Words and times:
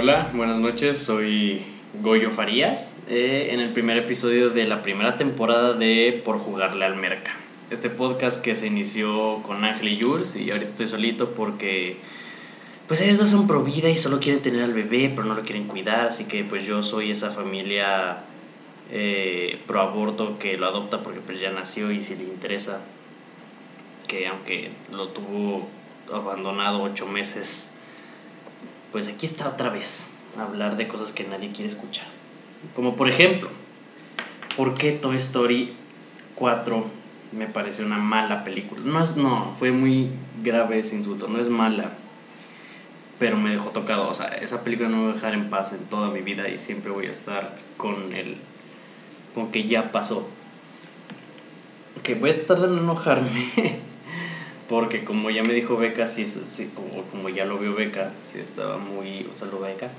Hola, 0.00 0.30
buenas 0.32 0.60
noches, 0.60 0.96
soy 0.96 1.60
Goyo 2.00 2.30
Farías, 2.30 2.98
eh, 3.08 3.48
en 3.50 3.58
el 3.58 3.72
primer 3.72 3.96
episodio 3.96 4.48
de 4.48 4.64
la 4.64 4.80
primera 4.80 5.16
temporada 5.16 5.72
de 5.72 6.22
Por 6.24 6.38
Jugarle 6.38 6.84
al 6.84 6.94
Merca. 6.94 7.32
Este 7.72 7.90
podcast 7.90 8.40
que 8.40 8.54
se 8.54 8.68
inició 8.68 9.42
con 9.42 9.64
Ángel 9.64 9.88
y 9.88 10.00
Jules 10.00 10.36
y 10.36 10.52
ahorita 10.52 10.70
estoy 10.70 10.86
solito 10.86 11.30
porque 11.30 11.96
pues 12.86 13.00
ellos 13.00 13.18
dos 13.18 13.30
son 13.30 13.48
pro 13.48 13.64
vida 13.64 13.90
y 13.90 13.96
solo 13.96 14.20
quieren 14.20 14.40
tener 14.40 14.62
al 14.62 14.72
bebé 14.72 15.10
pero 15.12 15.24
no 15.24 15.34
lo 15.34 15.42
quieren 15.42 15.66
cuidar, 15.66 16.06
así 16.06 16.26
que 16.26 16.44
pues 16.44 16.62
yo 16.62 16.80
soy 16.84 17.10
esa 17.10 17.32
familia 17.32 18.18
eh, 18.92 19.58
pro 19.66 19.80
aborto 19.80 20.38
que 20.38 20.56
lo 20.58 20.68
adopta 20.68 21.02
porque 21.02 21.18
pues 21.18 21.40
ya 21.40 21.50
nació 21.50 21.90
y 21.90 22.02
si 22.02 22.14
le 22.14 22.22
interesa 22.22 22.82
que 24.06 24.28
aunque 24.28 24.70
lo 24.92 25.08
tuvo 25.08 25.66
abandonado 26.12 26.84
ocho 26.84 27.08
meses 27.08 27.77
pues 28.92 29.08
aquí 29.08 29.26
está 29.26 29.48
otra 29.48 29.70
vez, 29.70 30.14
hablar 30.38 30.76
de 30.76 30.88
cosas 30.88 31.12
que 31.12 31.24
nadie 31.24 31.52
quiere 31.52 31.66
escuchar. 31.66 32.06
Como 32.74 32.96
por 32.96 33.08
ejemplo, 33.08 33.50
¿por 34.56 34.74
qué 34.74 34.92
Toy 34.92 35.16
Story 35.16 35.74
4 36.34 36.84
me 37.32 37.46
pareció 37.46 37.84
una 37.84 37.98
mala 37.98 38.44
película? 38.44 38.80
No, 38.84 39.02
es, 39.02 39.16
no, 39.16 39.54
fue 39.54 39.72
muy 39.72 40.10
grave 40.42 40.78
ese 40.78 40.96
insulto, 40.96 41.28
no 41.28 41.38
es 41.38 41.48
mala, 41.48 41.92
pero 43.18 43.36
me 43.36 43.50
dejó 43.50 43.70
tocado. 43.70 44.08
O 44.08 44.14
sea, 44.14 44.26
esa 44.26 44.64
película 44.64 44.88
no 44.88 44.96
me 44.98 45.04
va 45.04 45.10
a 45.10 45.14
dejar 45.14 45.34
en 45.34 45.50
paz 45.50 45.72
en 45.72 45.84
toda 45.84 46.10
mi 46.10 46.20
vida 46.20 46.48
y 46.48 46.58
siempre 46.58 46.90
voy 46.90 47.06
a 47.06 47.10
estar 47.10 47.56
con 47.76 48.12
el. 48.12 48.36
con 49.34 49.50
que 49.50 49.66
ya 49.66 49.92
pasó. 49.92 50.28
Que 52.02 52.14
voy 52.14 52.30
a 52.30 52.34
tratar 52.34 52.60
de 52.60 52.68
no 52.68 52.80
enojarme. 52.80 53.48
Porque 54.68 55.04
como 55.04 55.30
ya 55.30 55.42
me 55.42 55.54
dijo 55.54 55.76
Beca, 55.76 56.06
sí, 56.06 56.26
sí, 56.26 56.70
como, 56.74 57.04
como 57.04 57.30
ya 57.30 57.46
lo 57.46 57.58
vio 57.58 57.74
Beca, 57.74 58.12
sí 58.26 58.38
estaba 58.38 58.76
muy, 58.76 59.26
un 59.30 59.36
saludo 59.36 59.60
Beca, 59.60 59.90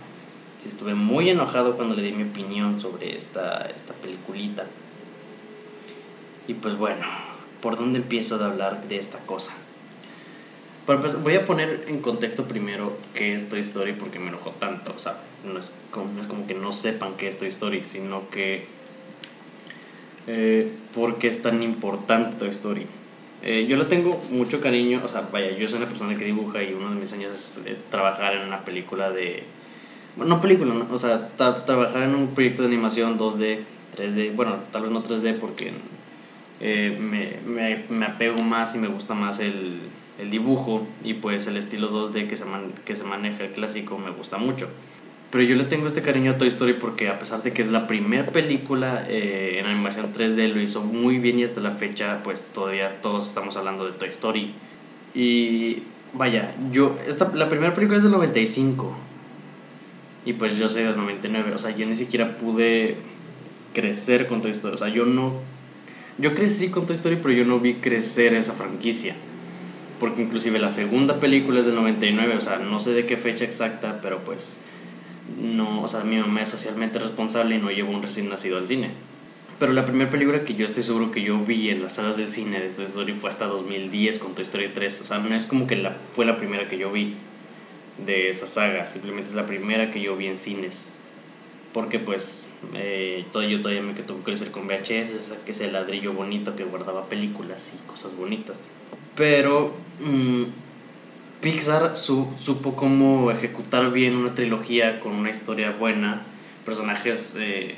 sí 0.60 0.70
estuve 0.70 0.94
muy 0.94 1.30
enojado 1.30 1.76
cuando 1.76 1.96
le 1.96 2.04
di 2.04 2.12
mi 2.12 2.24
opinión 2.24 2.80
sobre 2.80 3.16
esta, 3.16 3.66
esta 3.66 3.94
peliculita. 3.96 4.68
Y 6.48 6.54
pues 6.54 6.78
bueno, 6.78 7.06
¿por 7.62 7.78
dónde 7.78 8.00
empiezo 8.00 8.36
a 8.42 8.46
hablar 8.46 8.88
de 8.88 8.98
esta 8.98 9.18
cosa? 9.20 9.54
voy 11.24 11.36
a 11.36 11.46
poner 11.46 11.86
en 11.88 12.02
contexto 12.02 12.46
primero 12.46 12.98
qué 13.14 13.36
es 13.36 13.50
Toy 13.50 13.60
Story 13.60 13.94
porque 13.94 14.20
me 14.20 14.30
enojó 14.30 14.52
tanto. 14.52 14.94
O 14.96 15.00
sea, 15.00 15.18
no 15.44 15.60
es 15.60 15.74
como, 15.92 16.12
no 16.14 16.22
es 16.22 16.28
como 16.28 16.48
que 16.48 16.56
no 16.56 16.72
sepan 16.72 17.16
qué 17.16 17.28
es 17.28 17.38
Toy 17.38 17.50
Story, 17.50 17.84
sino 17.84 18.30
que... 18.30 18.66
Eh, 20.28 20.72
¿Por 20.94 21.18
qué 21.18 21.28
es 21.28 21.42
tan 21.42 21.64
importante 21.64 22.38
Toy 22.38 22.50
Story? 22.50 22.88
Eh, 23.42 23.66
yo 23.68 23.78
le 23.78 23.86
tengo 23.86 24.22
mucho 24.32 24.60
cariño, 24.60 25.02
o 25.04 25.08
sea, 25.08 25.30
vaya, 25.32 25.52
yo 25.52 25.68
soy 25.68 25.78
una 25.78 25.88
persona 25.88 26.18
que 26.18 26.26
dibuja 26.26 26.62
y 26.62 26.74
uno 26.74 26.90
de 26.90 26.96
mis 26.96 27.10
sueños 27.10 27.32
es 27.32 27.66
eh, 27.66 27.78
trabajar 27.90 28.36
en 28.36 28.48
una 28.48 28.66
película 28.66 29.12
de... 29.12 29.44
Bueno, 30.18 30.36
no 30.36 30.42
película, 30.42 30.74
o 30.92 30.98
sea, 30.98 31.30
trabajar 31.38 32.04
en 32.04 32.16
un 32.16 32.30
proyecto 32.30 32.64
de 32.64 32.68
animación 32.68 33.18
2D, 33.18 33.60
3D, 33.96 34.36
bueno, 34.36 34.58
tal 34.72 34.82
vez 34.82 34.92
no 34.92 35.02
3D 35.02 35.38
porque 35.40 35.72
eh, 36.60 36.98
me, 37.00 37.38
me, 37.46 37.86
me, 37.88 38.06
apego 38.06 38.42
más 38.42 38.76
y 38.76 38.80
me 38.80 38.88
gusta 38.88 39.14
más 39.14 39.40
el, 39.40 39.80
el 40.20 40.30
dibujo 40.30 40.86
y 41.06 41.14
pues 41.14 41.48
el 41.48 41.56
estilo 41.56 41.90
2D 41.90 42.28
que 42.28 42.36
se, 42.36 42.44
man, 42.44 42.74
que 42.84 42.96
se 42.96 43.06
maneja 43.06 43.46
el 43.46 43.52
clásico 43.52 43.98
me 43.98 44.12
gusta 44.12 44.38
mucho. 44.38 44.70
Pero 45.32 45.44
yo 45.44 45.56
le 45.56 45.64
tengo 45.66 45.88
este 45.88 46.02
cariño 46.02 46.32
a 46.32 46.38
Toy 46.38 46.48
Story 46.48 46.74
porque 46.74 47.08
a 47.08 47.20
pesar 47.20 47.44
de 47.44 47.54
que 47.54 47.62
es 47.62 47.70
la 47.70 47.88
primera 47.88 48.26
película 48.26 49.06
eh, 49.08 49.58
en 49.60 49.68
animación 49.68 50.12
3D, 50.12 50.48
lo 50.54 50.60
hizo 50.60 50.82
muy 50.82 51.20
bien 51.20 51.40
y 51.40 51.44
hasta 51.44 51.62
la 51.62 51.72
fecha 51.72 52.22
pues 52.24 52.52
todavía 52.54 52.90
todos 53.02 53.28
estamos 53.28 53.56
hablando 53.56 53.86
de 53.86 53.92
Toy 53.92 54.10
Story. 54.10 54.54
Y 55.14 55.84
vaya, 56.14 56.56
yo, 56.72 56.98
esta, 57.08 57.32
la 57.36 57.48
primera 57.48 57.74
película 57.74 57.98
es 57.98 58.04
del 58.04 58.12
95 58.12 59.10
y 60.26 60.34
pues 60.34 60.58
yo 60.58 60.68
soy 60.68 60.84
del 60.84 60.98
99, 60.98 61.54
o 61.54 61.58
sea, 61.58 61.76
yo 61.76 61.86
ni 61.86 61.94
siquiera 61.94 62.38
pude 62.38 62.98
crecer 63.74 64.28
con 64.28 64.42
Toy 64.42 64.52
Story, 64.52 64.76
o 64.76 64.78
sea, 64.78 64.90
yo 64.90 65.06
no... 65.06 65.34
Yo 66.18 66.34
crecí 66.34 66.70
con 66.70 66.86
Toy 66.86 66.96
Story, 66.96 67.18
pero 67.22 67.34
yo 67.34 67.46
no 67.46 67.60
vi 67.60 67.76
crecer 67.76 68.34
esa 68.34 68.52
franquicia. 68.52 69.16
Porque 70.02 70.22
inclusive 70.22 70.60
la 70.60 70.70
segunda 70.70 71.20
película 71.20 71.62
es 71.62 71.66
del 71.66 71.76
99, 71.76 72.36
o 72.36 72.42
sea, 72.42 72.58
no 72.58 72.80
sé 72.82 72.92
de 72.92 73.06
qué 73.06 73.16
fecha 73.16 73.46
exacta, 73.46 74.00
pero 74.02 74.20
pues 74.20 74.60
no, 75.38 75.82
o 75.82 75.88
sea, 75.88 76.04
mi 76.04 76.18
mamá 76.18 76.42
es 76.42 76.50
socialmente 76.50 77.00
responsable 77.00 77.56
y 77.56 77.60
no 77.60 77.72
llevo 77.72 77.92
un 77.92 78.02
recién 78.02 78.30
nacido 78.30 78.58
al 78.58 78.68
cine. 78.68 78.92
Pero 79.60 79.74
la 79.74 79.84
primera 79.84 80.10
película 80.10 80.46
que 80.46 80.54
yo 80.54 80.66
estoy 80.66 80.84
seguro 80.84 81.12
que 81.12 81.22
yo 81.22 81.38
vi 81.40 81.70
en 81.70 81.84
las 81.84 81.96
salas 81.96 82.16
de 82.16 82.28
cine 82.28 82.62
de 82.62 82.70
Toy 82.70 82.86
Story 82.86 83.14
fue 83.14 83.30
hasta 83.30 83.46
2010 83.46 84.20
con 84.20 84.34
Toy 84.34 84.44
Story 84.44 84.70
3. 84.74 85.02
O 85.02 85.06
sea, 85.06 85.20
no 85.20 85.36
es 85.36 85.46
como 85.46 85.68
que 85.68 85.76
la, 85.76 85.98
fue 86.10 86.26
la 86.26 86.38
primera 86.38 86.70
que 86.70 86.78
yo 86.78 86.92
vi 86.92 87.16
de 88.06 88.30
esa 88.30 88.48
saga, 88.48 88.86
simplemente 88.86 89.30
es 89.30 89.36
la 89.36 89.46
primera 89.46 89.92
que 89.92 90.00
yo 90.00 90.16
vi 90.16 90.28
en 90.28 90.38
cines. 90.38 90.96
Porque 91.74 92.00
pues 92.00 92.48
eh, 92.74 93.26
todo, 93.34 93.44
yo 93.44 93.62
todavía 93.62 93.82
me 93.82 93.94
tocó 93.94 94.24
crecer 94.24 94.50
con 94.50 94.66
VHS, 94.66 95.34
que 95.46 95.52
es 95.52 95.60
el 95.60 95.74
ladrillo 95.74 96.14
bonito 96.14 96.56
que 96.56 96.64
guardaba 96.64 97.10
películas 97.10 97.74
y 97.76 97.88
cosas 97.88 98.16
bonitas. 98.16 98.62
Pero... 99.16 99.76
Mm, 100.00 100.46
Pixar 101.42 101.96
supo 101.96 102.76
cómo 102.76 103.32
ejecutar 103.32 103.94
bien 103.94 104.18
una 104.18 104.34
trilogía 104.34 105.00
con 105.00 105.14
una 105.14 105.30
historia 105.30 105.72
buena, 105.72 106.22
personajes 106.66 107.38
eh, 107.40 107.76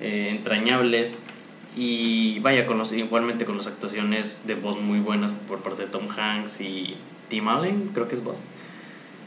eh, 0.00 0.28
entrañables 0.30 1.18
y 1.74 2.38
vaya, 2.38 2.66
con 2.66 2.78
los, 2.78 2.92
igualmente 2.92 3.44
con 3.44 3.56
las 3.56 3.66
actuaciones 3.66 4.46
de 4.46 4.54
voz 4.54 4.80
muy 4.80 5.00
buenas 5.00 5.34
por 5.34 5.60
parte 5.60 5.86
de 5.86 5.88
Tom 5.88 6.06
Hanks 6.08 6.60
y 6.60 6.96
Tim 7.26 7.48
Allen, 7.48 7.90
creo 7.92 8.06
que 8.06 8.14
es 8.14 8.22
voz. 8.22 8.42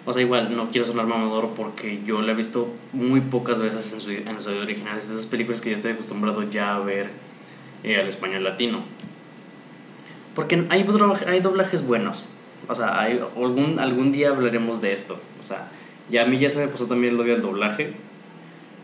O 0.06 0.14
sea, 0.14 0.22
igual, 0.22 0.56
no 0.56 0.70
quiero 0.72 0.88
sonar 0.88 1.06
mamador 1.06 1.50
porque 1.50 2.00
yo 2.06 2.22
la 2.22 2.32
he 2.32 2.36
visto 2.36 2.74
muy 2.94 3.20
pocas 3.20 3.60
veces 3.60 3.92
en 3.92 4.00
su, 4.00 4.12
en 4.12 4.40
su 4.40 4.50
original. 4.50 4.98
Es 4.98 5.10
de 5.10 5.16
esas 5.16 5.26
películas 5.26 5.60
que 5.60 5.72
yo 5.72 5.76
estoy 5.76 5.92
acostumbrado 5.92 6.50
ya 6.50 6.78
a 6.78 6.80
ver 6.80 7.10
eh, 7.84 7.98
al 7.98 8.08
español 8.08 8.46
latino. 8.46 8.82
Porque 10.36 10.66
hay, 10.70 10.88
hay 11.28 11.40
doblajes 11.42 11.86
buenos 11.86 12.30
o 12.68 12.76
sea, 12.76 13.00
hay, 13.00 13.20
algún, 13.36 13.80
algún 13.80 14.12
día 14.12 14.30
hablaremos 14.30 14.82
de 14.82 14.94
esto. 14.94 15.20
O 15.40 15.44
sea, 15.44 15.68
ya 16.10 16.24
a 16.24 16.26
mí 16.26 16.38
ya 16.38 16.50
se 16.50 16.60
me 16.60 16.68
pasó 16.68 16.88
también 16.88 17.14
el 17.14 17.20
odio 17.20 17.36
al 17.36 17.42
doblaje. 17.42 17.94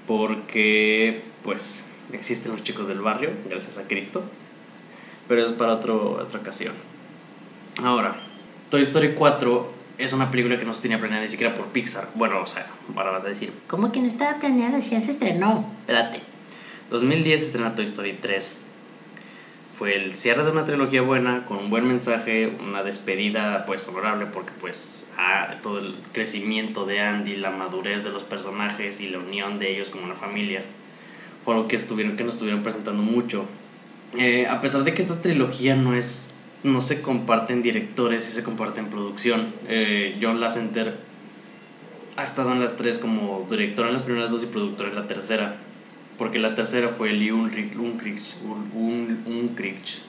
Porque, 0.06 1.22
pues, 1.44 1.88
existen 2.14 2.52
los 2.54 2.64
chicos 2.64 2.88
del 2.88 3.02
barrio, 3.02 3.32
gracias 3.50 3.78
a 3.78 3.84
Cristo. 3.84 4.24
Pero 5.28 5.44
es 5.44 5.52
para 5.52 5.74
otro, 5.74 6.14
otra 6.14 6.40
ocasión. 6.40 6.74
Ahora, 7.84 8.16
Toy 8.70 8.82
Story 8.82 9.14
4 9.14 9.74
es 9.98 10.14
una 10.14 10.32
película 10.32 10.58
que 10.58 10.66
no 10.66 10.74
se 10.74 10.82
tenía 10.82 11.00
planeada 11.00 11.24
ni 11.24 11.30
siquiera 11.30 11.54
por 11.54 11.68
Pixar. 11.68 12.10
Bueno, 12.16 12.42
o 12.42 12.46
sea, 12.46 12.68
ahora 12.96 13.12
vas 13.12 13.24
a 13.24 13.28
decir, 13.28 13.52
¿cómo 13.68 13.92
que 13.92 14.00
no 14.00 14.08
estaba 14.08 14.40
planeada 14.40 14.80
si 14.80 14.92
ya 14.92 15.02
se 15.02 15.12
estrenó? 15.12 15.70
Espérate. 15.82 16.22
2010 16.90 17.40
se 17.40 17.48
estrena 17.48 17.76
Toy 17.76 17.86
Story 17.86 18.14
3 18.14 18.62
fue 19.78 19.96
el 19.96 20.12
cierre 20.12 20.44
de 20.44 20.50
una 20.50 20.66
trilogía 20.66 21.04
buena, 21.04 21.46
con 21.46 21.58
un 21.58 21.70
buen 21.70 21.88
mensaje, 21.88 22.52
una 22.68 22.82
despedida 22.82 23.64
pues 23.68 23.88
honorable 23.88 24.26
porque 24.26 24.52
pues 24.60 25.12
todo 25.62 25.78
el 25.78 25.94
crecimiento 26.14 26.88
de 26.88 27.00
Andy, 27.00 27.36
la 27.36 27.52
madurez 27.52 28.04
de 28.04 28.10
los 28.10 28.24
personajes 28.24 29.00
y 29.02 29.10
la 29.10 29.20
unión 29.20 29.60
de 29.60 29.70
ellos 29.70 29.92
como 29.92 30.06
una 30.06 30.16
familia 30.16 30.64
fue 31.46 31.54
algo 31.54 31.68
que, 31.68 31.76
estuvieron, 31.76 32.18
que 32.18 32.24
nos 32.24 32.34
estuvieron 32.34 32.64
presentando 32.64 33.04
mucho. 33.04 33.46
Eh, 34.18 34.48
a 34.50 34.62
pesar 34.62 34.84
de 34.84 34.96
que 34.96 35.02
esta 35.04 35.22
trilogía 35.22 35.76
no 35.76 35.94
es 35.94 36.34
no 36.64 36.82
se 36.82 37.04
comparten 37.04 37.62
directores 37.62 38.28
y 38.30 38.32
se 38.32 38.42
comparten 38.42 38.90
producción. 38.90 39.54
Eh, 39.68 40.18
John 40.20 40.42
Lasseter 40.42 40.96
ha 42.16 42.24
estado 42.24 42.52
en 42.52 42.60
las 42.60 42.78
tres 42.78 42.98
como 42.98 43.46
director 43.48 43.86
en 43.86 43.94
las 43.94 44.02
primeras 44.02 44.32
dos 44.32 44.42
y 44.42 44.48
productor 44.48 44.88
en 44.88 44.96
la 44.96 45.06
tercera 45.06 45.56
porque 46.18 46.40
la 46.40 46.56
tercera 46.56 46.90
fue 46.90 47.12
Lee 47.12 47.32
Ulrich, 47.32 47.76
Unkrich, 47.76 48.36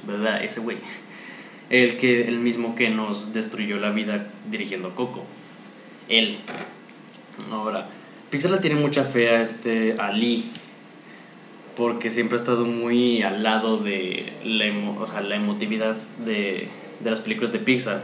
¿verdad? 0.07 0.43
Ese 0.43 0.61
güey. 0.61 0.79
El, 1.71 1.99
que, 1.99 2.27
el 2.27 2.39
mismo 2.39 2.75
que 2.75 2.89
nos 2.89 3.35
destruyó 3.35 3.79
la 3.79 3.91
vida 3.91 4.31
dirigiendo 4.51 4.95
Coco. 4.95 5.25
Él. 6.09 6.39
Ahora, 7.51 7.89
Pixar 8.31 8.51
le 8.51 8.59
tiene 8.59 8.81
mucha 8.81 9.05
fe 9.05 9.31
a, 9.31 9.43
este, 9.43 9.95
a 9.99 10.11
Lee. 10.11 10.51
Porque 11.77 12.11
siempre 12.11 12.37
ha 12.37 12.41
estado 12.41 12.65
muy 12.65 13.23
al 13.23 13.43
lado 13.43 13.79
de 13.79 14.33
la, 14.45 14.67
o 14.99 15.07
sea, 15.07 15.21
la 15.21 15.37
emotividad 15.37 15.97
de, 16.25 16.69
de 17.01 17.11
las 17.11 17.21
películas 17.21 17.53
de 17.53 17.61
Pixar. 17.61 18.03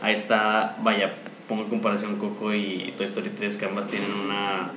Ahí 0.00 0.14
está, 0.14 0.76
vaya, 0.82 1.14
pongo 1.48 1.62
en 1.62 1.68
comparación 1.68 2.16
Coco 2.16 2.54
y 2.54 2.92
Toy 2.96 3.06
Story 3.06 3.30
3, 3.30 3.56
que 3.56 3.66
ambas 3.66 3.88
tienen 3.88 4.12
una 4.12 4.72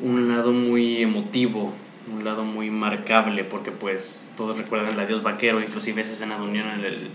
un 0.00 0.28
lado 0.28 0.52
muy 0.52 1.02
emotivo, 1.02 1.72
un 2.12 2.24
lado 2.24 2.44
muy 2.44 2.70
marcable, 2.70 3.44
porque 3.44 3.70
pues 3.70 4.26
todos 4.36 4.56
recuerdan 4.56 4.94
el 4.94 5.00
adiós 5.00 5.22
vaquero, 5.22 5.60
inclusive 5.60 6.00
esa 6.00 6.12
escena 6.12 6.36
de 6.36 6.42
unión 6.42 6.68
en 6.68 6.84
el 6.84 7.08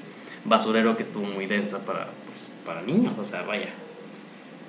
basurero 0.46 0.98
que 0.98 1.04
estuvo 1.04 1.26
muy 1.26 1.46
densa 1.46 1.86
para, 1.86 2.10
pues, 2.28 2.52
para 2.66 2.82
niños, 2.82 3.14
o 3.18 3.24
sea, 3.24 3.44
vaya. 3.44 3.70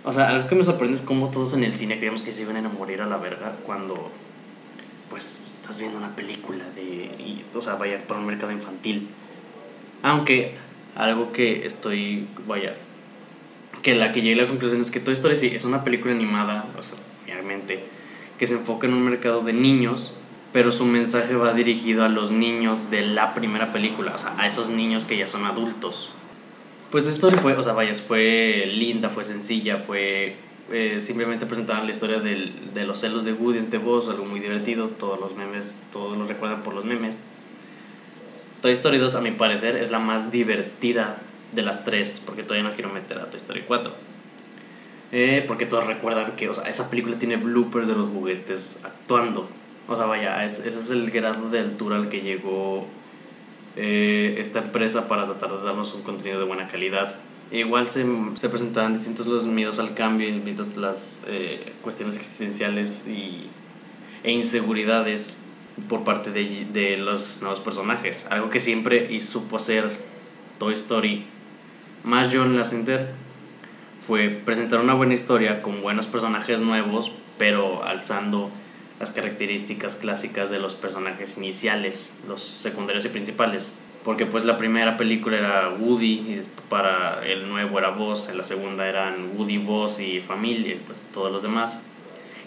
O 0.04 0.12
sea, 0.12 0.28
algo 0.28 0.48
que 0.48 0.54
me 0.54 0.62
sorprende 0.62 0.94
es 0.94 1.00
cómo 1.00 1.30
todos 1.30 1.54
en 1.54 1.64
el 1.64 1.74
cine 1.74 1.96
creíamos 1.96 2.22
que 2.22 2.30
se 2.30 2.42
iban 2.42 2.56
a 2.64 2.68
morir 2.68 3.00
a 3.00 3.06
la 3.06 3.16
verga 3.16 3.56
cuando 3.64 4.10
pues 5.08 5.42
estás 5.48 5.78
viendo 5.78 5.96
una 5.96 6.14
película 6.16 6.64
de, 6.74 6.82
y, 6.82 7.44
o 7.54 7.62
sea, 7.62 7.76
vaya, 7.76 8.02
para 8.06 8.20
un 8.20 8.26
mercado 8.26 8.52
infantil. 8.52 9.08
Aunque 10.02 10.54
algo 10.96 11.32
que 11.32 11.66
estoy, 11.66 12.26
vaya, 12.46 12.74
que 13.82 13.94
la 13.94 14.12
que 14.12 14.22
llegué 14.22 14.40
a 14.40 14.42
la 14.44 14.48
conclusión 14.48 14.80
es 14.80 14.90
que 14.90 15.00
Toy 15.00 15.14
Story 15.14 15.36
sí 15.36 15.52
es 15.54 15.64
una 15.64 15.84
película 15.84 16.12
animada, 16.12 16.66
o 16.76 16.82
sea, 16.82 16.98
obviamente, 17.24 17.84
que 18.38 18.46
se 18.46 18.54
enfoca 18.54 18.86
en 18.86 18.94
un 18.94 19.02
mercado 19.02 19.42
de 19.42 19.52
niños, 19.52 20.12
pero 20.52 20.72
su 20.72 20.84
mensaje 20.86 21.34
va 21.34 21.52
dirigido 21.52 22.04
a 22.04 22.08
los 22.08 22.30
niños 22.30 22.90
de 22.90 23.06
la 23.06 23.34
primera 23.34 23.72
película, 23.72 24.12
o 24.14 24.18
sea, 24.18 24.34
a 24.38 24.46
esos 24.46 24.70
niños 24.70 25.04
que 25.04 25.16
ya 25.16 25.26
son 25.26 25.44
adultos. 25.44 26.10
Pues 26.90 27.04
Toy 27.04 27.12
Story 27.12 27.36
fue, 27.38 27.54
o 27.54 27.62
sea, 27.62 27.72
vaya, 27.72 27.94
fue 27.94 28.70
linda, 28.72 29.10
fue 29.10 29.24
sencilla, 29.24 29.78
fue 29.78 30.36
eh, 30.70 30.98
simplemente 31.00 31.44
presentaban 31.44 31.84
la 31.86 31.92
historia 31.92 32.20
del, 32.20 32.72
de 32.72 32.84
los 32.86 33.00
celos 33.00 33.24
de 33.24 33.32
Woody 33.32 33.58
entre 33.58 33.78
vos, 33.78 34.08
algo 34.08 34.24
muy 34.24 34.40
divertido, 34.40 34.88
todos 34.88 35.20
los 35.20 35.36
memes, 35.36 35.74
todos 35.92 36.16
lo 36.16 36.26
recuerdan 36.26 36.62
por 36.62 36.74
los 36.74 36.84
memes. 36.84 37.18
Toy 38.62 38.72
Story 38.72 38.96
2, 38.96 39.14
a 39.16 39.20
mi 39.20 39.30
parecer, 39.30 39.76
es 39.76 39.90
la 39.90 39.98
más 39.98 40.30
divertida 40.30 41.18
de 41.52 41.62
las 41.62 41.84
tres, 41.84 42.22
porque 42.24 42.42
todavía 42.42 42.68
no 42.68 42.74
quiero 42.74 42.90
meter 42.90 43.18
a 43.18 43.28
Toy 43.28 43.36
Story 43.36 43.64
4. 43.66 43.92
Eh, 45.12 45.44
porque 45.46 45.66
todos 45.66 45.86
recuerdan 45.86 46.32
que 46.36 46.48
o 46.48 46.54
sea, 46.54 46.64
esa 46.64 46.90
película 46.90 47.18
tiene 47.18 47.36
bloopers 47.36 47.88
de 47.88 47.94
los 47.94 48.10
juguetes 48.10 48.80
actuando. 48.82 49.48
O 49.86 49.96
sea, 49.96 50.06
vaya, 50.06 50.44
ese 50.44 50.66
es 50.66 50.90
el 50.90 51.10
grado 51.10 51.50
de 51.50 51.60
altura 51.60 51.96
al 51.96 52.08
que 52.08 52.22
llegó 52.22 52.86
eh, 53.76 54.36
esta 54.38 54.60
empresa 54.60 55.08
para 55.08 55.26
tratar 55.26 55.58
de 55.58 55.64
darnos 55.64 55.94
un 55.94 56.02
contenido 56.02 56.38
de 56.38 56.46
buena 56.46 56.66
calidad. 56.66 57.18
Igual 57.50 57.86
se, 57.86 58.06
se 58.36 58.48
presentaban 58.48 58.94
distintos 58.94 59.26
los 59.26 59.44
miedos 59.44 59.78
al 59.78 59.94
cambio, 59.94 60.26
distintas 60.26 60.76
las 60.76 61.22
eh, 61.26 61.72
cuestiones 61.82 62.16
existenciales 62.16 63.06
y, 63.06 63.48
e 64.22 64.32
inseguridades 64.32 65.40
por 65.88 66.04
parte 66.04 66.30
de, 66.30 66.66
de 66.72 66.96
los 66.96 67.42
nuevos 67.42 67.60
personajes. 67.60 68.26
Algo 68.30 68.48
que 68.48 68.60
siempre 68.60 69.12
y 69.12 69.20
supo 69.20 69.56
hacer 69.56 69.90
Toy 70.58 70.74
Story 70.74 71.26
más 72.04 72.30
John 72.32 72.56
Lasseter 72.56 73.23
fue 74.06 74.28
presentar 74.28 74.80
una 74.80 74.94
buena 74.94 75.14
historia 75.14 75.62
con 75.62 75.80
buenos 75.80 76.06
personajes 76.06 76.60
nuevos, 76.60 77.10
pero 77.38 77.84
alzando 77.84 78.50
las 79.00 79.10
características 79.10 79.96
clásicas 79.96 80.50
de 80.50 80.58
los 80.58 80.74
personajes 80.74 81.38
iniciales, 81.38 82.12
los 82.28 82.42
secundarios 82.42 83.04
y 83.06 83.08
principales. 83.08 83.74
Porque 84.04 84.26
pues 84.26 84.44
la 84.44 84.58
primera 84.58 84.98
película 84.98 85.38
era 85.38 85.70
Woody 85.70 86.12
y 86.12 86.40
para 86.68 87.26
el 87.26 87.48
nuevo 87.48 87.78
era 87.78 87.90
Buzz, 87.90 88.28
en 88.28 88.36
la 88.36 88.44
segunda 88.44 88.86
eran 88.86 89.30
Woody, 89.34 89.56
Buzz 89.56 89.98
y 90.00 90.20
familia, 90.20 90.76
pues 90.84 91.08
todos 91.12 91.32
los 91.32 91.42
demás. 91.42 91.80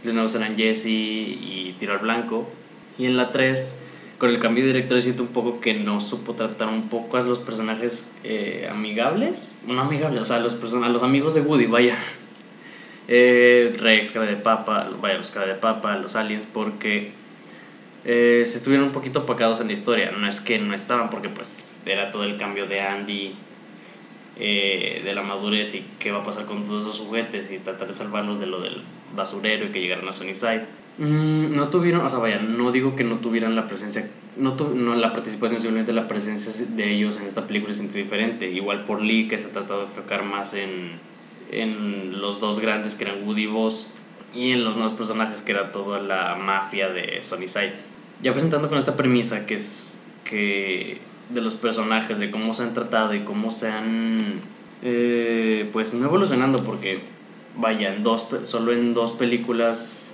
Y 0.04 0.06
los 0.06 0.14
nuevos 0.14 0.36
eran 0.36 0.56
Jesse 0.56 0.86
y 0.86 1.76
Tiro 1.80 1.94
al 1.94 2.00
Blanco. 2.00 2.48
Y 3.00 3.06
en 3.06 3.18
la 3.18 3.32
3 3.32 3.80
con 4.18 4.30
el 4.30 4.40
cambio 4.40 4.64
de 4.64 4.74
director 4.74 5.02
siento 5.02 5.24
un 5.24 5.30
poco 5.30 5.60
que 5.60 5.74
no 5.74 6.00
supo 6.00 6.34
tratar 6.34 6.70
un 6.70 6.90
poco 6.90 7.18
a 7.18 7.22
los 7.22 7.40
personajes 7.40 8.12
eh, 8.24 8.68
amigables. 8.70 9.62
No 9.68 9.80
amigables, 9.82 10.22
o 10.22 10.26
sea, 10.26 10.38
a 10.38 10.40
los, 10.40 10.54
a 10.74 10.90
los 10.90 11.04
amigos 11.04 11.34
de 11.34 11.42
Woody, 11.42 11.66
vaya. 11.66 11.98
Eh, 13.10 13.74
Rex, 13.80 14.12
cara 14.12 14.26
de 14.26 14.36
papa, 14.36 14.90
vaya, 15.00 15.18
los 15.18 15.32
cara 15.32 15.46
de 15.46 15.54
papa, 15.54 15.98
los 15.98 16.18
aliens, 16.18 16.46
porque 16.46 17.14
eh, 18.04 18.44
se 18.46 18.58
estuvieron 18.58 18.88
un 18.88 18.92
poquito 18.92 19.20
opacados 19.20 19.62
en 19.62 19.68
la 19.68 19.74
historia. 19.74 20.12
No 20.12 20.28
es 20.28 20.42
que 20.42 20.60
no 20.60 20.74
estaban, 20.74 21.10
porque 21.10 21.30
pues 21.30 21.64
era 21.86 22.12
todo 22.12 22.26
el 22.26 22.36
cambio 22.36 22.68
de 22.68 22.82
Andy, 22.82 23.34
eh, 24.40 25.02
de 25.04 25.16
la 25.16 25.24
madurez 25.24 25.74
y 25.74 25.84
qué 25.98 26.12
va 26.12 26.20
a 26.20 26.24
pasar 26.24 26.46
con 26.46 26.64
todos 26.64 26.84
esos 26.84 27.00
juguetes 27.00 27.50
y 27.52 27.58
tratar 27.58 27.88
de 27.88 27.94
salvarlos 27.96 28.40
de 28.40 28.46
lo 28.46 28.62
del 28.62 28.84
basurero 29.16 29.66
y 29.66 29.70
que 29.70 29.82
llegaran 29.82 30.08
a 30.08 30.14
Sunnyside. 30.14 30.66
Mm, 30.98 31.56
no 31.56 31.68
tuvieron, 31.70 32.06
o 32.06 32.10
sea, 32.10 32.20
vaya, 32.20 32.40
no 32.40 32.72
digo 32.72 32.96
que 32.96 33.04
no 33.04 33.18
tuvieran 33.20 33.56
la 33.56 33.68
presencia, 33.68 34.10
no, 34.36 34.56
no 34.56 34.96
la 34.96 35.12
participación, 35.12 35.60
simplemente 35.60 35.94
la 35.94 36.08
presencia 36.08 36.66
de 36.76 36.92
ellos 36.92 37.18
en 37.18 37.26
esta 37.26 37.46
película 37.46 37.74
es 37.74 37.94
diferente. 37.94 38.50
Igual 38.50 38.86
por 38.86 39.02
Lee, 39.02 39.28
que 39.28 39.38
se 39.38 39.48
ha 39.48 39.52
tratado 39.52 39.82
de 39.82 39.86
enfocar 39.86 40.24
más 40.24 40.54
en, 40.54 40.92
en 41.52 42.20
los 42.20 42.40
dos 42.40 42.60
grandes 42.60 42.96
que 42.96 43.04
eran 43.04 43.24
Woody 43.28 43.44
y 43.44 43.48
Buzz, 43.48 43.90
y 44.34 44.52
en 44.52 44.64
los 44.64 44.76
nuevos 44.76 44.96
personajes 44.96 45.42
que 45.42 45.52
era 45.52 45.72
toda 45.72 46.02
la 46.02 46.36
mafia 46.36 46.90
de 46.90 47.22
Sunnyside. 47.22 47.74
Ya 48.22 48.32
presentando 48.32 48.68
con 48.68 48.78
esta 48.78 48.96
premisa 48.96 49.46
que 49.46 49.56
es 49.56 50.06
que 50.24 51.00
de 51.30 51.42
los 51.42 51.56
personajes, 51.56 52.20
de 52.20 52.32
cómo 52.32 52.54
se 52.54 52.64
han 52.64 52.74
tratado 52.74 53.14
y 53.14 53.22
cómo 53.22 53.52
se 53.52 53.70
han, 53.70 54.40
eh, 54.82 55.70
pues 55.72 55.94
no 55.94 56.06
evolucionando, 56.06 56.60
porque 56.60 57.00
vaya, 57.56 57.94
en 57.94 58.04
dos, 58.04 58.28
solo 58.44 58.72
en 58.72 58.94
dos 58.94 59.12
películas 59.14 60.07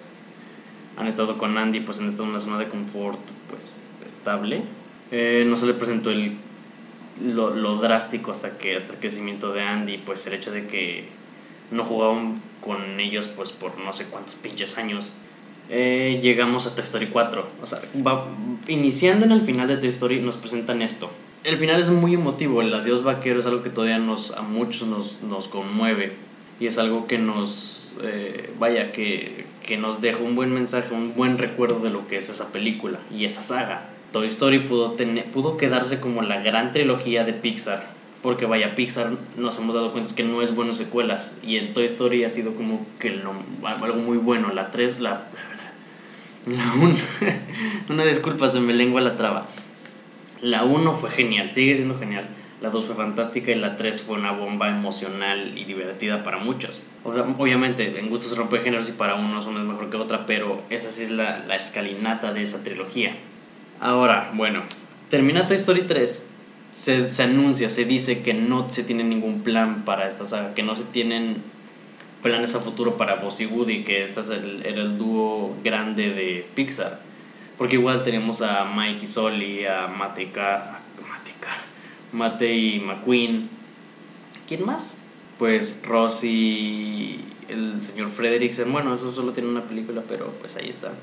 han 0.97 1.07
estado 1.07 1.37
con 1.37 1.57
Andy, 1.57 1.79
pues 1.79 1.99
han 1.99 2.07
estado 2.07 2.25
en 2.25 2.29
una 2.31 2.39
zona 2.39 2.57
de 2.57 2.67
confort 2.67 3.19
pues 3.49 3.83
estable. 4.05 4.61
Eh, 5.11 5.45
no 5.47 5.55
se 5.55 5.67
le 5.67 5.73
presentó 5.73 6.11
el, 6.11 6.37
lo, 7.23 7.51
lo, 7.51 7.77
drástico 7.77 8.31
hasta 8.31 8.57
que 8.57 8.75
hasta 8.75 8.93
el 8.93 8.99
crecimiento 8.99 9.53
de 9.53 9.61
Andy, 9.61 9.97
pues 9.99 10.25
el 10.27 10.33
hecho 10.33 10.51
de 10.51 10.67
que 10.67 11.05
no 11.71 11.83
jugaban 11.83 12.35
con 12.61 12.99
ellos 12.99 13.27
pues 13.27 13.51
por 13.51 13.77
no 13.79 13.93
sé 13.93 14.05
cuántos 14.05 14.35
pinches 14.35 14.77
años. 14.77 15.11
Eh, 15.69 16.19
llegamos 16.21 16.67
a 16.67 16.75
Toy 16.75 16.83
Story 16.83 17.07
4. 17.07 17.47
O 17.61 17.65
sea, 17.65 17.79
va, 18.05 18.27
iniciando 18.67 19.25
en 19.25 19.31
el 19.31 19.41
final 19.41 19.67
de 19.67 19.77
Toy 19.77 19.89
Story 19.89 20.19
nos 20.19 20.37
presentan 20.37 20.81
esto. 20.81 21.09
El 21.43 21.57
final 21.57 21.79
es 21.79 21.89
muy 21.89 22.13
emotivo, 22.13 22.61
el 22.61 22.73
adiós 22.73 23.03
vaquero 23.03 23.39
es 23.39 23.45
algo 23.45 23.63
que 23.63 23.69
todavía 23.69 23.99
nos, 23.99 24.31
a 24.31 24.41
muchos 24.43 24.87
nos, 24.87 25.21
nos 25.23 25.49
conmueve 25.49 26.13
y 26.59 26.67
es 26.67 26.77
algo 26.77 27.05
que 27.05 27.17
nos, 27.17 27.97
eh, 28.01 28.49
vaya, 28.59 28.93
que, 28.93 29.45
que 29.63 29.77
nos 29.77 30.01
deja 30.01 30.19
un 30.19 30.35
buen 30.35 30.53
mensaje, 30.53 30.93
un 30.93 31.15
buen 31.15 31.37
recuerdo 31.37 31.79
de 31.79 31.89
lo 31.89 32.07
que 32.07 32.17
es 32.17 32.29
esa 32.29 32.51
película 32.51 32.99
y 33.11 33.25
esa 33.25 33.41
saga. 33.41 33.89
Toy 34.11 34.27
Story 34.27 34.59
pudo, 34.59 34.91
tener, 34.91 35.25
pudo 35.31 35.57
quedarse 35.57 35.99
como 35.99 36.21
la 36.21 36.41
gran 36.41 36.71
trilogía 36.71 37.23
de 37.23 37.33
Pixar, 37.33 37.87
porque 38.21 38.45
vaya, 38.45 38.75
Pixar 38.75 39.11
nos 39.37 39.57
hemos 39.57 39.73
dado 39.73 39.91
cuenta 39.91 40.13
que 40.15 40.23
no 40.23 40.41
es 40.41 40.53
bueno 40.53 40.73
secuelas, 40.73 41.37
y 41.41 41.57
en 41.57 41.73
Toy 41.73 41.85
Story 41.85 42.23
ha 42.23 42.29
sido 42.29 42.53
como 42.53 42.85
que 42.99 43.09
lo, 43.09 43.33
algo 43.63 43.95
muy 43.95 44.17
bueno. 44.17 44.51
La 44.53 44.69
3, 44.69 44.99
la... 44.99 45.27
La 46.45 46.73
1, 46.73 46.95
una 47.89 48.03
disculpa, 48.03 48.49
se 48.49 48.59
me 48.59 48.73
lengua 48.73 49.01
la 49.01 49.15
traba. 49.15 49.47
La 50.41 50.65
1 50.65 50.93
fue 50.93 51.09
genial, 51.09 51.49
sigue 51.49 51.75
siendo 51.75 51.97
genial. 51.97 52.27
La 52.63 52.69
2 52.69 52.85
fue 52.85 52.95
fantástica 52.95 53.51
y 53.51 53.55
la 53.55 53.75
3 53.75 54.03
fue 54.03 54.15
una 54.15 54.31
bomba 54.31 54.69
emocional 54.69 55.57
y 55.57 55.65
divertida 55.65 56.23
para 56.23 56.37
muchos. 56.37 56.79
O 57.03 57.13
sea, 57.13 57.23
obviamente, 57.37 57.99
en 57.99 58.09
gustos 58.09 58.29
se 58.29 58.35
rompe 58.37 58.59
géneros 58.59 58.87
y 58.87 58.93
para 58.93 59.15
unos 59.15 59.47
una 59.47 59.59
es 59.59 59.65
mejor 59.65 59.89
que 59.89 59.97
otra, 59.97 60.25
pero 60.25 60.61
esa 60.69 60.89
sí 60.89 61.03
es 61.03 61.11
la, 61.11 61.39
la 61.39 61.57
escalinata 61.57 62.31
de 62.31 62.41
esa 62.41 62.63
trilogía. 62.63 63.17
Ahora, 63.81 64.31
bueno, 64.33 64.63
termina 65.09 65.45
Toy 65.45 65.57
Story 65.57 65.81
3. 65.81 66.29
Se, 66.71 67.09
se, 67.09 67.23
anuncia, 67.23 67.69
se 67.69 67.83
dice 67.83 68.23
que 68.23 68.33
no 68.33 68.69
se 68.71 68.83
tiene 68.83 69.03
ningún 69.03 69.41
plan 69.41 69.83
para 69.83 70.07
esta 70.07 70.25
saga, 70.25 70.53
que 70.53 70.63
no 70.63 70.77
se 70.77 70.85
tienen 70.85 71.43
planes 72.21 72.55
a 72.55 72.61
futuro 72.61 72.95
para 72.95 73.15
Buzz 73.15 73.41
y 73.41 73.45
Woody, 73.45 73.83
que 73.83 74.05
este 74.05 74.21
es 74.21 74.29
el, 74.29 74.65
era 74.65 74.83
el 74.83 74.97
dúo 74.97 75.53
grande 75.65 76.11
de 76.13 76.47
Pixar. 76.55 77.01
Porque 77.57 77.75
igual 77.75 78.03
tenemos 78.03 78.41
a 78.41 78.63
Mike 78.63 79.03
y 79.03 79.07
Sully, 79.07 79.65
a 79.65 79.87
Mate, 79.87 80.31
Car, 80.31 80.79
Mate 81.09 81.33
y 82.13 82.79
McQueen. 82.79 83.49
¿Quién 84.47 84.65
más? 84.65 85.03
pues 85.37 85.81
Ross 85.83 86.23
y 86.23 87.19
el 87.49 87.83
señor 87.83 88.09
Frederiksen, 88.09 88.71
bueno, 88.71 88.93
eso 88.93 89.11
solo 89.11 89.33
tiene 89.33 89.49
una 89.49 89.63
película, 89.63 90.01
pero 90.07 90.33
pues 90.39 90.55
ahí 90.55 90.69
está. 90.69 90.93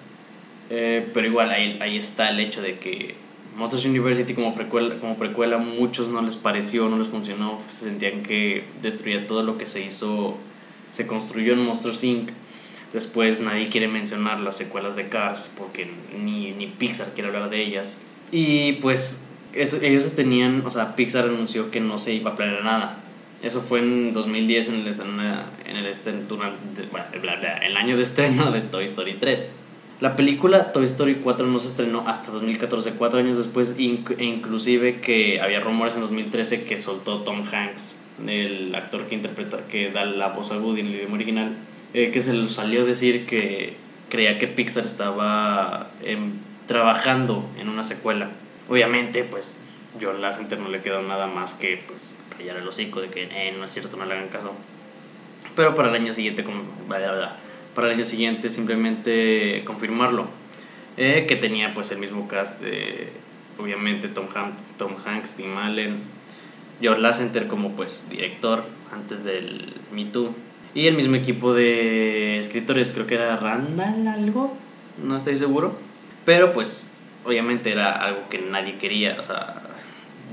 Eh, 0.70 1.08
pero 1.12 1.26
igual 1.26 1.50
ahí, 1.50 1.78
ahí 1.82 1.96
está 1.96 2.30
el 2.30 2.40
hecho 2.40 2.62
de 2.62 2.78
que 2.78 3.16
Monsters 3.56 3.84
University 3.84 4.34
como 4.34 4.54
precuela, 4.54 4.96
como 4.98 5.16
precuela 5.16 5.58
muchos 5.58 6.08
no 6.08 6.22
les 6.22 6.36
pareció, 6.36 6.88
no 6.88 6.96
les 6.96 7.08
funcionó, 7.08 7.60
se 7.68 7.84
sentían 7.84 8.22
que 8.22 8.64
destruía 8.80 9.26
todo 9.26 9.42
lo 9.42 9.58
que 9.58 9.66
se 9.66 9.84
hizo, 9.84 10.38
se 10.90 11.06
construyó 11.06 11.52
en 11.52 11.64
Monsters 11.66 12.02
Inc. 12.04 12.30
Después 12.92 13.40
nadie 13.40 13.68
quiere 13.68 13.88
mencionar 13.88 14.40
las 14.40 14.56
secuelas 14.56 14.96
de 14.96 15.08
Cars 15.08 15.54
porque 15.56 15.88
ni, 16.18 16.52
ni 16.52 16.66
Pixar 16.66 17.12
quiere 17.14 17.28
hablar 17.28 17.50
de 17.50 17.62
ellas. 17.62 17.98
Y 18.32 18.72
pues 18.74 19.29
ellos 19.54 20.04
se 20.04 20.10
tenían, 20.10 20.62
o 20.64 20.70
sea, 20.70 20.96
Pixar 20.96 21.24
anunció 21.24 21.70
que 21.70 21.80
no 21.80 21.98
se 21.98 22.12
iba 22.14 22.32
a 22.32 22.36
planear 22.36 22.64
nada 22.64 23.00
eso 23.42 23.62
fue 23.62 23.78
en 23.78 24.12
2010 24.12 24.68
en 24.68 24.74
el, 24.74 24.86
en 25.66 25.76
el, 25.76 26.26
bueno, 26.90 27.06
el 27.62 27.76
año 27.76 27.96
de 27.96 28.02
estreno 28.02 28.50
de 28.50 28.60
Toy 28.60 28.84
Story 28.84 29.14
3. 29.14 29.52
La 30.00 30.14
película 30.16 30.72
Toy 30.72 30.84
Story 30.84 31.16
4 31.16 31.46
no 31.46 31.58
se 31.58 31.68
estrenó 31.68 32.04
hasta 32.06 32.32
2014, 32.32 32.92
cuatro 32.92 33.18
años 33.18 33.38
después, 33.38 33.76
e 33.78 33.82
inclusive 34.24 35.00
que 35.00 35.40
había 35.40 35.60
rumores 35.60 35.94
en 35.94 36.00
2013 36.02 36.64
que 36.64 36.76
soltó 36.76 37.20
Tom 37.20 37.42
Hanks, 37.50 37.98
el 38.26 38.74
actor 38.74 39.06
que 39.06 39.14
interpreta, 39.14 39.60
que 39.68 39.90
da 39.90 40.04
la 40.04 40.28
voz 40.28 40.52
a 40.52 40.58
Woody 40.58 40.80
en 40.80 40.86
el 40.88 40.94
idioma 40.96 41.14
original, 41.14 41.56
eh, 41.94 42.10
que 42.10 42.20
se 42.20 42.34
le 42.34 42.46
salió 42.48 42.82
a 42.82 42.84
decir 42.84 43.26
que 43.26 43.74
creía 44.10 44.38
que 44.38 44.48
Pixar 44.48 44.84
estaba 44.84 45.90
em, 46.02 46.32
trabajando 46.66 47.48
en 47.58 47.68
una 47.68 47.84
secuela. 47.84 48.30
Obviamente, 48.70 49.24
pues 49.24 49.58
John 50.00 50.22
Lasseter 50.22 50.60
no 50.60 50.68
le 50.68 50.80
quedó 50.80 51.02
nada 51.02 51.26
más 51.26 51.54
que 51.54 51.82
pues 51.88 52.14
callar 52.34 52.56
el 52.56 52.68
hocico 52.68 53.00
de 53.00 53.08
que 53.08 53.24
eh, 53.24 53.52
no 53.58 53.64
es 53.64 53.72
cierto, 53.72 53.96
no 53.96 54.06
le 54.06 54.14
hagan 54.14 54.28
caso. 54.28 54.52
Pero 55.56 55.74
para 55.74 55.88
el 55.88 55.96
año 55.96 56.12
siguiente, 56.12 56.44
como, 56.44 56.62
para 56.88 57.88
el 57.88 57.94
año 57.94 58.04
siguiente 58.04 58.48
simplemente 58.48 59.62
confirmarlo. 59.66 60.28
Eh, 60.96 61.24
que 61.26 61.36
tenía 61.36 61.74
pues 61.74 61.90
el 61.90 61.98
mismo 61.98 62.28
cast 62.28 62.60
de, 62.60 63.08
obviamente, 63.58 64.08
Tom, 64.08 64.26
Tom 64.78 64.94
Hanks, 65.04 65.34
Tim 65.34 65.56
Allen, 65.56 65.98
George 66.80 67.00
Lasseter 67.00 67.48
como 67.48 67.72
pues 67.72 68.06
director 68.08 68.62
antes 68.92 69.24
del 69.24 69.74
Me 69.92 70.04
Too. 70.04 70.32
Y 70.74 70.86
el 70.86 70.94
mismo 70.94 71.16
equipo 71.16 71.54
de 71.54 72.38
escritores, 72.38 72.92
creo 72.92 73.06
que 73.08 73.14
era 73.14 73.36
Randall 73.36 74.06
algo, 74.06 74.56
no 75.02 75.16
estoy 75.16 75.36
seguro. 75.36 75.76
Pero 76.24 76.52
pues 76.52 76.92
obviamente 77.30 77.70
era 77.70 77.92
algo 77.92 78.28
que 78.28 78.38
nadie 78.38 78.76
quería, 78.76 79.16
o 79.18 79.22
sea, 79.22 79.62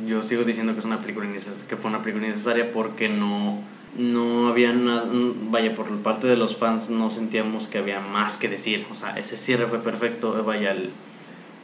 yo 0.07 0.21
sigo 0.23 0.43
diciendo 0.43 0.73
que 0.73 0.79
es 0.79 0.85
una 0.85 0.99
película 0.99 1.27
que 1.69 1.75
fue 1.75 1.89
una 1.89 2.01
película 2.01 2.25
innecesaria 2.25 2.71
porque 2.71 3.07
no 3.09 3.61
no 3.97 4.47
había 4.47 4.73
nada, 4.73 5.05
vaya, 5.49 5.73
por 5.73 5.89
parte 6.01 6.27
de 6.27 6.35
los 6.35 6.57
fans 6.57 6.89
no 6.89 7.09
sentíamos 7.09 7.67
que 7.67 7.79
había 7.79 7.99
más 7.99 8.37
que 8.37 8.47
decir, 8.47 8.85
o 8.91 8.95
sea, 8.95 9.17
ese 9.17 9.35
cierre 9.35 9.65
fue 9.65 9.79
perfecto, 9.79 10.43
vaya, 10.43 10.71
el 10.71 10.91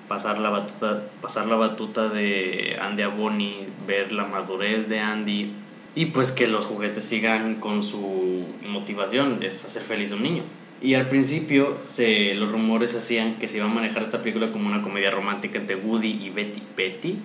pasar 0.07 0.39
la 0.39 0.49
batuta, 0.49 1.03
pasar 1.21 1.45
la 1.45 1.55
batuta 1.55 2.09
de 2.09 2.77
Andy 2.81 3.03
a 3.03 3.07
Bonnie, 3.09 3.67
ver 3.87 4.11
la 4.11 4.25
madurez 4.25 4.89
de 4.89 4.99
Andy 4.99 5.51
y 5.95 6.07
pues 6.07 6.31
que 6.31 6.47
los 6.47 6.65
juguetes 6.65 7.05
sigan 7.05 7.55
con 7.55 7.83
su 7.83 8.45
motivación, 8.67 9.39
es 9.43 9.63
hacer 9.65 9.83
feliz 9.83 10.11
a 10.11 10.15
un 10.15 10.23
niño. 10.23 10.43
Y 10.83 10.93
al 10.93 11.07
principio 11.07 11.77
se, 11.79 12.35
los 12.35 12.51
rumores 12.51 12.93
hacían 12.93 13.35
que 13.35 13.47
se 13.47 13.57
iba 13.57 13.65
a 13.65 13.73
manejar 13.73 14.03
esta 14.03 14.21
película 14.21 14.51
como 14.51 14.67
una 14.67 14.83
comedia 14.83 15.09
romántica 15.09 15.57
entre 15.57 15.77
Woody 15.77 16.25
y 16.25 16.29
Betty. 16.29 16.61
Betty, 16.77 17.15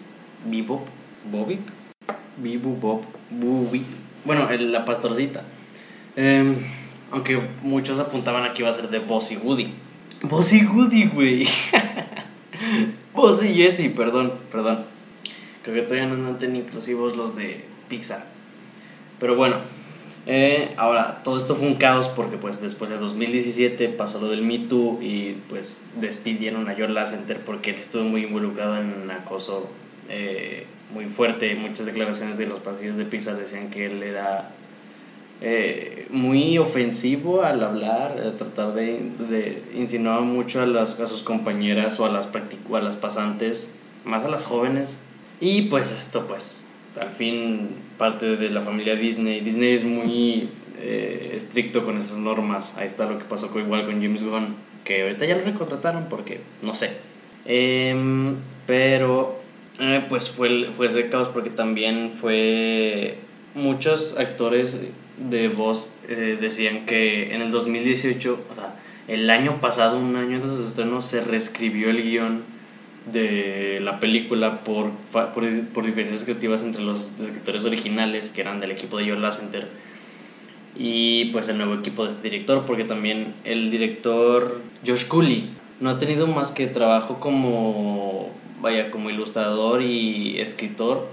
Bebop, 0.47 0.87
Bobby, 1.31 1.59
Bibu, 2.39 2.77
Bob, 2.77 3.03
Bobby 3.31 3.83
bueno, 4.25 4.47
la 4.51 4.85
pastorcita. 4.85 5.43
Em, 6.15 6.55
aunque 7.11 7.41
muchos 7.63 7.99
apuntaban 7.99 8.45
a 8.45 8.53
que 8.53 8.63
iba 8.63 8.71
a 8.71 8.75
ser 8.75 8.89
de 8.91 8.99
Boss 8.99 9.33
y 9.33 9.37
Woody. 9.37 9.73
Boss 10.23 10.53
y 10.53 10.67
Woody, 10.67 11.07
güey. 11.07 11.49
Boss 13.15 13.43
y 13.43 13.55
Jesse, 13.55 13.91
perdón, 13.97 14.35
perdón. 14.51 14.85
Creo 15.63 15.77
que 15.77 15.83
todavía 15.83 16.07
no 16.09 16.15
andan 16.15 16.39
tan 16.39 16.57
inclusivos 16.57 17.17
los 17.17 17.37
de 17.37 17.65
Pixar. 17.89 18.27
Pero 19.19 19.35
bueno, 19.35 19.61
eh, 20.27 20.75
ahora 20.77 21.23
todo 21.25 21.39
esto 21.39 21.55
fue 21.55 21.69
un 21.69 21.75
caos 21.77 22.09
porque 22.09 22.37
pues 22.37 22.61
después 22.61 22.91
de 22.91 22.99
2017 22.99 23.89
pasó 23.89 24.21
lo 24.21 24.29
del 24.29 24.43
Me 24.43 24.59
Too 24.59 24.99
y 25.01 25.39
pues 25.49 25.83
despidieron 26.01 26.69
a 26.69 26.75
George 26.75 26.93
Lasseter 26.93 27.41
porque 27.45 27.71
él 27.71 27.77
estuvo 27.77 28.05
muy 28.05 28.25
involucrado 28.25 28.77
en 28.79 29.11
acoso 29.11 29.69
eh, 30.09 30.67
muy 30.93 31.07
fuerte. 31.07 31.55
Muchas 31.55 31.87
declaraciones 31.87 32.37
de 32.39 32.47
los 32.47 32.61
pasillos 32.61 32.97
de 32.97 33.05
Pixar 33.05 33.37
decían 33.37 33.71
que 33.71 33.87
él 33.87 34.03
era 34.03 34.51
eh, 35.41 36.07
muy 36.11 36.59
ofensivo 36.59 37.43
al 37.43 37.63
hablar, 37.63 38.35
tratar 38.37 38.75
de, 38.75 39.11
de 39.31 39.63
insinuar 39.75 40.23
mucho 40.23 40.61
a, 40.61 40.67
las, 40.67 40.99
a 41.01 41.07
sus 41.07 41.23
compañeras 41.23 42.01
o 42.01 42.07
a 42.07 42.11
las, 42.11 42.27
a 42.29 42.81
las 42.81 42.97
pasantes, 42.97 43.73
más 44.05 44.25
a 44.25 44.29
las 44.29 44.45
jóvenes. 44.45 44.99
Y 45.41 45.63
pues 45.63 45.93
esto 45.93 46.27
pues 46.27 46.68
al 47.01 47.11
fin 47.11 47.69
parte 47.97 48.37
de 48.37 48.51
la 48.51 48.61
familia 48.61 48.97
Disney. 48.97 49.41
Disney 49.41 49.75
es 49.75 49.85
muy 49.85 50.49
eh, 50.79 51.33
estricto 51.35 51.85
con 51.85 51.99
esas 51.99 52.19
normas. 52.19 52.75
Ahí 52.77 52.87
está 52.87 53.09
lo 53.09 53.19
que 53.19 53.25
pasó 53.25 53.51
con, 53.51 53.63
igual 53.63 53.85
con 53.87 54.01
James 54.01 54.23
Gunn, 54.23 54.55
que 54.85 55.03
ahorita 55.03 55.27
ya 55.27 55.37
lo 55.37 55.45
recontrataron 55.45 56.07
porque 56.09 56.41
no 56.63 56.75
sé. 56.75 56.93
Em, 57.45 58.37
pero 58.67 59.41
eh, 59.81 60.05
pues 60.09 60.31
fue, 60.31 60.69
fue 60.73 60.87
ese 60.87 61.09
caos 61.09 61.29
porque 61.29 61.51
también 61.51 62.11
fue 62.11 63.17
muchos 63.55 64.17
actores 64.19 64.79
de 65.19 65.49
voz 65.49 65.95
eh, 66.09 66.39
decían 66.41 66.87
que 66.87 67.35
en 67.35 67.43
el 67.43 67.51
2018, 67.51 68.47
o 68.51 68.55
sea, 68.55 68.77
el 69.09 69.29
año 69.31 69.61
pasado, 69.61 69.99
un 69.99 70.15
año 70.17 70.37
antes 70.37 70.51
de 70.51 70.57
su 70.57 70.69
estreno, 70.69 71.03
se 71.03 71.23
reescribió 71.23 71.91
el 71.91 72.03
guion 72.03 72.43
de 73.13 73.81
la 73.81 74.01
película 74.01 74.65
por, 74.65 74.91
por, 75.13 75.33
por 75.33 75.87
diferencias 75.87 76.25
creativas 76.25 76.63
entre 76.63 76.83
los 76.83 77.15
escritores 77.21 77.65
originales, 77.65 78.31
que 78.31 78.41
eran 78.41 78.61
del 78.61 78.71
equipo 78.71 78.99
de 78.99 79.09
Joe 79.09 79.19
Lasseter, 79.19 79.69
y 80.77 81.27
pues 81.27 81.49
el 81.49 81.59
nuevo 81.59 81.75
equipo 81.75 82.05
de 82.05 82.11
este 82.11 82.23
director, 82.23 82.65
porque 82.65 82.85
también 82.85 83.35
el 83.45 83.71
director 83.71 84.61
Josh 84.87 85.07
Cooley 85.07 85.51
no 85.81 85.91
ha 85.91 85.99
tenido 85.99 86.27
más 86.27 86.51
que 86.51 86.67
trabajo 86.67 87.19
como 87.21 88.31
vaya, 88.61 88.91
como 88.91 89.11
ilustrador 89.11 89.83
y 89.83 90.41
escritor. 90.41 91.07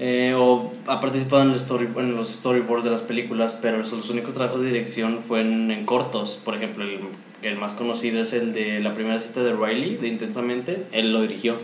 Eh, 0.00 0.34
o 0.38 0.72
ha 0.86 1.00
participado 1.00 1.42
en, 1.42 1.48
el 1.48 1.56
story, 1.56 1.88
en 1.96 2.14
los 2.14 2.28
storyboards 2.28 2.84
de 2.84 2.90
las 2.90 3.02
películas, 3.02 3.58
pero 3.60 3.78
los 3.78 4.10
únicos 4.10 4.32
trabajos 4.32 4.60
de 4.60 4.68
dirección 4.68 5.18
fueron 5.18 5.72
en 5.72 5.84
cortos. 5.84 6.38
Por 6.44 6.54
ejemplo, 6.54 6.84
el, 6.84 7.00
el 7.42 7.56
más 7.56 7.72
conocido 7.72 8.20
es 8.20 8.32
el 8.32 8.52
de 8.52 8.80
la 8.80 8.94
primera 8.94 9.18
cita 9.18 9.42
de 9.42 9.52
Riley, 9.52 9.96
de 9.96 10.08
Intensamente. 10.08 10.84
Él 10.92 11.12
lo 11.12 11.22
dirigió. 11.22 11.58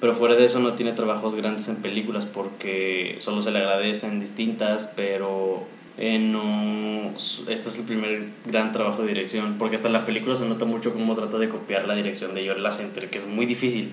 Pero 0.00 0.14
fuera 0.14 0.34
de 0.34 0.44
eso 0.44 0.60
no 0.60 0.74
tiene 0.74 0.92
trabajos 0.92 1.34
grandes 1.34 1.68
en 1.68 1.76
películas 1.76 2.26
porque 2.26 3.16
solo 3.18 3.40
se 3.40 3.50
le 3.50 3.58
agradecen 3.58 4.20
distintas, 4.20 4.92
pero 4.94 5.64
eh, 5.96 6.18
no, 6.18 7.14
este 7.16 7.68
es 7.70 7.78
el 7.78 7.86
primer 7.86 8.24
gran 8.44 8.72
trabajo 8.72 9.02
de 9.02 9.08
dirección, 9.08 9.56
porque 9.58 9.76
hasta 9.76 9.88
la 9.88 10.04
película 10.04 10.36
se 10.36 10.46
nota 10.46 10.66
mucho 10.66 10.92
cómo 10.92 11.14
trata 11.14 11.38
de 11.38 11.48
copiar 11.48 11.88
la 11.88 11.94
dirección 11.94 12.34
de 12.34 12.42
George 12.42 12.60
Lasseter, 12.60 13.08
que 13.08 13.16
es 13.16 13.26
muy 13.26 13.46
difícil 13.46 13.90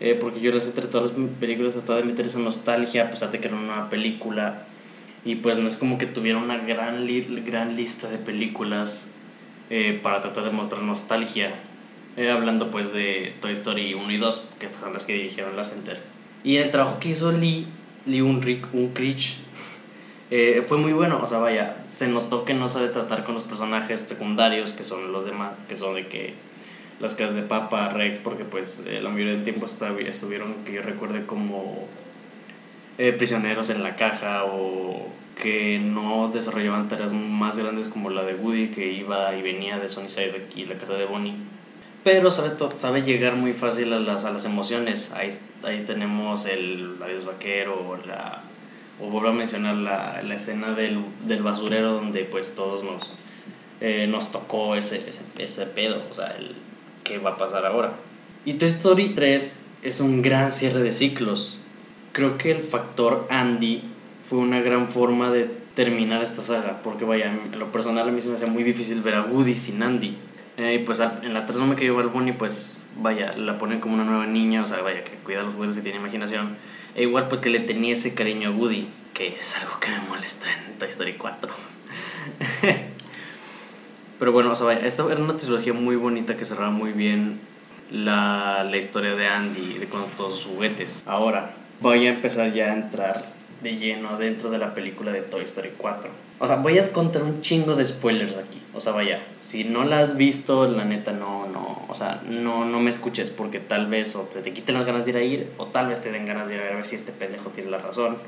eh, 0.00 0.16
porque 0.18 0.40
yo 0.40 0.52
entre 0.52 0.86
todas 0.86 1.10
las 1.10 1.28
películas 1.40 1.72
trataba 1.72 1.98
de 1.98 2.04
meter 2.04 2.26
esa 2.26 2.38
nostalgia, 2.38 3.06
a 3.06 3.10
pesar 3.10 3.30
de 3.30 3.40
que 3.40 3.48
era 3.48 3.56
una 3.56 3.90
película. 3.90 4.62
Y 5.24 5.36
pues 5.36 5.58
no 5.58 5.66
es 5.66 5.76
como 5.76 5.98
que 5.98 6.06
tuviera 6.06 6.38
una 6.38 6.58
gran, 6.58 7.04
li 7.06 7.20
gran 7.44 7.76
lista 7.76 8.08
de 8.08 8.18
películas 8.18 9.08
eh, 9.70 9.98
para 10.02 10.20
tratar 10.20 10.44
de 10.44 10.50
mostrar 10.50 10.82
nostalgia. 10.82 11.52
Eh, 12.16 12.30
hablando 12.30 12.70
pues 12.70 12.92
de 12.92 13.34
Toy 13.40 13.52
Story 13.52 13.94
1 13.94 14.10
y 14.10 14.16
2, 14.16 14.44
que 14.58 14.68
fueron 14.68 14.92
las 14.92 15.04
que 15.04 15.12
dirigieron 15.12 15.56
la 15.56 15.64
Center. 15.64 16.00
Y 16.42 16.56
el 16.56 16.70
trabajo 16.70 16.98
que 16.98 17.10
hizo 17.10 17.30
Lee, 17.30 17.66
Lee 18.06 18.22
Unrich, 18.22 18.64
Unkrich, 18.72 19.38
eh, 20.30 20.62
fue 20.66 20.78
muy 20.78 20.92
bueno. 20.92 21.20
O 21.22 21.26
sea, 21.26 21.38
vaya, 21.38 21.76
se 21.86 22.08
notó 22.08 22.44
que 22.44 22.54
no 22.54 22.68
sabe 22.68 22.88
tratar 22.88 23.24
con 23.24 23.34
los 23.34 23.44
personajes 23.44 24.00
secundarios, 24.00 24.72
que 24.72 24.84
son 24.84 25.12
los 25.12 25.24
demás, 25.24 25.52
que 25.68 25.76
son 25.76 25.94
de 25.94 26.06
que 26.06 26.34
las 27.00 27.14
casas 27.14 27.34
de 27.34 27.42
Papa, 27.42 27.88
Rex, 27.90 28.18
porque 28.18 28.44
pues 28.44 28.82
eh, 28.86 29.00
la 29.00 29.10
mayoría 29.10 29.34
del 29.34 29.44
tiempo 29.44 29.66
estuvieron, 29.66 30.54
que 30.64 30.72
yo 30.72 30.82
recuerde, 30.82 31.24
como 31.24 31.86
eh, 32.98 33.12
prisioneros 33.12 33.70
en 33.70 33.82
la 33.82 33.96
caja 33.96 34.44
o 34.44 35.08
que 35.40 35.78
no 35.78 36.28
desarrollaban 36.28 36.88
tareas 36.88 37.12
más 37.12 37.56
grandes 37.56 37.88
como 37.88 38.10
la 38.10 38.24
de 38.24 38.34
Woody, 38.34 38.68
que 38.68 38.92
iba 38.92 39.34
y 39.34 39.42
venía 39.42 39.78
de 39.78 39.88
Sunnyside 39.88 40.34
aquí, 40.46 40.64
la 40.64 40.76
casa 40.76 40.94
de 40.94 41.06
Bonnie. 41.06 41.34
Pero 42.04 42.30
sabe, 42.30 42.52
sabe 42.74 43.02
llegar 43.02 43.36
muy 43.36 43.52
fácil 43.52 43.92
a 43.92 43.98
las, 43.98 44.24
a 44.24 44.30
las 44.30 44.44
emociones. 44.44 45.12
Ahí, 45.12 45.30
ahí 45.64 45.84
tenemos 45.84 46.46
el 46.46 46.96
Adiós 47.02 47.24
Vaquero 47.24 47.98
la... 48.06 48.42
O 49.00 49.10
vuelvo 49.10 49.28
a 49.28 49.32
mencionar 49.32 49.76
la, 49.76 50.22
la 50.24 50.34
escena 50.34 50.72
del, 50.72 51.00
del, 51.24 51.42
basurero 51.42 51.92
donde 51.92 52.24
pues 52.24 52.56
todos 52.56 52.82
nos, 52.82 53.12
eh, 53.80 54.08
nos 54.08 54.32
tocó 54.32 54.74
ese, 54.74 55.08
ese, 55.08 55.22
ese 55.38 55.66
pedo. 55.66 56.02
O 56.10 56.14
sea, 56.14 56.34
el, 56.36 56.56
qué 57.04 57.18
va 57.18 57.30
a 57.30 57.36
pasar 57.36 57.64
ahora. 57.64 57.92
Y 58.44 58.54
Toy 58.54 58.68
Story 58.68 59.10
3 59.10 59.62
es 59.82 60.00
un 60.00 60.20
gran 60.20 60.50
cierre 60.50 60.80
de 60.80 60.90
ciclos. 60.90 61.60
Creo 62.12 62.38
que 62.38 62.50
el 62.50 62.60
factor 62.60 63.28
Andy 63.30 63.84
fue 64.28 64.40
una 64.40 64.60
gran 64.60 64.88
forma 64.88 65.30
de 65.30 65.50
terminar 65.74 66.22
esta 66.22 66.42
saga, 66.42 66.82
porque 66.82 67.06
vaya, 67.06 67.32
en 67.32 67.58
lo 67.58 67.72
personal 67.72 68.06
a 68.06 68.12
mí 68.12 68.20
se 68.20 68.28
me 68.28 68.34
hacía 68.34 68.46
muy 68.46 68.62
difícil 68.62 69.00
ver 69.00 69.14
a 69.14 69.22
Woody 69.22 69.56
sin 69.56 69.82
Andy. 69.82 70.18
Eh, 70.58 70.74
y 70.74 70.78
pues 70.84 71.00
en 71.00 71.32
la 71.32 71.46
3 71.46 71.58
no 71.60 71.66
me 71.66 71.74
al 71.74 72.08
Bonnie, 72.08 72.34
pues 72.34 72.84
vaya, 72.98 73.34
la 73.38 73.56
ponen 73.56 73.80
como 73.80 73.94
una 73.94 74.04
nueva 74.04 74.26
niña, 74.26 74.62
o 74.62 74.66
sea, 74.66 74.82
vaya, 74.82 75.02
que 75.02 75.12
cuida 75.12 75.44
los 75.44 75.54
juguetes 75.54 75.78
y 75.78 75.80
tiene 75.80 75.96
imaginación. 75.96 76.58
E 76.94 77.04
igual 77.04 77.28
pues 77.28 77.40
que 77.40 77.48
le 77.48 77.60
tenía 77.60 77.94
ese 77.94 78.12
cariño 78.12 78.50
a 78.50 78.52
Woody, 78.52 78.86
que 79.14 79.28
es 79.28 79.56
algo 79.56 79.80
que 79.80 79.88
me 79.88 80.00
molesta 80.10 80.48
en 80.52 80.76
Toy 80.78 80.88
Story 80.88 81.14
4. 81.14 81.50
Pero 84.18 84.32
bueno, 84.32 84.50
o 84.50 84.54
sea, 84.56 84.72
esta 84.72 85.10
era 85.10 85.22
una 85.22 85.38
trilogía 85.38 85.72
muy 85.72 85.96
bonita 85.96 86.36
que 86.36 86.44
cerraba 86.44 86.70
muy 86.70 86.92
bien 86.92 87.40
la, 87.90 88.62
la 88.62 88.76
historia 88.76 89.14
de 89.14 89.26
Andy 89.26 89.78
de 89.78 89.86
con 89.86 90.04
todos 90.18 90.38
sus 90.38 90.52
juguetes. 90.52 91.02
Ahora, 91.06 91.54
voy 91.80 92.06
a 92.06 92.10
empezar 92.10 92.52
ya 92.52 92.66
a 92.66 92.74
entrar 92.74 93.37
de 93.62 93.76
lleno 93.76 94.16
dentro 94.18 94.50
de 94.50 94.58
la 94.58 94.74
película 94.74 95.12
de 95.12 95.22
Toy 95.22 95.44
Story 95.44 95.72
4. 95.76 96.10
O 96.40 96.46
sea, 96.46 96.56
voy 96.56 96.78
a 96.78 96.92
contar 96.92 97.22
un 97.22 97.40
chingo 97.40 97.74
de 97.74 97.84
spoilers 97.84 98.36
aquí. 98.36 98.58
O 98.74 98.80
sea, 98.80 98.92
vaya, 98.92 99.22
si 99.38 99.64
no 99.64 99.84
la 99.84 100.00
has 100.00 100.16
visto, 100.16 100.68
la 100.68 100.84
neta 100.84 101.12
no, 101.12 101.48
no, 101.48 101.84
o 101.88 101.94
sea, 101.94 102.22
no, 102.28 102.64
no 102.64 102.80
me 102.80 102.90
escuches 102.90 103.30
porque 103.30 103.58
tal 103.58 103.88
vez 103.88 104.14
o 104.14 104.20
te, 104.20 104.40
te 104.40 104.52
quiten 104.52 104.76
las 104.76 104.86
ganas 104.86 105.04
de 105.04 105.10
ir 105.10 105.16
a 105.16 105.22
ir 105.22 105.50
o 105.56 105.66
tal 105.66 105.88
vez 105.88 106.00
te 106.00 106.12
den 106.12 106.26
ganas 106.26 106.48
de 106.48 106.54
ir 106.54 106.60
a 106.60 106.74
ver 106.76 106.86
si 106.86 106.94
este 106.94 107.10
pendejo 107.10 107.50
tiene 107.50 107.70
la 107.70 107.78
razón. 107.78 108.18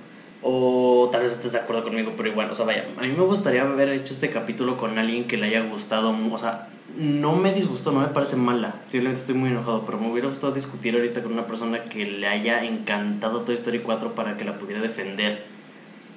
O 0.42 1.08
tal 1.12 1.22
vez 1.22 1.32
estés 1.32 1.52
de 1.52 1.58
acuerdo 1.58 1.84
conmigo, 1.84 2.14
pero 2.16 2.30
igual, 2.30 2.50
o 2.50 2.54
sea, 2.54 2.64
vaya, 2.64 2.86
a 2.96 3.02
mí 3.02 3.08
me 3.08 3.24
gustaría 3.24 3.62
haber 3.62 3.90
hecho 3.90 4.12
este 4.12 4.30
capítulo 4.30 4.76
con 4.76 4.98
alguien 4.98 5.26
que 5.26 5.36
le 5.36 5.46
haya 5.46 5.60
gustado, 5.60 6.16
o 6.32 6.38
sea, 6.38 6.68
no 6.98 7.34
me 7.34 7.52
disgustó, 7.52 7.92
no 7.92 8.00
me 8.00 8.08
parece 8.08 8.36
mala, 8.36 8.74
simplemente 8.88 9.20
estoy 9.20 9.34
muy 9.34 9.50
enojado, 9.50 9.84
pero 9.84 9.98
me 9.98 10.10
hubiera 10.10 10.28
gustado 10.28 10.52
discutir 10.52 10.94
ahorita 10.94 11.22
con 11.22 11.32
una 11.32 11.46
persona 11.46 11.84
que 11.84 12.04
le 12.04 12.26
haya 12.26 12.64
encantado 12.64 13.42
Toy 13.42 13.54
Story 13.54 13.80
4 13.80 14.14
para 14.14 14.36
que 14.36 14.44
la 14.44 14.58
pudiera 14.58 14.80
defender 14.80 15.44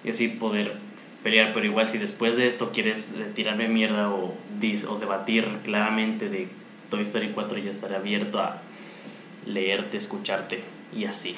y 0.04 0.10
así 0.10 0.28
poder 0.28 0.76
pelear, 1.24 1.54
pero 1.54 1.66
igual 1.66 1.88
si 1.88 1.98
después 1.98 2.38
de 2.38 2.48
esto 2.48 2.72
quieres 2.72 3.16
eh, 3.18 3.32
tirarme 3.34 3.68
mierda 3.68 4.10
o, 4.10 4.34
dis, 4.60 4.86
o 4.86 4.98
debatir 4.98 5.48
claramente 5.64 6.30
de 6.30 6.50
Toy 6.90 7.02
Story 7.02 7.32
4, 7.34 7.58
yo 7.60 7.72
estaré 7.72 7.96
abierto 7.96 8.40
a 8.40 8.62
leerte, 9.46 9.98
escucharte 9.98 10.64
y 10.96 11.06
así. 11.06 11.36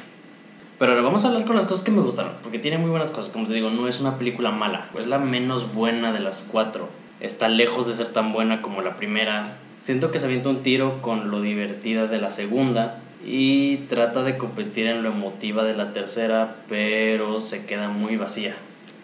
Pero 0.78 0.92
ahora 0.92 1.04
vamos 1.04 1.24
a 1.24 1.30
hablar 1.30 1.46
con 1.46 1.56
las 1.56 1.66
cosas 1.66 1.84
que 1.84 1.92
me 1.92 2.02
gustaron, 2.02 2.34
porque 2.44 2.60
tiene 2.60 2.78
muy 2.78 2.90
buenas 2.90 3.12
cosas. 3.12 3.32
Como 3.32 3.48
te 3.48 3.54
digo, 3.54 3.70
no 3.70 3.88
es 3.88 4.02
una 4.02 4.18
película 4.18 4.52
mala, 4.52 4.90
es 5.00 5.08
la 5.08 5.20
menos 5.20 5.74
buena 5.74 6.12
de 6.12 6.20
las 6.20 6.42
cuatro. 6.42 6.90
Está 7.20 7.48
lejos 7.48 7.88
de 7.88 7.94
ser 7.94 8.10
tan 8.10 8.34
buena 8.34 8.62
como 8.62 8.82
la 8.82 8.98
primera. 8.98 9.58
Siento 9.80 10.12
que 10.12 10.20
se 10.20 10.26
avienta 10.26 10.50
un 10.50 10.64
tiro 10.64 11.02
con 11.02 11.32
lo 11.32 11.42
divertida 11.42 12.08
de 12.08 12.20
la 12.20 12.32
segunda 12.32 13.00
y 13.26 13.78
trata 13.88 14.24
de 14.24 14.38
competir 14.38 14.88
en 14.88 15.02
lo 15.02 15.10
emotiva 15.10 15.64
de 15.64 15.76
la 15.76 15.94
tercera, 15.94 16.58
pero 16.68 17.42
se 17.42 17.66
queda 17.66 17.90
muy 17.90 18.18
vacía. 18.18 18.56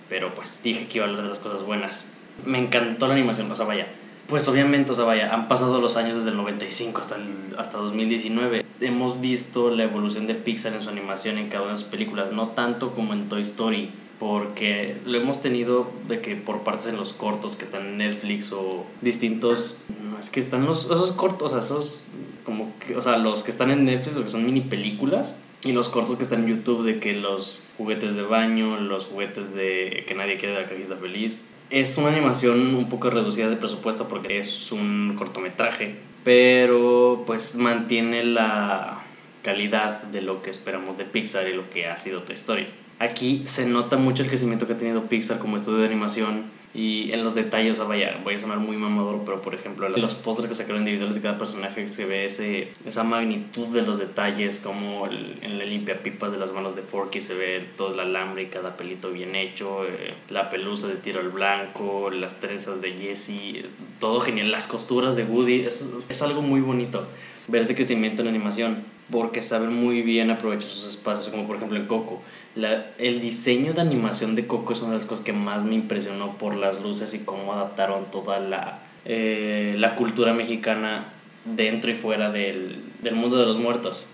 Pero 0.09 0.33
pues 0.33 0.61
dije 0.63 0.87
que 0.87 0.97
iba 0.97 1.05
a 1.05 1.09
hablar 1.09 1.23
de 1.23 1.29
las 1.29 1.39
cosas 1.39 1.63
buenas. 1.63 2.13
Me 2.45 2.59
encantó 2.59 3.07
la 3.07 3.13
animación, 3.13 3.49
o 3.49 3.55
sea, 3.55 3.65
vaya. 3.65 3.87
Pues 4.27 4.47
obviamente, 4.47 4.91
o 4.91 4.95
sea, 4.95 5.05
vaya, 5.05 5.33
han 5.33 5.47
pasado 5.47 5.81
los 5.81 5.97
años 5.97 6.15
desde 6.15 6.29
el 6.29 6.37
95 6.37 7.01
hasta, 7.01 7.15
el, 7.15 7.55
hasta 7.57 7.77
2019. 7.77 8.63
Hemos 8.79 9.19
visto 9.19 9.71
la 9.71 9.83
evolución 9.83 10.27
de 10.27 10.35
Pixar 10.35 10.73
en 10.73 10.81
su 10.81 10.89
animación 10.89 11.37
en 11.37 11.49
cada 11.49 11.63
una 11.63 11.73
de 11.73 11.79
sus 11.79 11.87
películas, 11.87 12.31
no 12.31 12.49
tanto 12.49 12.93
como 12.93 13.13
en 13.13 13.27
Toy 13.27 13.41
Story, 13.41 13.91
porque 14.21 14.97
lo 15.07 15.17
hemos 15.17 15.41
tenido 15.41 15.91
de 16.07 16.21
que 16.21 16.35
por 16.35 16.59
partes 16.59 16.85
en 16.85 16.95
los 16.95 17.11
cortos 17.11 17.55
que 17.55 17.63
están 17.63 17.87
en 17.87 17.97
Netflix 17.97 18.51
o 18.51 18.85
distintos, 19.01 19.77
es 20.19 20.29
que 20.29 20.39
están 20.39 20.63
los, 20.67 20.85
esos 20.85 21.11
cortos, 21.13 21.47
o 21.47 21.49
sea, 21.49 21.57
esos 21.57 22.03
como 22.45 22.71
que, 22.77 22.95
o 22.95 23.01
sea, 23.01 23.17
los 23.17 23.41
que 23.41 23.49
están 23.49 23.71
en 23.71 23.83
Netflix, 23.83 24.15
lo 24.15 24.23
que 24.23 24.29
son 24.29 24.45
mini 24.45 24.61
películas, 24.61 25.37
y 25.63 25.71
los 25.71 25.89
cortos 25.89 26.17
que 26.17 26.21
están 26.21 26.43
en 26.43 26.49
YouTube 26.49 26.83
de 26.83 26.99
que 26.99 27.15
los 27.15 27.63
juguetes 27.79 28.13
de 28.13 28.21
baño, 28.21 28.79
los 28.79 29.07
juguetes 29.07 29.55
de 29.55 30.03
que 30.07 30.13
nadie 30.13 30.37
quiere 30.37 30.53
de 30.53 30.61
la 30.61 30.69
cajita 30.69 30.97
feliz. 30.97 31.41
Es 31.71 31.97
una 31.97 32.09
animación 32.09 32.75
un 32.75 32.89
poco 32.89 33.09
reducida 33.09 33.49
de 33.49 33.55
presupuesto 33.55 34.07
porque 34.07 34.37
es 34.37 34.71
un 34.71 35.15
cortometraje, 35.17 35.95
pero 36.23 37.23
pues 37.25 37.57
mantiene 37.57 38.23
la 38.23 39.01
calidad 39.41 40.03
de 40.03 40.21
lo 40.21 40.43
que 40.43 40.51
esperamos 40.51 40.99
de 40.99 41.05
Pixar 41.05 41.47
y 41.47 41.53
lo 41.53 41.71
que 41.71 41.87
ha 41.87 41.97
sido 41.97 42.21
Toy 42.21 42.35
Story. 42.35 42.67
Aquí 43.01 43.41
se 43.45 43.65
nota 43.65 43.97
mucho 43.97 44.21
el 44.21 44.29
crecimiento 44.29 44.67
que 44.67 44.73
ha 44.73 44.77
tenido 44.77 45.05
Pixar 45.05 45.39
como 45.39 45.57
estudio 45.57 45.79
de 45.79 45.87
animación 45.87 46.43
y 46.75 47.11
en 47.11 47.23
los 47.23 47.33
detalles, 47.33 47.79
o 47.79 47.87
vaya, 47.87 48.21
voy 48.23 48.35
a 48.35 48.39
sonar 48.39 48.59
muy 48.59 48.77
mamador, 48.77 49.23
pero 49.25 49.41
por 49.41 49.55
ejemplo, 49.55 49.89
los 49.89 50.13
pósters 50.13 50.49
que 50.49 50.53
sacaron 50.53 50.83
individuales 50.83 51.15
de 51.15 51.21
cada 51.21 51.39
personaje 51.39 51.87
se 51.87 52.05
ve 52.05 52.25
ese, 52.25 52.71
esa 52.85 53.03
magnitud 53.03 53.69
de 53.69 53.81
los 53.81 53.97
detalles, 53.97 54.59
como 54.59 55.07
el, 55.07 55.39
en 55.41 55.57
la 55.57 55.65
limpia 55.65 56.03
pipas 56.03 56.31
de 56.31 56.37
las 56.37 56.51
manos 56.51 56.75
de 56.75 56.83
Forky 56.83 57.21
se 57.21 57.33
ve 57.33 57.65
todo 57.75 57.95
el 57.95 58.01
alambre 58.01 58.43
y 58.43 58.45
cada 58.45 58.77
pelito 58.77 59.11
bien 59.11 59.35
hecho, 59.35 59.83
eh, 59.83 60.13
la 60.29 60.51
pelusa 60.51 60.87
de 60.87 60.93
tiro 60.93 61.21
al 61.21 61.29
blanco, 61.29 62.11
las 62.11 62.39
trenzas 62.39 62.81
de 62.81 62.91
Jesse, 62.91 63.65
todo 63.99 64.19
genial, 64.19 64.51
las 64.51 64.67
costuras 64.67 65.15
de 65.15 65.23
Woody, 65.23 65.61
es, 65.61 65.89
es 66.07 66.21
algo 66.21 66.43
muy 66.43 66.61
bonito 66.61 67.07
ver 67.47 67.63
ese 67.63 67.73
crecimiento 67.73 68.21
en 68.21 68.27
animación, 68.27 68.83
porque 69.11 69.41
saben 69.41 69.73
muy 69.73 70.01
bien 70.01 70.31
aprovechar 70.31 70.69
sus 70.69 70.87
espacios, 70.87 71.29
como 71.29 71.45
por 71.45 71.57
ejemplo 71.57 71.77
en 71.77 71.85
Coco 71.85 72.21
la, 72.55 72.87
el 72.97 73.21
diseño 73.21 73.73
de 73.73 73.81
animación 73.81 74.35
de 74.35 74.45
Coco 74.45 74.73
es 74.73 74.81
una 74.81 74.91
de 74.91 74.97
las 74.97 75.05
cosas 75.05 75.23
que 75.23 75.33
más 75.33 75.63
me 75.63 75.75
impresionó 75.75 76.37
por 76.37 76.57
las 76.57 76.81
luces 76.81 77.13
y 77.13 77.19
cómo 77.19 77.53
adaptaron 77.53 78.11
toda 78.11 78.39
la, 78.39 78.79
eh, 79.05 79.75
la 79.77 79.95
cultura 79.95 80.33
mexicana 80.33 81.05
dentro 81.45 81.91
y 81.91 81.95
fuera 81.95 82.29
del, 82.29 82.83
del, 83.01 83.15
mundo 83.15 83.37
de 83.37 83.45
los 83.45 83.57
muertos. 83.57 84.07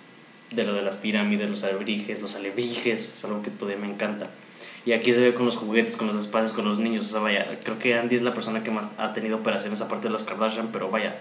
De 0.51 0.63
lo 0.63 0.73
de 0.73 0.81
las 0.81 0.95
pirámides, 0.95 1.49
los 1.49 1.65
alebrijes, 1.65 2.21
los 2.21 2.35
alebrijes, 2.35 3.15
es 3.15 3.25
algo 3.25 3.41
que 3.41 3.51
todavía 3.51 3.81
me 3.81 3.91
encanta. 3.91 4.29
Y 4.85 4.93
aquí 4.93 5.11
se 5.11 5.19
ve 5.19 5.33
con 5.33 5.45
los 5.45 5.57
juguetes, 5.57 5.97
con 5.97 6.07
los 6.07 6.15
espacios, 6.15 6.53
con 6.53 6.63
los 6.63 6.79
niños. 6.79 7.05
O 7.07 7.09
sea, 7.09 7.19
vaya, 7.19 7.45
creo 7.63 7.77
que 7.79 7.95
Andy 7.95 8.15
es 8.15 8.21
la 8.21 8.33
persona 8.33 8.63
que 8.63 8.71
más 8.71 8.91
ha 8.97 9.11
tenido 9.11 9.35
operaciones 9.35 9.81
aparte 9.81 10.07
de 10.07 10.13
las 10.13 10.23
Kardashian, 10.23 10.69
pero 10.71 10.89
vaya, 10.89 11.17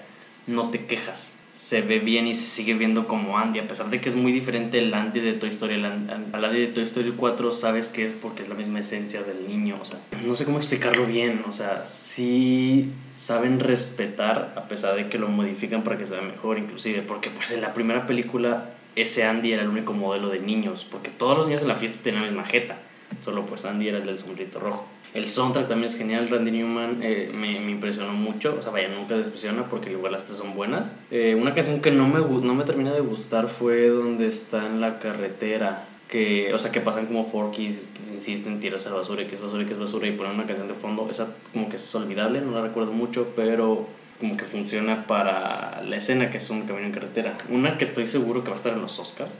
no 0.47 0.71
te 0.71 0.87
quejas 0.87 1.35
se 1.57 1.81
ve 1.81 2.01
bien 2.01 2.27
y 2.27 2.35
se 2.35 2.47
sigue 2.47 2.75
viendo 2.75 3.09
como 3.09 3.39
Andy, 3.39 3.61
a 3.61 3.67
pesar 3.67 3.89
de 3.89 3.99
que 3.99 4.11
es 4.11 4.15
muy 4.15 4.31
diferente 4.31 4.79
el 4.79 4.93
Andy 4.93 5.21
de 5.21 5.33
Toy 5.33 5.49
Story. 5.49 5.77
El 5.77 5.87
Andy 5.87 6.61
de 6.61 6.67
Toy 6.67 6.83
Story 6.83 7.15
4 7.17 7.51
sabes 7.51 7.89
que 7.89 8.05
es 8.05 8.13
porque 8.13 8.43
es 8.43 8.51
la 8.51 8.55
misma 8.55 8.81
esencia 8.81 9.23
del 9.23 9.49
niño, 9.49 9.79
o 9.81 9.85
sea, 9.87 9.99
no 10.27 10.35
sé 10.35 10.45
cómo 10.45 10.59
explicarlo 10.59 11.07
bien, 11.07 11.43
o 11.49 11.53
sea, 11.53 11.87
sí 11.87 12.93
saben 13.11 13.59
respetar 13.59 14.53
a 14.55 14.69
pesar 14.69 14.97
de 14.97 15.09
que 15.09 15.17
lo 15.17 15.29
modifican 15.29 15.83
para 15.83 15.97
que 15.97 16.05
sea 16.05 16.21
mejor 16.21 16.59
inclusive, 16.59 17.01
porque 17.01 17.31
pues 17.31 17.51
en 17.53 17.63
la 17.63 17.73
primera 17.73 18.07
película 18.07 18.69
ese 18.95 19.25
Andy 19.25 19.53
era 19.53 19.63
el 19.63 19.69
único 19.69 19.95
modelo 19.95 20.29
de 20.29 20.41
niños, 20.41 20.87
porque 20.89 21.11
todos 21.11 21.39
los 21.39 21.47
niños 21.47 21.63
en 21.63 21.69
la 21.69 21.77
fiesta 21.77 22.01
tenían 22.03 22.25
misma 22.25 22.45
jeta, 22.45 22.77
solo 23.25 23.47
pues 23.47 23.65
Andy 23.65 23.89
era 23.89 23.97
el 23.97 24.05
del 24.05 24.19
sombrito 24.19 24.61
rojo. 24.61 24.87
El 25.15 25.25
soundtrack 25.25 25.67
también 25.67 25.89
es 25.91 25.97
genial. 25.97 26.29
Randy 26.29 26.51
Newman 26.51 27.01
eh, 27.03 27.31
me, 27.33 27.59
me, 27.61 27.71
impresionó 27.71 28.13
mucho. 28.13 28.57
O 28.59 28.63
sea, 28.63 28.71
vaya, 28.73 28.89
nunca 28.89 29.17
decepciona 29.17 29.69
porque 29.69 29.91
igual 29.91 30.13
las 30.13 30.27
tres 30.27 30.39
son 30.39 30.55
buenas. 30.55 30.95
Eh, 31.11 31.37
una 31.41 31.55
canción 31.55 31.81
que 31.81 31.91
no 31.91 32.07
me, 32.07 32.21
no 32.21 32.55
me 32.55 32.65
termina 32.65 32.93
de 32.93 33.01
gustar 33.01 33.49
fue 33.49 33.89
donde 33.89 34.27
está 34.27 34.67
en 34.67 34.81
la 34.81 34.99
carretera. 34.99 35.87
Que, 36.09 36.55
o 36.55 36.59
sea, 36.59 36.71
que 36.71 36.81
pasan 36.81 37.07
como 37.07 37.25
forkies 37.25 37.89
que 37.93 38.15
insisten 38.15 38.55
en 38.55 38.61
tirarse 38.61 38.87
a 38.89 38.93
la 38.93 38.99
basura 38.99 39.27
que 39.27 39.35
es 39.35 39.41
basura 39.41 39.65
y 39.65 39.67
que 39.67 39.73
es 39.73 39.79
basura 39.79 40.07
y 40.07 40.13
ponen 40.13 40.35
una 40.35 40.47
canción 40.47 40.69
de 40.69 40.75
fondo. 40.75 41.09
Esa 41.11 41.29
como 41.53 41.69
que 41.69 41.77
es 41.77 41.95
olvidable, 41.95 42.41
no 42.41 42.53
la 42.53 42.63
recuerdo 42.63 42.93
mucho, 42.93 43.33
pero 43.35 43.89
como 44.21 44.37
que 44.37 44.45
funciona 44.45 45.07
para 45.07 45.83
la 45.83 45.97
escena 45.97 46.31
que 46.31 46.39
es 46.39 46.51
un 46.51 46.63
camino 46.63 46.87
en 46.87 46.93
carretera. 46.93 47.37
Una 47.51 47.77
que 47.77 47.85
estoy 47.85 48.07
seguro 48.07 48.43
que 48.43 48.51
va 48.51 48.55
a 48.55 48.57
estar 48.57 48.73
en 48.73 48.83
los 48.83 48.99
Oscars, 48.99 49.33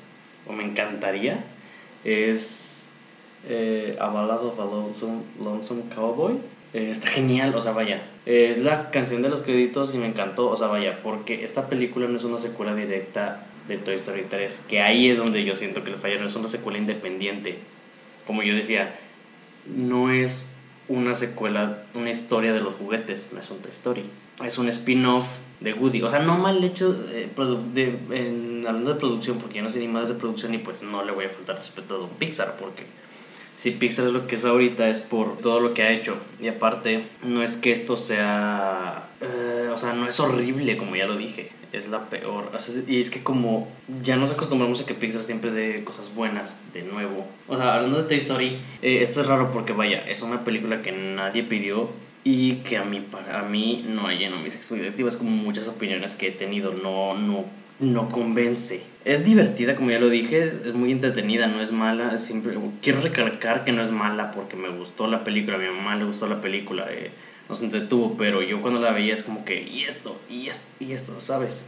o 0.47 0.53
me 0.53 0.65
encantaría, 0.65 1.45
es 2.05 2.76
eh, 3.49 3.97
A 4.01 4.09
Ballad 4.09 4.45
of 4.45 4.59
a 4.59 4.65
Lonesome, 4.65 5.23
Lonesome 5.43 5.83
Cowboy. 5.95 6.35
Eh, 6.73 6.91
está 6.91 7.09
genial, 7.09 7.55
o 7.55 7.61
sea, 7.61 7.73
vaya. 7.73 8.03
es 8.27 8.59
la 8.59 8.91
canción 8.91 9.23
de 9.23 9.29
los 9.29 9.43
créditos 9.43 9.95
y 9.95 9.99
me 9.99 10.07
encantó, 10.07 10.51
o 10.51 10.57
sea, 10.57 10.67
vaya, 10.67 11.01
porque 11.03 11.45
esta 11.45 11.69
película 11.69 12.07
no 12.07 12.17
es 12.17 12.25
una 12.25 12.39
secuela 12.39 12.75
directa 12.75 13.47
de 13.69 13.79
Toy 13.79 13.95
Story 13.95 14.27
3, 14.29 14.65
que 14.69 14.81
ahí 14.81 15.09
es 15.09 15.19
donde 15.19 15.45
yo 15.45 15.57
siento 15.57 15.85
que 15.85 15.91
le 15.91 15.97
fallaron, 15.97 16.27
es 16.27 16.37
una 16.37 16.49
secuela 16.49 16.79
independiente. 16.79 17.59
Como 18.27 18.43
yo 18.43 18.55
decía, 18.55 18.95
no 19.67 20.11
es 20.11 20.49
una 20.89 21.15
secuela, 21.15 21.83
una 21.95 22.11
historia 22.11 22.53
de 22.53 22.61
los 22.61 22.75
juguetes, 22.75 23.31
no 23.33 23.41
es 23.41 23.51
un 23.51 23.59
Toy 23.59 23.71
Story. 23.71 24.05
Es 24.45 24.59
un 24.59 24.69
spin-off 24.69 25.39
de 25.61 25.73
Woody. 25.73 26.03
O 26.03 26.11
sea, 26.11 26.21
no 26.21 26.37
mal 26.37 26.63
hecho 26.63 26.95
eh, 27.09 27.29
de, 27.73 27.99
en, 28.11 28.65
hablando 28.67 28.93
de 28.93 29.01
producción, 29.01 29.39
porque 29.39 29.57
yo 29.57 29.63
no 29.63 29.71
sé 29.71 29.79
ni 29.79 29.89
más 29.89 30.09
de 30.09 30.15
producción 30.15 30.55
y 30.55 30.59
pues 30.59 30.83
no 30.83 31.05
le 31.05 31.13
voy 31.13 31.25
a 31.25 31.31
faltar 31.31 31.57
respeto 31.57 31.97
a 31.97 31.99
Don 31.99 32.11
Pixar, 32.11 32.57
porque 32.59 32.85
si 33.57 33.71
Pixar 33.73 34.07
es 34.07 34.13
lo 34.13 34.27
que 34.27 34.37
es 34.37 34.45
ahorita 34.45 34.89
es 34.89 35.01
por 35.01 35.39
todo 35.39 35.61
lo 35.61 35.75
que 35.75 35.83
ha 35.83 35.91
hecho. 35.91 36.17
Y 36.41 36.49
aparte, 36.49 37.07
no 37.25 37.43
es 37.43 37.57
que 37.57 37.73
esto 37.73 37.97
sea... 37.97 39.09
Eh, 39.21 39.69
o 39.73 39.79
sea, 39.79 39.95
no 39.95 40.07
es 40.07 40.21
horrible, 40.21 40.77
como 40.77 40.95
ya 40.95 41.07
lo 41.07 41.17
dije. 41.17 41.51
Es 41.73 41.89
la 41.89 42.09
peor. 42.09 42.51
y 42.87 43.01
es 43.01 43.11
que 43.11 43.23
como 43.23 43.69
ya 44.03 44.17
nos 44.17 44.31
acostumbramos 44.31 44.81
a 44.81 44.87
que 44.87 44.95
Pixar 44.95 45.23
siempre 45.23 45.51
dé 45.51 45.85
cosas 45.85 46.15
buenas 46.15 46.73
de 46.73 46.83
nuevo. 46.83 47.27
O 47.49 47.57
sea, 47.57 47.75
hablando 47.75 47.99
de 47.99 48.05
Toy 48.05 48.19
Story, 48.19 48.57
eh, 48.83 49.01
esto 49.03 49.21
es 49.21 49.27
raro 49.27 49.51
porque 49.51 49.73
vaya, 49.73 49.99
es 50.01 50.23
una 50.23 50.45
película 50.45 50.81
que 50.81 50.93
nadie 50.93 51.43
pidió 51.43 51.91
y 52.25 52.57
que 52.57 52.77
a 52.77 52.85
mí, 52.85 53.01
para 53.01 53.43
mí 53.43 53.85
no 53.89 54.07
ha 54.07 54.15
llenado 54.15 54.43
mis 54.43 54.55
expectativas 54.55 55.17
como 55.17 55.31
muchas 55.31 55.69
opiniones 55.69 56.15
que 56.15 56.29
he 56.29 56.33
tenido. 56.33 56.73
No, 56.73 57.15
no 57.15 57.45
no 57.81 58.09
convence. 58.09 58.83
Es 59.07 59.25
divertida, 59.25 59.77
como 59.77 59.93
ya 59.93 60.01
lo 60.01 60.09
dije, 60.09 60.43
es, 60.43 60.75
muy 60.75 60.91
entretenida, 60.91 61.47
no 61.47 61.61
es 61.61 61.71
mala. 61.71 62.19
Siempre, 62.19 62.59
quiero 62.83 63.01
recalcar 63.01 63.63
que 63.63 63.71
no 63.71 63.81
es 63.81 63.93
mala 63.93 64.33
porque 64.33 64.57
me 64.57 64.69
gustó 64.69 65.07
la 65.07 65.23
película, 65.23 65.59
a 65.59 65.61
mi 65.61 65.69
mamá 65.69 65.95
le 65.95 66.05
gustó 66.05 66.27
la 66.27 66.41
película, 66.41 66.89
eh, 66.91 67.13
nos 67.49 67.63
entretuvo, 67.63 68.17
pero 68.17 68.43
yo 68.43 68.61
cuando 68.61 68.81
la 68.81 68.91
veía 68.91 69.15
es 69.15 69.23
como 69.23 69.45
que, 69.45 69.63
y 69.63 69.85
esto, 69.85 70.21
y 70.29 70.49
esto, 70.49 70.67
y 70.81 70.91
esto, 70.91 71.21
¿sabes? 71.21 71.67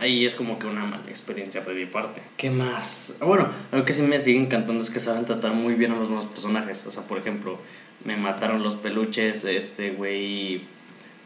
Ahí 0.00 0.26
es 0.26 0.34
como 0.34 0.58
que 0.58 0.66
una 0.66 0.84
mala 0.84 1.04
experiencia 1.06 1.60
de 1.60 1.72
mi 1.72 1.86
parte. 1.86 2.20
¿Qué 2.36 2.50
más? 2.50 3.18
Ah, 3.20 3.26
bueno, 3.26 3.48
lo 3.70 3.84
que 3.84 3.92
sí 3.92 4.02
me 4.02 4.18
sigue 4.18 4.40
encantando 4.40 4.82
es 4.82 4.90
que 4.90 4.98
saben 4.98 5.24
tratar 5.24 5.52
muy 5.52 5.74
bien 5.74 5.92
a 5.92 5.96
los 5.96 6.08
nuevos 6.08 6.26
personajes. 6.26 6.84
O 6.84 6.90
sea, 6.90 7.04
por 7.04 7.16
ejemplo, 7.16 7.60
me 8.04 8.16
mataron 8.16 8.60
los 8.64 8.74
peluches, 8.74 9.44
este 9.44 9.90
güey 9.90 10.62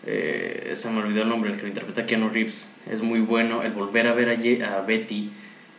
eh, 0.04 0.72
se 0.74 0.90
me 0.90 1.00
olvidó 1.00 1.22
el 1.22 1.30
nombre, 1.30 1.50
el 1.50 1.56
que 1.56 1.62
lo 1.62 1.68
interpreta 1.68 2.04
Keanu 2.04 2.28
Reeves, 2.28 2.68
es 2.90 3.00
muy 3.00 3.20
bueno. 3.20 3.62
El 3.62 3.72
volver 3.72 4.06
a 4.06 4.12
ver 4.12 4.28
a 4.62 4.82
Betty 4.82 5.30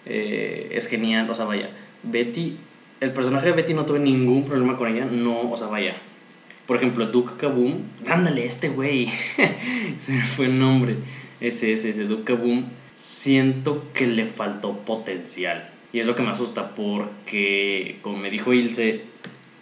eh, 0.07 0.69
es 0.71 0.87
genial. 0.87 1.29
O 1.29 1.35
sea, 1.35 1.45
vaya, 1.45 1.69
Betty, 2.03 2.57
el 2.99 3.11
personaje 3.11 3.47
de 3.47 3.51
Betty 3.53 3.73
no 3.73 3.85
tuve 3.85 3.99
ningún 3.99 4.45
problema 4.45 4.77
con 4.77 4.93
ella, 4.93 5.05
no, 5.05 5.51
o 5.51 5.57
sea, 5.57 5.67
vaya. 5.67 5.95
Por 6.65 6.77
ejemplo, 6.77 7.05
Duke 7.05 7.33
Kaboom, 7.37 7.81
ándale, 8.07 8.45
este 8.45 8.69
güey, 8.69 9.07
se 9.97 10.11
me 10.11 10.21
fue 10.21 10.47
el 10.47 10.59
nombre, 10.59 10.97
ese, 11.39 11.71
ese, 11.71 11.91
ese 11.91 12.03
Duke 12.05 12.25
Kaboom, 12.25 12.65
siento 12.93 13.85
que 13.93 14.07
le 14.07 14.25
faltó 14.25 14.77
potencial. 14.79 15.69
Y 15.93 15.99
es 15.99 16.07
lo 16.07 16.15
que 16.15 16.23
me 16.23 16.29
asusta 16.29 16.75
porque, 16.75 17.99
como 18.01 18.17
me 18.17 18.29
dijo 18.29 18.53
Ilse, 18.53 19.01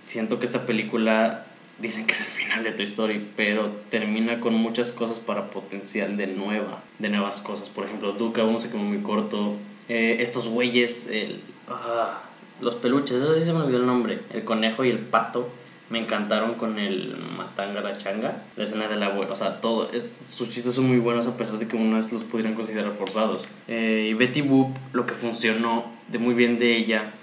siento 0.01 0.39
que 0.39 0.45
esta 0.45 0.65
película 0.65 1.45
dicen 1.79 2.05
que 2.05 2.13
es 2.13 2.21
el 2.21 2.27
final 2.27 2.63
de 2.63 2.71
Toy 2.71 2.85
Story, 2.85 3.27
pero 3.35 3.69
termina 3.89 4.39
con 4.39 4.53
muchas 4.55 4.91
cosas 4.91 5.19
para 5.19 5.51
potencial 5.51 6.17
de 6.17 6.27
nueva, 6.27 6.83
de 6.99 7.09
nuevas 7.09 7.41
cosas. 7.41 7.69
Por 7.69 7.85
ejemplo, 7.85 8.13
Duca 8.13 8.41
aún 8.41 8.59
se 8.59 8.69
quemó 8.69 8.83
muy 8.83 8.99
corto. 8.99 9.57
Eh, 9.89 10.17
estos 10.19 10.47
güeyes, 10.47 11.07
el, 11.07 11.41
ah, 11.69 12.23
los 12.61 12.75
peluches, 12.75 13.17
eso 13.17 13.33
sí 13.35 13.41
se 13.41 13.53
me 13.53 13.59
olvidó 13.59 13.79
el 13.79 13.85
nombre. 13.85 14.19
El 14.33 14.43
conejo 14.43 14.83
y 14.83 14.89
el 14.89 14.99
pato 14.99 15.49
me 15.89 15.99
encantaron 15.99 16.55
con 16.55 16.79
el 16.79 17.15
matanga 17.37 17.81
la 17.81 17.95
changa, 17.95 18.43
la 18.55 18.63
escena 18.63 18.87
del 18.87 19.03
abuelo, 19.03 19.31
o 19.31 19.35
sea, 19.35 19.61
todo, 19.61 19.91
es, 19.91 20.09
sus 20.09 20.49
chistes 20.49 20.73
son 20.73 20.87
muy 20.87 20.97
buenos 20.97 21.27
a 21.27 21.37
pesar 21.37 21.59
de 21.59 21.67
que 21.67 21.75
uno 21.75 21.97
los 21.97 22.23
pudieran 22.23 22.55
considerar 22.55 22.91
forzados. 22.91 23.45
Eh, 23.67 24.07
y 24.09 24.13
Betty 24.15 24.41
Boop, 24.41 24.75
lo 24.93 25.05
que 25.05 25.13
funcionó 25.13 25.85
de 26.07 26.17
muy 26.17 26.33
bien 26.33 26.57
de 26.57 26.75
ella 26.75 27.13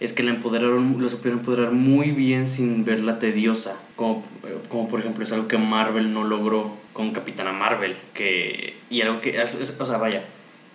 es 0.00 0.14
que 0.14 0.22
la 0.22 0.30
empoderaron, 0.30 1.02
la 1.02 1.08
supieron 1.08 1.40
empoderar 1.40 1.72
muy 1.72 2.10
bien 2.10 2.48
sin 2.48 2.84
verla 2.84 3.18
tediosa. 3.18 3.76
Como, 3.96 4.24
como 4.68 4.88
por 4.88 5.00
ejemplo 5.00 5.22
es 5.22 5.32
algo 5.32 5.46
que 5.46 5.58
Marvel 5.58 6.14
no 6.14 6.24
logró 6.24 6.74
con 6.94 7.12
Capitana 7.12 7.52
Marvel. 7.52 7.96
Que, 8.14 8.76
y 8.88 9.02
algo 9.02 9.20
que, 9.20 9.40
es, 9.40 9.76
o 9.78 9.86
sea, 9.86 9.98
vaya, 9.98 10.24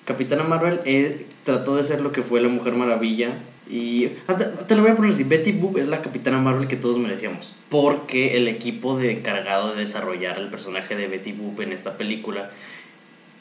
Capitana 0.06 0.44
Marvel 0.44 0.82
eh, 0.86 1.26
trató 1.44 1.76
de 1.76 1.84
ser 1.84 2.02
lo 2.02 2.12
que 2.12 2.22
fue 2.22 2.40
la 2.40 2.48
Mujer 2.48 2.74
Maravilla. 2.74 3.40
Y 3.68 4.10
te 4.68 4.76
lo 4.76 4.84
voy 4.84 4.92
a 4.92 4.96
poner 4.96 5.12
así, 5.12 5.24
Betty 5.24 5.52
Boop 5.52 5.78
es 5.78 5.88
la 5.88 6.04
Capitana 6.04 6.38
Marvel 6.38 6.68
que 6.68 6.76
todos 6.76 7.00
merecíamos. 7.00 7.56
Porque 7.70 8.38
el 8.38 8.48
equipo 8.48 8.98
de 8.98 9.12
encargado 9.12 9.74
de 9.74 9.80
desarrollar 9.80 10.38
el 10.38 10.50
personaje 10.50 10.96
de 10.96 11.08
Betty 11.08 11.32
Boop 11.32 11.60
en 11.62 11.72
esta 11.72 11.98
película, 11.98 12.52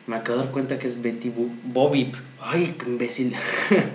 me 0.06 0.16
acabo 0.16 0.38
de 0.38 0.44
dar 0.44 0.52
cuenta 0.52 0.78
que 0.78 0.86
es 0.86 1.02
Betty 1.02 1.28
Boop. 1.28 1.50
Bobby. 1.64 2.12
Ay, 2.40 2.74
qué 2.78 2.88
imbécil. 2.88 3.34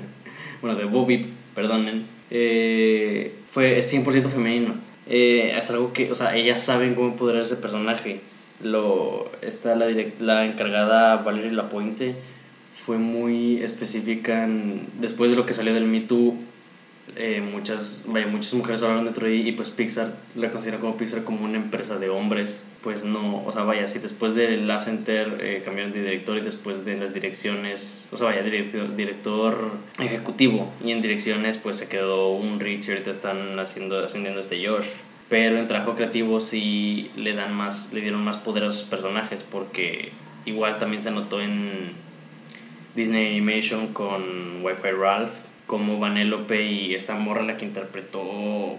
bueno, 0.61 0.77
de 0.77 0.85
Bobby 0.85 1.33
perdonen, 1.55 2.05
eh, 2.29 3.33
fue 3.47 3.79
100% 3.79 4.29
femenino. 4.29 4.75
Eh, 5.07 5.55
es 5.57 5.71
algo 5.71 5.91
que, 5.93 6.11
o 6.11 6.15
sea, 6.15 6.35
ellas 6.35 6.59
saben 6.63 6.93
cómo 6.93 7.07
empoderar 7.07 7.41
ese 7.41 7.55
personaje. 7.55 8.21
Lo, 8.61 9.31
está 9.41 9.73
la, 9.73 9.87
la 10.19 10.45
encargada 10.45 11.17
Valeria 11.17 11.53
Lapointe 11.53 12.15
fue 12.85 12.97
muy 12.97 13.57
específica 13.57 14.47
después 14.99 15.31
de 15.31 15.37
lo 15.37 15.45
que 15.45 15.53
salió 15.53 15.73
del 15.73 15.85
Me 15.85 16.01
Too 16.01 16.35
eh, 17.15 17.41
muchas, 17.41 18.03
vaya, 18.07 18.27
muchas 18.27 18.53
mujeres 18.53 18.83
hablaron 18.83 19.05
dentro 19.05 19.25
de 19.25 19.35
y 19.35 19.51
pues 19.51 19.71
Pixar 19.71 20.15
la 20.35 20.49
considera 20.49 20.79
como 20.79 20.95
Pixar 20.97 21.23
como 21.23 21.45
una 21.45 21.57
empresa 21.57 21.97
de 21.97 22.09
hombres. 22.09 22.65
Pues 22.81 23.03
no, 23.03 23.43
o 23.45 23.51
sea, 23.51 23.63
vaya, 23.63 23.87
si 23.87 23.99
después 23.99 24.35
de 24.35 24.57
La 24.57 24.79
Center 24.79 25.37
eh, 25.41 25.61
cambiaron 25.63 25.91
de 25.91 26.01
director 26.01 26.37
y 26.37 26.41
después 26.41 26.85
de 26.85 26.97
las 26.97 27.13
direcciones, 27.13 28.09
o 28.11 28.17
sea, 28.17 28.27
vaya, 28.27 28.41
director, 28.41 28.95
director 28.95 29.71
ejecutivo 29.99 30.71
y 30.83 30.91
en 30.91 31.01
direcciones 31.01 31.57
pues 31.57 31.77
se 31.77 31.89
quedó 31.89 32.31
un 32.31 32.59
Richard, 32.59 33.07
están 33.07 33.59
haciendo, 33.59 33.99
ascendiendo 34.03 34.39
este 34.39 34.65
Josh. 34.65 34.87
Pero 35.27 35.57
en 35.57 35.67
trabajo 35.67 35.95
creativo 35.95 36.39
sí 36.39 37.11
le 37.15 37.33
dan 37.33 37.53
más, 37.53 37.93
le 37.93 38.01
dieron 38.01 38.23
más 38.23 38.37
poder 38.37 38.63
a 38.63 38.71
sus 38.71 38.83
personajes 38.83 39.43
porque 39.43 40.11
igual 40.45 40.77
también 40.77 41.03
se 41.03 41.11
notó 41.11 41.41
en 41.41 41.91
Disney 42.95 43.27
Animation 43.27 43.93
con 43.93 44.63
Wi-Fi 44.63 44.91
Ralph 44.91 45.31
como 45.67 45.99
Vanellope 45.99 46.63
y 46.63 46.95
esta 46.95 47.15
morra 47.15 47.43
la 47.43 47.55
que 47.55 47.65
interpretó 47.65 48.77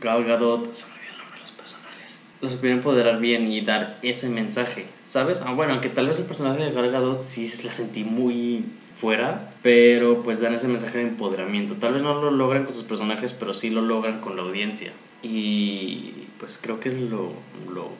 Gal 0.00 0.24
Gadot, 0.24 0.72
se 0.74 0.86
me 0.86 0.92
olvidó 0.92 1.12
el 1.12 1.18
nombre 1.18 1.36
de 1.36 1.40
los 1.42 1.52
personajes. 1.52 2.22
Los 2.40 2.52
supieron 2.52 2.78
empoderar 2.78 3.20
bien 3.20 3.52
y 3.52 3.60
dar 3.60 3.98
ese 4.02 4.30
mensaje, 4.30 4.86
¿sabes? 5.06 5.42
Ah, 5.44 5.52
bueno, 5.52 5.72
aunque 5.72 5.90
tal 5.90 6.08
vez 6.08 6.18
el 6.18 6.24
personaje 6.24 6.64
de 6.64 6.72
Gal 6.72 6.90
Gadot 6.90 7.22
sí 7.22 7.42
la 7.64 7.72
sentí 7.72 8.04
muy 8.04 8.64
fuera, 8.94 9.52
pero 9.62 10.22
pues 10.22 10.40
dan 10.40 10.54
ese 10.54 10.68
mensaje 10.68 10.98
de 10.98 11.04
empoderamiento. 11.04 11.74
Tal 11.74 11.92
vez 11.92 12.02
no 12.02 12.20
lo 12.20 12.30
logran 12.30 12.64
con 12.64 12.74
sus 12.74 12.84
personajes, 12.84 13.32
pero 13.34 13.52
sí 13.52 13.70
lo 13.70 13.82
logran 13.82 14.20
con 14.20 14.36
la 14.36 14.42
audiencia. 14.42 14.92
Y 15.22 16.21
pues 16.42 16.58
creo 16.60 16.80
que 16.80 16.88
es 16.88 16.96
lo, 16.96 17.32
lo 17.72 17.92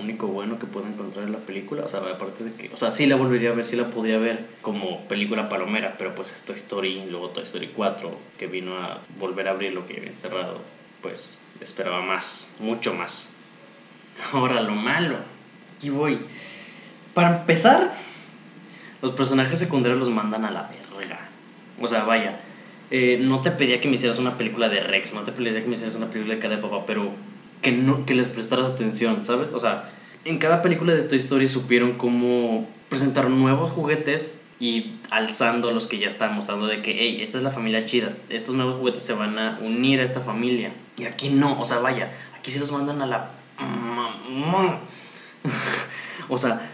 único 0.00 0.26
bueno 0.28 0.58
que 0.58 0.64
puedo 0.64 0.86
encontrar 0.86 1.26
en 1.26 1.32
la 1.32 1.40
película. 1.40 1.84
O 1.84 1.88
sea, 1.88 2.00
aparte 2.00 2.42
de 2.42 2.54
que, 2.54 2.70
o 2.72 2.76
sea, 2.78 2.90
sí 2.90 3.04
la 3.04 3.16
volvería 3.16 3.50
a 3.50 3.52
ver, 3.52 3.66
sí 3.66 3.76
la 3.76 3.90
podría 3.90 4.16
ver 4.16 4.46
como 4.62 5.06
película 5.08 5.50
palomera, 5.50 5.96
pero 5.98 6.14
pues 6.14 6.32
es 6.32 6.42
Toy 6.44 6.56
Story, 6.56 7.04
luego 7.10 7.28
Toy 7.28 7.42
Story 7.42 7.70
4, 7.76 8.10
que 8.38 8.46
vino 8.46 8.78
a 8.78 9.02
volver 9.18 9.46
a 9.46 9.50
abrir 9.50 9.74
lo 9.74 9.86
que 9.86 9.98
había 9.98 10.16
cerrado, 10.16 10.62
pues 11.02 11.38
esperaba 11.60 12.00
más, 12.00 12.56
mucho 12.60 12.94
más. 12.94 13.34
Ahora 14.32 14.62
lo 14.62 14.72
malo, 14.72 15.16
aquí 15.76 15.90
voy. 15.90 16.18
Para 17.12 17.40
empezar, 17.40 17.92
los 19.02 19.10
personajes 19.10 19.58
secundarios 19.58 20.00
los 20.00 20.08
mandan 20.08 20.46
a 20.46 20.50
la 20.50 20.62
verga. 20.62 21.28
O 21.78 21.86
sea, 21.86 22.04
vaya, 22.04 22.40
eh, 22.90 23.18
no 23.20 23.42
te 23.42 23.50
pedía 23.50 23.82
que 23.82 23.88
me 23.88 23.96
hicieras 23.96 24.18
una 24.18 24.38
película 24.38 24.70
de 24.70 24.80
Rex, 24.80 25.12
no 25.12 25.24
te 25.24 25.32
pedía 25.32 25.60
que 25.60 25.66
me 25.66 25.74
hicieras 25.74 25.96
una 25.96 26.08
película 26.08 26.34
de 26.34 26.40
cara 26.40 26.56
de 26.56 26.62
papá, 26.62 26.86
pero 26.86 27.12
que, 27.62 27.72
no, 27.72 28.04
que 28.04 28.14
les 28.14 28.28
prestaras 28.28 28.70
atención, 28.70 29.24
¿sabes? 29.24 29.52
O 29.52 29.60
sea, 29.60 29.88
en 30.24 30.38
cada 30.38 30.60
película 30.60 30.94
de 30.94 31.02
Toy 31.02 31.18
Story 31.18 31.48
supieron 31.48 31.92
cómo 31.92 32.68
presentar 32.88 33.30
nuevos 33.30 33.70
juguetes 33.70 34.40
y 34.60 34.96
alzando 35.10 35.72
los 35.72 35.86
que 35.86 35.98
ya 35.98 36.08
están 36.08 36.34
mostrando 36.34 36.66
de 36.66 36.82
que, 36.82 36.94
hey, 36.98 37.20
esta 37.22 37.38
es 37.38 37.44
la 37.44 37.50
familia 37.50 37.84
chida, 37.84 38.14
estos 38.28 38.54
nuevos 38.54 38.76
juguetes 38.76 39.02
se 39.02 39.14
van 39.14 39.38
a 39.38 39.58
unir 39.62 40.00
a 40.00 40.02
esta 40.02 40.20
familia. 40.20 40.72
Y 40.98 41.04
aquí 41.04 41.30
no, 41.30 41.58
o 41.58 41.64
sea, 41.64 41.78
vaya, 41.78 42.12
aquí 42.38 42.50
sí 42.50 42.58
los 42.58 42.70
mandan 42.70 43.00
a 43.00 43.06
la... 43.06 43.30
o 46.28 46.38
sea, 46.38 46.70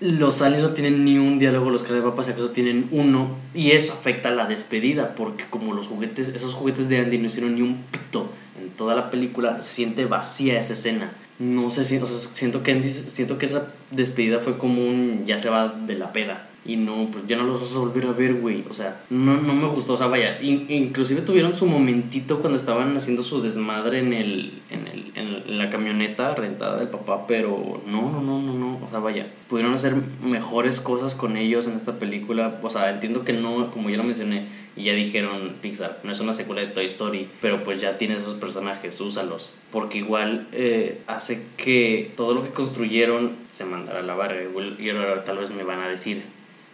los 0.00 0.42
aliens 0.42 0.62
no 0.62 0.70
tienen 0.70 1.04
ni 1.04 1.18
un 1.18 1.38
diálogo, 1.38 1.70
los 1.70 1.86
de 1.86 2.02
papas 2.02 2.28
acaso 2.28 2.50
tienen 2.50 2.88
uno, 2.90 3.36
y 3.54 3.72
eso 3.72 3.92
afecta 3.92 4.30
a 4.30 4.32
la 4.32 4.46
despedida, 4.46 5.14
porque 5.14 5.44
como 5.48 5.74
los 5.74 5.88
juguetes, 5.88 6.28
esos 6.28 6.54
juguetes 6.54 6.88
de 6.88 6.98
Andy 6.98 7.18
no 7.18 7.26
hicieron 7.26 7.54
ni 7.54 7.62
un 7.62 7.82
pito 7.90 8.28
toda 8.76 8.94
la 8.94 9.10
película, 9.10 9.60
se 9.60 9.74
siente 9.74 10.04
vacía 10.04 10.58
esa 10.58 10.72
escena. 10.72 11.12
No 11.38 11.70
sé 11.70 11.84
si, 11.84 11.96
o 11.96 12.06
sea, 12.06 12.30
siento 12.34 12.62
que, 12.62 12.82
siento 12.82 13.38
que 13.38 13.46
esa 13.46 13.72
despedida 13.90 14.40
fue 14.40 14.58
como 14.58 14.84
un 14.86 15.24
ya 15.26 15.38
se 15.38 15.48
va 15.48 15.68
de 15.68 15.96
la 15.96 16.12
peda. 16.12 16.48
Y 16.64 16.76
no, 16.76 17.08
pues 17.10 17.26
ya 17.26 17.36
no 17.36 17.42
los 17.42 17.60
vas 17.60 17.74
a 17.74 17.80
volver 17.80 18.06
a 18.06 18.12
ver, 18.12 18.34
güey. 18.34 18.64
O 18.70 18.72
sea, 18.72 19.00
no, 19.10 19.36
no 19.36 19.52
me 19.52 19.66
gustó. 19.66 19.94
O 19.94 19.96
sea, 19.96 20.06
vaya, 20.06 20.38
inclusive 20.40 21.22
tuvieron 21.22 21.56
su 21.56 21.66
momentito 21.66 22.38
cuando 22.38 22.56
estaban 22.56 22.96
haciendo 22.96 23.24
su 23.24 23.42
desmadre 23.42 23.98
en, 23.98 24.12
el, 24.12 24.62
en, 24.70 24.86
el, 24.86 25.12
en 25.16 25.58
la 25.58 25.68
camioneta 25.70 26.32
rentada 26.36 26.78
del 26.78 26.88
papá, 26.88 27.26
pero 27.26 27.82
no, 27.86 28.12
no, 28.12 28.22
no, 28.22 28.40
no, 28.40 28.54
no. 28.54 28.78
O 28.84 28.88
sea, 28.88 29.00
vaya, 29.00 29.26
pudieron 29.48 29.74
hacer 29.74 29.96
mejores 30.22 30.80
cosas 30.80 31.16
con 31.16 31.36
ellos 31.36 31.66
en 31.66 31.72
esta 31.72 31.98
película. 31.98 32.60
O 32.62 32.70
sea, 32.70 32.90
entiendo 32.90 33.24
que 33.24 33.32
no, 33.32 33.68
como 33.72 33.90
ya 33.90 33.96
lo 33.96 34.04
mencioné, 34.04 34.46
y 34.74 34.84
ya 34.84 34.94
dijeron 34.94 35.56
Pixar, 35.60 36.00
no 36.02 36.12
es 36.12 36.20
una 36.20 36.32
secuela 36.32 36.62
de 36.62 36.68
Toy 36.68 36.86
Story, 36.86 37.28
pero 37.42 37.62
pues 37.62 37.80
ya 37.80 37.98
tienes 37.98 38.22
esos 38.22 38.34
personajes, 38.34 39.00
úsalos. 39.00 39.52
Porque 39.70 39.98
igual 39.98 40.48
eh, 40.52 41.02
hace 41.06 41.42
que 41.58 42.10
todo 42.16 42.32
lo 42.32 42.42
que 42.42 42.50
construyeron 42.50 43.36
se 43.48 43.66
mandara 43.66 44.00
a 44.00 44.02
la 44.02 44.14
barra. 44.14 44.36
Y 44.78 44.90
ahora 44.90 45.24
tal 45.24 45.38
vez 45.38 45.50
me 45.50 45.62
van 45.62 45.80
a 45.80 45.88
decir, 45.88 46.22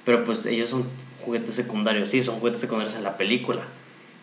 pero 0.05 0.23
pues 0.23 0.47
ellos 0.47 0.69
son 0.69 0.87
juguetes 1.23 1.55
secundarios. 1.55 2.09
Sí, 2.09 2.23
son 2.23 2.39
juguetes 2.39 2.61
secundarios 2.61 2.95
en 2.95 3.03
la 3.03 3.17
película. 3.17 3.63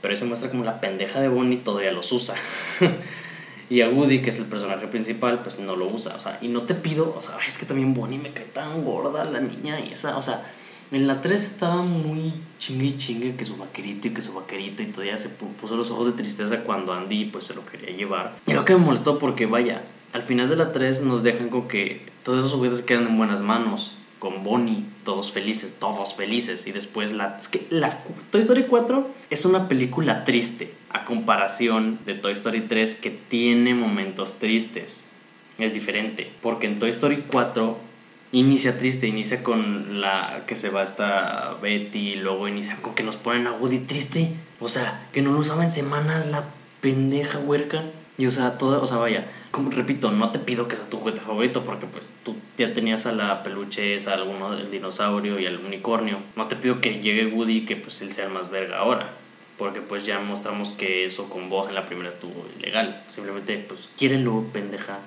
Pero 0.02 0.16
se 0.16 0.24
muestra 0.24 0.50
como 0.50 0.64
la 0.64 0.80
pendeja 0.80 1.20
de 1.20 1.28
Bonnie 1.28 1.58
todavía 1.58 1.92
los 1.92 2.12
usa. 2.14 2.36
y 3.70 3.82
a 3.82 3.90
Woody, 3.90 4.22
que 4.22 4.30
es 4.30 4.40
el 4.40 4.46
personaje 4.46 4.88
principal, 4.88 5.42
pues 5.42 5.60
no 5.60 5.76
lo 5.76 5.88
usa. 5.88 6.16
O 6.16 6.20
sea, 6.20 6.38
y 6.42 6.48
no 6.48 6.62
te 6.62 6.76
pido, 6.76 7.14
o 7.14 7.20
sea, 7.20 7.36
es 7.46 7.58
que 7.58 7.66
también 7.66 7.94
Bonnie 7.94 8.20
me 8.20 8.32
cae 8.32 8.46
tan 8.46 8.86
gorda 8.86 9.26
la 9.26 9.42
niña 9.42 9.82
y 9.82 9.92
esa, 9.92 10.18
o 10.18 10.22
sea, 10.22 10.50
en 10.96 11.08
la 11.08 11.20
3 11.20 11.44
estaba 11.44 11.82
muy 11.82 12.34
chingue 12.58 12.86
y 12.86 12.98
chingue 12.98 13.36
que 13.36 13.44
su 13.44 13.58
vaquerito 13.58 14.08
y 14.08 14.12
que 14.12 14.22
su 14.22 14.32
vaquerito 14.32 14.82
y 14.82 14.86
todavía 14.86 15.18
se 15.18 15.28
puso 15.28 15.76
los 15.76 15.92
ojos 15.92 16.08
de 16.08 16.14
tristeza 16.14 16.62
cuando 16.62 16.94
Andy 16.94 17.26
pues 17.26 17.44
se 17.44 17.54
lo 17.54 17.66
quería 17.66 17.94
llevar. 17.94 18.38
Y 18.48 18.54
lo 18.54 18.64
que 18.64 18.76
me 18.76 18.80
molestó 18.80 19.20
porque 19.20 19.46
vaya, 19.46 19.84
al 20.14 20.24
final 20.24 20.48
de 20.48 20.56
la 20.56 20.72
3 20.72 21.02
nos 21.02 21.22
dejan 21.22 21.50
con 21.50 21.68
que 21.68 22.06
todos 22.24 22.40
esos 22.40 22.54
juguetes 22.54 22.82
quedan 22.82 23.08
en 23.08 23.18
buenas 23.18 23.42
manos 23.42 23.98
con 24.20 24.46
Bonnie, 24.46 24.86
todos 25.04 25.34
felices, 25.34 25.76
todos 25.82 26.16
felices. 26.16 26.66
Y 26.66 26.72
después 26.72 27.12
la, 27.12 27.36
es 27.36 27.50
que 27.50 27.68
la 27.70 28.00
Toy 28.30 28.40
Story 28.40 28.64
4 28.64 29.10
es 29.30 29.44
una 29.44 29.68
película 29.68 30.24
triste 30.24 30.74
a 30.92 31.04
comparación 31.04 32.00
de 32.06 32.14
Toy 32.14 32.32
Story 32.32 32.62
3 32.62 32.96
que 32.96 33.10
tiene 33.10 33.74
momentos 33.74 34.38
tristes. 34.38 35.10
Es 35.58 35.74
diferente, 35.74 36.32
porque 36.42 36.68
en 36.68 36.80
Toy 36.80 36.92
Story 36.92 37.26
4 37.30 37.95
inicia 38.32 38.78
triste, 38.78 39.08
inicia 39.08 39.44
con 39.44 40.02
la 40.02 40.44
que 40.48 40.56
se 40.56 40.70
va 40.70 40.84
esta 40.84 41.58
Betty, 41.62 42.16
luego 42.16 42.48
inicia 42.48 42.78
con 42.82 42.96
que 42.96 43.04
nos 43.04 43.18
ponen 43.18 43.48
a 43.48 43.52
Woody 43.52 43.80
triste. 43.80 44.32
O 44.60 44.68
sea, 44.68 45.08
que 45.12 45.22
no 45.22 45.32
lo 45.32 45.40
usaba 45.40 45.64
en 45.64 45.72
semanas 45.72 46.28
la 46.28 46.46
pendeja 46.82 47.40
huerca. 47.40 47.84
Y 48.18 48.28
o 48.28 48.32
sea, 48.32 48.58
toda, 48.58 48.80
o 48.80 48.88
sea, 48.88 48.98
vaya, 48.98 49.28
como 49.52 49.72
repito, 49.72 50.12
no 50.12 50.32
te 50.32 50.40
pido 50.40 50.68
que 50.68 50.76
sea 50.76 50.90
tu 50.90 50.98
juguete 50.98 51.20
favorito 51.20 51.66
porque 51.66 51.86
pues 51.86 52.14
tú 52.24 52.36
ya 52.58 52.74
tenías 52.74 53.06
a 53.06 53.12
la 53.12 53.44
peluche 53.44 53.96
esa, 53.96 54.14
alguno 54.14 54.56
del 54.56 54.72
dinosaurio 54.72 55.40
y 55.40 55.46
al 55.46 55.58
unicornio. 55.58 56.20
No 56.36 56.48
te 56.48 56.56
pido 56.56 56.80
que 56.80 57.02
llegue 57.02 57.28
Woody 57.28 57.58
y 57.58 57.66
que 57.66 57.76
pues 57.76 58.02
él 58.02 58.14
sea 58.14 58.26
el 58.26 58.32
más 58.32 58.50
verga 58.50 58.80
ahora. 58.80 59.10
Porque 59.58 59.82
pues 59.82 60.06
ya 60.06 60.20
mostramos 60.20 60.74
que 60.74 61.06
eso 61.06 61.30
con 61.30 61.50
vos 61.50 61.68
en 61.68 61.76
la 61.76 61.86
primera 61.86 62.10
estuvo 62.10 62.46
ilegal. 62.58 63.04
Simplemente 63.08 63.58
pues 63.58 63.90
quiérelo, 63.98 64.46
pendeja. 64.54 65.00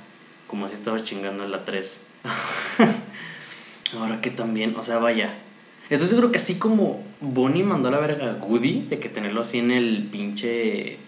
Como 0.46 0.66
así 0.66 0.74
estabas 0.74 1.04
chingando 1.04 1.44
en 1.44 1.50
la 1.50 1.64
3. 1.64 2.07
ahora 3.98 4.20
que 4.20 4.30
también, 4.30 4.74
o 4.76 4.82
sea, 4.82 4.98
vaya. 4.98 5.34
Estoy 5.90 6.08
seguro 6.08 6.30
que 6.30 6.38
así 6.38 6.58
como 6.58 7.02
Bonnie 7.20 7.62
mandó 7.62 7.88
a 7.88 7.92
la 7.92 7.98
verga 7.98 8.30
a 8.30 8.44
Woody, 8.44 8.82
de 8.82 8.98
que 8.98 9.08
tenerlo 9.08 9.40
así 9.40 9.58
en 9.58 9.70
el 9.70 10.04
pinche 10.04 10.98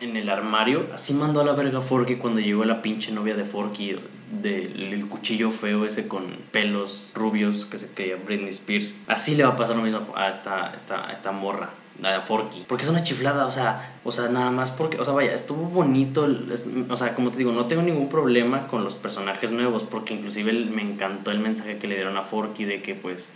en 0.00 0.16
el 0.16 0.28
armario. 0.28 0.86
Así 0.92 1.14
mandó 1.14 1.40
a 1.40 1.44
la 1.44 1.52
verga 1.52 1.80
Forky 1.80 2.16
cuando 2.16 2.40
llegó 2.40 2.64
la 2.64 2.82
pinche 2.82 3.12
novia 3.12 3.34
de 3.34 3.44
Forky, 3.44 3.96
del 4.42 5.06
cuchillo 5.08 5.50
feo 5.50 5.84
ese 5.84 6.08
con 6.08 6.24
pelos 6.50 7.10
rubios 7.14 7.66
que 7.66 7.78
se 7.78 7.88
creía 7.88 8.16
Britney 8.16 8.48
Spears. 8.48 8.94
Así 9.06 9.34
le 9.34 9.44
va 9.44 9.50
a 9.50 9.56
pasar 9.56 9.76
lo 9.76 9.82
mismo 9.82 10.00
a 10.16 10.28
esta, 10.28 10.72
esta, 10.74 11.12
esta 11.12 11.32
morra. 11.32 11.70
Forky, 12.24 12.64
porque 12.68 12.82
es 12.82 12.90
una 12.90 13.02
chiflada, 13.02 13.46
o 13.46 13.50
sea, 13.50 13.94
o 14.04 14.12
sea, 14.12 14.28
nada 14.28 14.50
más 14.50 14.70
porque, 14.70 14.98
o 14.98 15.04
sea, 15.04 15.14
vaya, 15.14 15.32
estuvo 15.32 15.62
bonito, 15.62 16.28
o 16.88 16.96
sea, 16.96 17.14
como 17.14 17.30
te 17.30 17.38
digo, 17.38 17.52
no 17.52 17.66
tengo 17.66 17.82
ningún 17.82 18.08
problema 18.08 18.66
con 18.66 18.84
los 18.84 18.94
personajes 18.94 19.52
nuevos, 19.52 19.84
porque 19.84 20.14
inclusive 20.14 20.52
me 20.52 20.82
encantó 20.82 21.30
el 21.30 21.38
mensaje 21.38 21.78
que 21.78 21.86
le 21.86 21.94
dieron 21.94 22.16
a 22.16 22.22
Forky 22.22 22.64
de 22.64 22.82
que, 22.82 22.94
pues, 22.94 23.30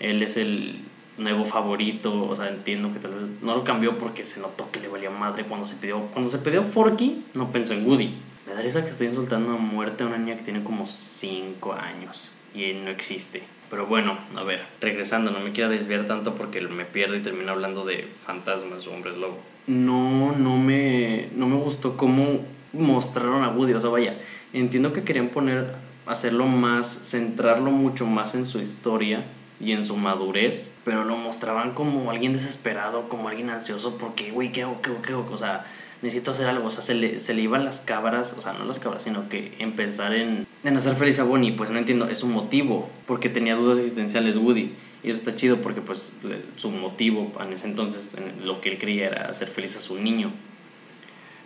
él 0.00 0.22
es 0.22 0.36
el 0.36 0.80
nuevo 1.18 1.44
favorito, 1.44 2.24
o 2.24 2.34
sea, 2.34 2.48
entiendo 2.48 2.92
que 2.92 2.98
tal 2.98 3.12
vez 3.12 3.22
no 3.42 3.54
lo 3.54 3.62
cambió 3.62 3.98
porque 3.98 4.24
se 4.24 4.40
notó 4.40 4.70
que 4.70 4.80
le 4.80 4.88
valía 4.88 5.10
madre 5.10 5.44
cuando 5.44 5.66
se 5.66 5.76
pidió, 5.76 6.00
cuando 6.12 6.30
se 6.30 6.38
pidió 6.38 6.62
Forky, 6.62 7.24
no 7.34 7.52
pensó 7.52 7.74
en 7.74 7.86
Woody. 7.86 8.18
Me 8.46 8.54
da 8.54 8.62
risa 8.62 8.82
que 8.82 8.90
estoy 8.90 9.08
insultando 9.08 9.52
a 9.52 9.56
muerte 9.56 10.02
a 10.02 10.06
una 10.06 10.18
niña 10.18 10.36
que 10.36 10.42
tiene 10.42 10.64
como 10.64 10.86
5 10.86 11.74
años 11.74 12.32
y 12.54 12.72
no 12.72 12.90
existe. 12.90 13.44
Pero 13.72 13.86
bueno, 13.86 14.18
a 14.36 14.42
ver, 14.42 14.66
regresando, 14.82 15.30
no 15.30 15.40
me 15.40 15.52
quiero 15.52 15.70
desviar 15.70 16.06
tanto 16.06 16.34
porque 16.34 16.60
me 16.60 16.84
pierdo 16.84 17.16
y 17.16 17.22
termino 17.22 17.52
hablando 17.52 17.86
de 17.86 18.06
fantasmas 18.22 18.86
o 18.86 18.92
hombres 18.92 19.16
lobo. 19.16 19.38
No, 19.66 20.32
no 20.32 20.58
me, 20.58 21.30
no 21.34 21.48
me 21.48 21.56
gustó 21.56 21.96
cómo 21.96 22.42
mostraron 22.74 23.42
a 23.42 23.48
Woody, 23.48 23.72
o 23.72 23.80
sea, 23.80 23.88
vaya, 23.88 24.18
entiendo 24.52 24.92
que 24.92 25.04
querían 25.04 25.30
poner, 25.30 25.74
hacerlo 26.04 26.44
más, 26.44 26.86
centrarlo 26.86 27.70
mucho 27.70 28.04
más 28.04 28.34
en 28.34 28.44
su 28.44 28.60
historia 28.60 29.24
y 29.58 29.72
en 29.72 29.86
su 29.86 29.96
madurez, 29.96 30.74
pero 30.84 31.04
lo 31.04 31.16
mostraban 31.16 31.70
como 31.70 32.10
alguien 32.10 32.34
desesperado, 32.34 33.08
como 33.08 33.30
alguien 33.30 33.48
ansioso, 33.48 33.96
porque, 33.96 34.32
güey, 34.32 34.52
¿qué 34.52 34.64
hago, 34.64 34.82
qué 34.82 34.90
hago, 34.90 35.00
qué 35.00 35.12
hago? 35.12 35.26
O 35.32 35.38
sea, 35.38 35.64
necesito 36.02 36.32
hacer 36.32 36.48
algo, 36.48 36.66
o 36.66 36.70
sea, 36.70 36.82
se 36.82 36.94
le, 36.94 37.18
se 37.20 37.32
le 37.32 37.42
iban 37.42 37.64
las 37.64 37.80
cabras, 37.80 38.34
o 38.36 38.42
sea, 38.42 38.52
no 38.52 38.64
las 38.64 38.80
cabras, 38.80 39.02
sino 39.02 39.28
que 39.28 39.54
en 39.60 39.74
pensar 39.74 40.12
en, 40.12 40.46
en 40.64 40.76
hacer 40.76 40.96
feliz 40.96 41.20
a 41.20 41.24
Bonnie, 41.24 41.52
pues 41.52 41.70
no 41.70 41.78
entiendo, 41.78 42.08
es 42.08 42.24
un 42.24 42.32
motivo, 42.32 42.90
porque 43.06 43.28
tenía 43.28 43.54
dudas 43.54 43.78
existenciales 43.78 44.36
Woody, 44.36 44.72
y 45.04 45.10
eso 45.10 45.18
está 45.20 45.36
chido 45.36 45.60
porque 45.60 45.80
pues 45.80 46.12
su 46.56 46.70
motivo 46.70 47.32
en 47.40 47.52
ese 47.52 47.68
entonces, 47.68 48.14
en 48.14 48.46
lo 48.46 48.60
que 48.60 48.70
él 48.70 48.78
creía 48.78 49.06
era 49.06 49.30
hacer 49.30 49.48
feliz 49.48 49.76
a 49.76 49.80
su 49.80 50.00
niño. 50.00 50.32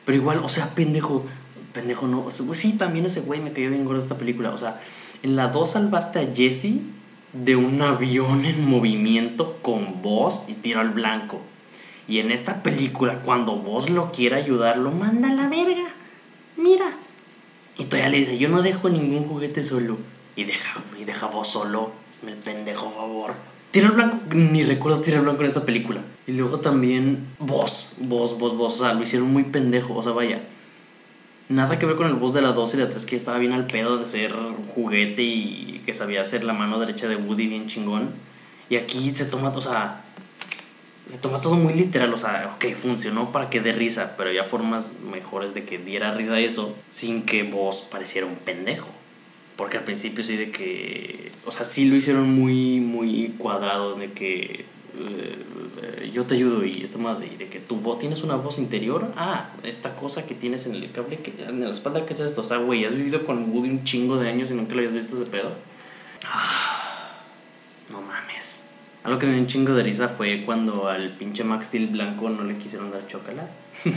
Pero 0.07 0.19
igual, 0.19 0.41
o 0.43 0.49
sea, 0.49 0.75
pendejo, 0.75 1.27
pendejo 1.75 2.07
no, 2.07 2.25
o 2.25 2.31
sea, 2.31 2.47
sí, 2.55 2.79
también 2.79 3.05
ese 3.05 3.21
güey 3.21 3.41
me 3.41 3.53
cayó 3.53 3.71
bien 3.71 3.85
gordo 3.85 4.01
esta 4.01 4.17
película, 4.19 4.51
o 4.51 4.59
sea, 4.59 4.81
en 5.23 5.37
la 5.37 5.49
2 5.49 5.71
salvaste 5.71 6.19
a 6.19 6.35
Jesse 6.35 6.81
de 7.35 7.57
un 7.57 7.83
avión 7.83 8.47
en 8.47 8.67
movimiento 8.67 9.59
con 9.61 10.01
voz 10.01 10.47
y 10.49 10.55
tiro 10.55 10.81
al 10.81 10.91
blanco. 10.91 11.43
Y 12.09 12.21
en 12.21 12.31
esta 12.31 12.63
película, 12.63 13.21
cuando 13.23 13.57
vos 13.57 13.91
lo 13.91 14.13
quiera 14.13 14.37
ayudar, 14.37 14.79
lo 14.79 14.93
manda 14.93 15.31
a 15.31 15.35
la 15.35 15.49
verga. 15.49 15.87
Mira. 16.57 16.87
Y 17.79 17.85
todavía 17.85 18.11
le 18.11 18.19
dice, 18.19 18.39
yo 18.39 18.49
no 18.49 18.63
dejo 18.63 18.89
ningún 18.89 19.27
juguete 19.27 19.63
solo. 19.63 19.99
Y 20.37 20.45
deja, 20.45 20.81
y 21.01 21.05
deja 21.05 21.27
vos 21.27 21.49
solo. 21.49 21.93
Es 22.11 22.23
el 22.27 22.35
pendejo 22.37 22.91
favor. 22.91 23.35
Tira 23.71 23.89
el 23.89 23.93
blanco, 23.93 24.19
ni 24.33 24.63
recuerdo 24.63 25.01
tirar 25.01 25.19
el 25.19 25.25
blanco 25.25 25.43
en 25.43 25.49
esta 25.49 25.65
película. 25.65 26.01
Y 26.27 26.33
luego 26.33 26.61
también 26.61 27.27
vos, 27.39 27.95
vos, 27.99 28.39
vos, 28.39 28.57
vos. 28.57 28.75
O 28.75 28.79
sea, 28.79 28.95
lo 28.95 29.03
hicieron 29.03 29.33
muy 29.33 29.45
pendejo. 29.45 29.95
O 29.95 30.03
sea, 30.03 30.13
vaya. 30.13 30.43
Nada 31.49 31.79
que 31.79 31.87
ver 31.87 31.97
con 31.97 32.07
el 32.07 32.15
boss 32.15 32.35
de 32.35 32.43
la 32.43 32.53
2 32.53 32.75
y 32.75 32.77
la 32.79 32.89
3 32.89 33.07
que 33.07 33.15
estaba 33.15 33.39
bien 33.39 33.53
al 33.53 33.67
pedo 33.67 33.99
de 33.99 34.07
ser 34.07 34.35
juguete 34.75 35.23
y 35.23 35.83
que 35.87 35.95
sabía 35.95 36.21
hacer 36.21 36.43
la 36.43 36.53
mano 36.53 36.81
derecha 36.81 37.07
de 37.07 37.17
Woody 37.17 37.47
bien 37.47 37.67
chingón. 37.67 38.11
Y 38.69 38.77
aquí 38.77 39.15
se 39.15 39.27
toma, 39.27 39.51
o 39.51 39.61
sea, 39.61 40.06
se 41.09 41.19
toma 41.19 41.41
todo 41.41 41.55
muy 41.55 41.73
literal, 41.75 42.13
o 42.13 42.17
sea, 42.17 42.51
ok, 42.55 42.75
funcionó 42.75 43.31
para 43.31 43.49
que 43.49 43.61
dé 43.61 43.73
risa, 43.73 44.15
pero 44.17 44.31
había 44.31 44.45
formas 44.45 44.95
mejores 45.11 45.55
de 45.55 45.65
que 45.65 45.79
diera 45.79 46.13
risa 46.13 46.41
eso 46.41 46.77
sin 46.91 47.23
que 47.23 47.45
vos 47.45 47.83
pareciera 47.83 48.27
un 48.27 48.37
pendejo. 48.37 48.89
Porque 49.57 49.79
al 49.79 49.85
principio 49.85 50.23
sí 50.23 50.37
de 50.37 50.51
que, 50.51 51.33
o 51.47 51.51
sea, 51.51 51.65
sí 51.65 51.87
lo 51.87 51.97
hicieron 51.97 52.29
muy, 52.31 52.81
muy 52.81 53.35
cuadrado, 53.39 53.95
de 53.95 54.13
que 54.13 54.67
eh, 54.99 56.11
yo 56.13 56.27
te 56.27 56.35
ayudo 56.35 56.65
y 56.65 56.83
esta 56.83 56.99
madre, 56.99 57.31
y 57.33 57.37
de 57.37 57.49
que 57.49 57.61
tu 57.61 57.77
voz, 57.77 57.99
tienes 57.99 58.23
una 58.23 58.37
voz 58.37 58.59
interior, 58.59 59.13
ah, 59.17 59.51
esta 59.63 59.95
cosa 59.95 60.27
que 60.27 60.35
tienes 60.35 60.67
en 60.67 60.75
el 60.75 60.91
cable, 60.91 61.19
que, 61.19 61.33
en 61.45 61.61
la 61.61 61.71
espalda, 61.71 62.05
¿qué 62.05 62.15
es 62.15 62.21
esto? 62.21 62.43
O 62.43 62.45
sea, 62.45 62.59
güey, 62.59 62.85
has 62.85 62.95
vivido 62.95 63.25
con 63.25 63.51
Woody 63.51 63.71
un 63.71 63.85
chingo 63.85 64.19
de 64.19 64.29
años 64.29 64.51
y 64.51 64.55
nunca 64.55 64.75
lo 64.75 64.81
habías 64.81 64.95
visto 64.95 65.15
ese 65.15 65.27
pedo. 65.27 65.53
Ah, 66.27 67.13
no 67.91 68.03
mames. 68.03 68.66
Algo 69.07 69.21
que 69.21 69.27
me 69.27 69.35
dio 69.35 69.43
un 69.43 69.47
chingo 69.47 69.73
de 69.73 69.85
risa 69.85 70.09
fue 70.09 70.43
cuando 70.45 70.89
al 70.89 71.11
pinche 71.11 71.45
Max 71.45 71.67
Steel 71.67 71.87
blanco 71.87 72.29
no 72.29 72.43
le 72.43 72.57
quisieron 72.57 72.91
dar 72.91 73.07
chocolate. 73.07 73.53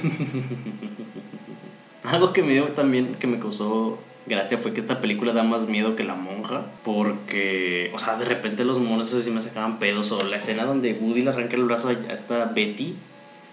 Algo 2.04 2.32
que 2.32 2.44
me 2.44 2.54
dio 2.54 2.66
también, 2.68 3.16
que 3.16 3.26
me 3.26 3.40
causó 3.40 3.98
gracia 4.28 4.60
fue 4.60 4.72
que 4.72 4.80
esta 4.80 5.02
película 5.02 5.34
da 5.34 5.42
más 5.42 5.68
miedo 5.68 5.96
que 5.96 6.04
La 6.04 6.14
Monja. 6.14 6.68
Porque, 6.84 7.90
o 7.92 7.98
sea, 7.98 8.18
de 8.18 8.26
repente 8.26 8.64
los 8.64 8.78
monos 8.78 9.10
sí 9.10 9.32
me 9.32 9.42
sacaban 9.42 9.80
pedos. 9.80 10.12
O 10.12 10.22
la 10.22 10.38
escena 10.38 10.66
donde 10.66 10.94
Woody 10.94 11.24
le 11.24 11.32
arranca 11.32 11.56
el 11.56 11.64
brazo 11.64 11.90
a 11.90 12.14
esta 12.14 12.46
Betty. 12.46 12.94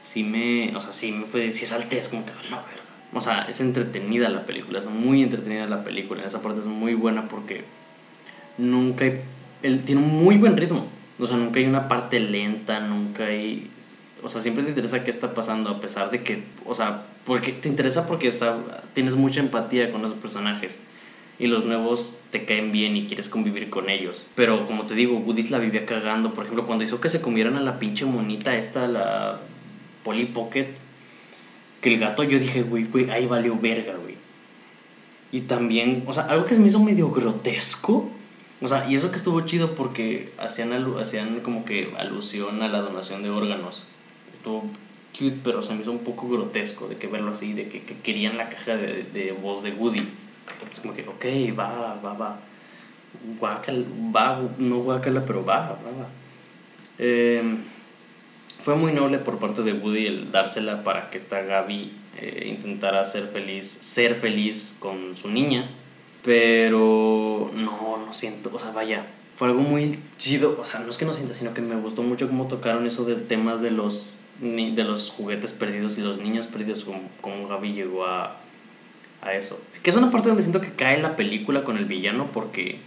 Sí 0.02 0.24
me, 0.24 0.76
o 0.76 0.80
sea, 0.82 0.92
sí 0.92 1.12
me 1.12 1.24
fue, 1.24 1.52
sí 1.52 1.64
salté, 1.64 1.98
es 1.98 2.10
como 2.10 2.26
que, 2.26 2.32
no, 2.50 2.56
verga. 2.56 2.82
O 3.14 3.22
sea, 3.22 3.46
es 3.48 3.62
entretenida 3.62 4.28
la 4.28 4.44
película, 4.44 4.78
es 4.78 4.88
muy 4.88 5.22
entretenida 5.22 5.66
la 5.66 5.84
película. 5.84 6.22
Esa 6.22 6.42
parte 6.42 6.60
es 6.60 6.66
muy 6.66 6.92
buena 6.92 7.28
porque 7.28 7.64
nunca 8.58 9.06
hay, 9.06 9.22
él 9.62 9.84
tiene 9.84 10.02
un 10.02 10.22
muy 10.22 10.36
buen 10.36 10.58
ritmo. 10.58 10.94
O 11.18 11.26
sea, 11.26 11.36
nunca 11.36 11.60
hay 11.60 11.66
una 11.66 11.88
parte 11.88 12.20
lenta, 12.20 12.80
nunca 12.80 13.26
hay... 13.26 13.70
O 14.22 14.28
sea, 14.28 14.40
siempre 14.40 14.64
te 14.64 14.70
interesa 14.70 15.04
qué 15.04 15.10
está 15.10 15.34
pasando, 15.34 15.70
a 15.70 15.80
pesar 15.80 16.10
de 16.10 16.22
que, 16.22 16.42
o 16.64 16.74
sea, 16.74 17.04
porque 17.24 17.52
te 17.52 17.68
interesa 17.68 18.06
porque 18.06 18.32
tienes 18.92 19.16
mucha 19.16 19.40
empatía 19.40 19.90
con 19.90 20.04
esos 20.04 20.16
personajes 20.16 20.78
y 21.38 21.46
los 21.46 21.64
nuevos 21.64 22.18
te 22.30 22.44
caen 22.44 22.72
bien 22.72 22.96
y 22.96 23.06
quieres 23.06 23.28
convivir 23.28 23.68
con 23.68 23.90
ellos. 23.90 24.24
Pero 24.34 24.66
como 24.66 24.86
te 24.86 24.94
digo, 24.94 25.18
Woody 25.18 25.42
la 25.44 25.58
vivía 25.58 25.84
cagando. 25.84 26.32
Por 26.32 26.44
ejemplo, 26.44 26.66
cuando 26.66 26.84
hizo 26.84 27.00
que 27.00 27.08
se 27.08 27.20
comieran 27.20 27.56
a 27.56 27.60
la 27.60 27.78
pinche 27.78 28.04
monita 28.06 28.56
esta, 28.56 28.88
la 28.88 29.40
Polly 30.02 30.26
Pocket, 30.26 30.68
que 31.80 31.92
el 31.92 32.00
gato, 32.00 32.22
yo 32.24 32.38
dije, 32.38 32.62
güey, 32.62 32.84
güey, 32.84 33.10
ahí 33.10 33.26
valió 33.26 33.58
verga, 33.58 33.94
güey. 34.02 34.14
Y 35.30 35.42
también, 35.42 36.04
o 36.06 36.12
sea, 36.12 36.24
algo 36.24 36.46
que 36.46 36.54
se 36.54 36.60
me 36.60 36.68
hizo 36.68 36.80
medio 36.80 37.10
grotesco 37.10 38.10
o 38.62 38.68
sea, 38.68 38.88
y 38.88 38.94
eso 38.94 39.10
que 39.10 39.16
estuvo 39.16 39.40
chido 39.42 39.74
porque 39.74 40.32
hacían, 40.38 40.72
hacían 40.98 41.40
como 41.40 41.64
que 41.64 41.92
alusión 41.98 42.62
a 42.62 42.68
la 42.68 42.80
donación 42.80 43.22
de 43.22 43.28
órganos. 43.28 43.84
Estuvo 44.32 44.70
cute, 45.12 45.38
pero 45.44 45.62
se 45.62 45.74
me 45.74 45.82
hizo 45.82 45.92
un 45.92 45.98
poco 45.98 46.28
grotesco 46.28 46.88
de 46.88 46.96
que 46.96 47.06
verlo 47.06 47.32
así, 47.32 47.52
de 47.52 47.68
que, 47.68 47.82
querían 47.82 48.38
la 48.38 48.48
caja 48.48 48.76
de, 48.76 49.02
de, 49.02 49.32
voz 49.32 49.62
de 49.62 49.72
Woody. 49.72 50.08
Es 50.72 50.80
como 50.80 50.94
que, 50.94 51.02
ok, 51.02 51.58
va, 51.58 51.98
va, 52.02 52.14
va. 52.14 52.38
Guácala, 53.38 53.84
va, 54.14 54.40
no 54.58 54.78
guácala, 54.78 55.24
pero 55.24 55.44
va, 55.44 55.68
va, 55.68 55.90
va. 56.00 56.08
Em, 56.98 57.58
fue 58.60 58.74
muy 58.74 58.92
noble 58.92 59.18
por 59.18 59.38
parte 59.38 59.62
de 59.62 59.74
Woody 59.74 60.06
el 60.06 60.32
dársela 60.32 60.82
para 60.82 61.10
que 61.10 61.18
esta 61.18 61.42
Gaby 61.42 61.92
eh, 62.18 62.46
intentara 62.48 63.04
ser 63.04 63.28
feliz, 63.28 63.66
ser 63.80 64.14
feliz 64.14 64.76
con 64.78 65.14
su 65.14 65.28
niña 65.28 65.68
pero 66.26 67.52
no, 67.54 67.98
no 68.04 68.12
siento, 68.12 68.50
o 68.52 68.58
sea, 68.58 68.72
vaya, 68.72 69.06
fue 69.36 69.46
algo 69.46 69.60
muy 69.60 69.96
chido, 70.16 70.58
o 70.60 70.64
sea, 70.64 70.80
no 70.80 70.90
es 70.90 70.98
que 70.98 71.04
no 71.04 71.14
sienta, 71.14 71.34
sino 71.34 71.54
que 71.54 71.62
me 71.62 71.76
gustó 71.76 72.02
mucho 72.02 72.26
cómo 72.26 72.48
tocaron 72.48 72.84
eso 72.84 73.04
de 73.04 73.14
temas 73.14 73.60
de 73.60 73.70
los, 73.70 74.22
de 74.40 74.82
los 74.82 75.10
juguetes 75.10 75.52
perdidos 75.52 75.98
y 75.98 76.00
los 76.00 76.18
niños 76.18 76.48
perdidos, 76.48 76.84
como, 76.84 77.02
como 77.20 77.46
Gaby 77.46 77.74
llegó 77.74 78.06
a, 78.06 78.38
a 79.22 79.34
eso. 79.34 79.60
Que 79.84 79.90
es 79.90 79.96
una 79.96 80.10
parte 80.10 80.26
donde 80.26 80.42
siento 80.42 80.60
que 80.60 80.72
cae 80.72 81.00
la 81.00 81.14
película 81.14 81.62
con 81.62 81.76
el 81.76 81.84
villano 81.84 82.32
porque, 82.32 82.80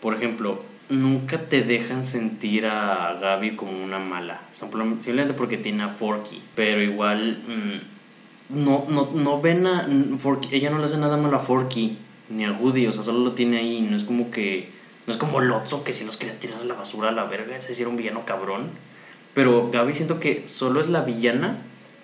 por 0.00 0.16
ejemplo, 0.16 0.60
nunca 0.88 1.38
te 1.38 1.62
dejan 1.62 2.02
sentir 2.02 2.66
a 2.66 3.16
Gaby 3.20 3.54
como 3.54 3.80
una 3.80 4.00
mala, 4.00 4.40
simplemente 4.52 5.34
porque 5.34 5.56
tiene 5.56 5.84
a 5.84 5.88
Forky, 5.88 6.42
pero 6.56 6.82
igual... 6.82 7.44
Mm, 7.46 7.96
no, 8.48 8.86
no, 8.88 9.10
no 9.12 9.40
ven 9.40 9.66
a 9.66 9.88
Forky, 10.18 10.48
ella 10.52 10.70
no 10.70 10.78
le 10.78 10.84
hace 10.84 10.98
nada 10.98 11.16
malo 11.16 11.36
a 11.36 11.40
Forky 11.40 11.98
ni 12.28 12.44
a 12.44 12.52
Woody, 12.52 12.86
o 12.86 12.92
sea, 12.92 13.02
solo 13.02 13.20
lo 13.20 13.32
tiene 13.32 13.58
ahí, 13.58 13.80
no 13.80 13.96
es 13.96 14.04
como 14.04 14.30
que, 14.30 14.70
no 15.06 15.12
es 15.12 15.18
como 15.18 15.40
Lotso 15.40 15.84
que 15.84 15.92
si 15.92 16.04
los 16.04 16.16
quería 16.16 16.38
tirar 16.38 16.60
a 16.60 16.64
la 16.64 16.74
basura 16.74 17.10
a 17.10 17.12
la 17.12 17.24
verga, 17.24 17.56
ese 17.56 17.74
sí 17.74 17.82
era 17.82 17.90
un 17.90 17.96
villano 17.96 18.24
cabrón, 18.24 18.70
pero 19.34 19.70
Gaby 19.70 19.94
siento 19.94 20.18
que 20.18 20.46
solo 20.46 20.80
es 20.80 20.88
la 20.88 21.02
villana 21.02 21.58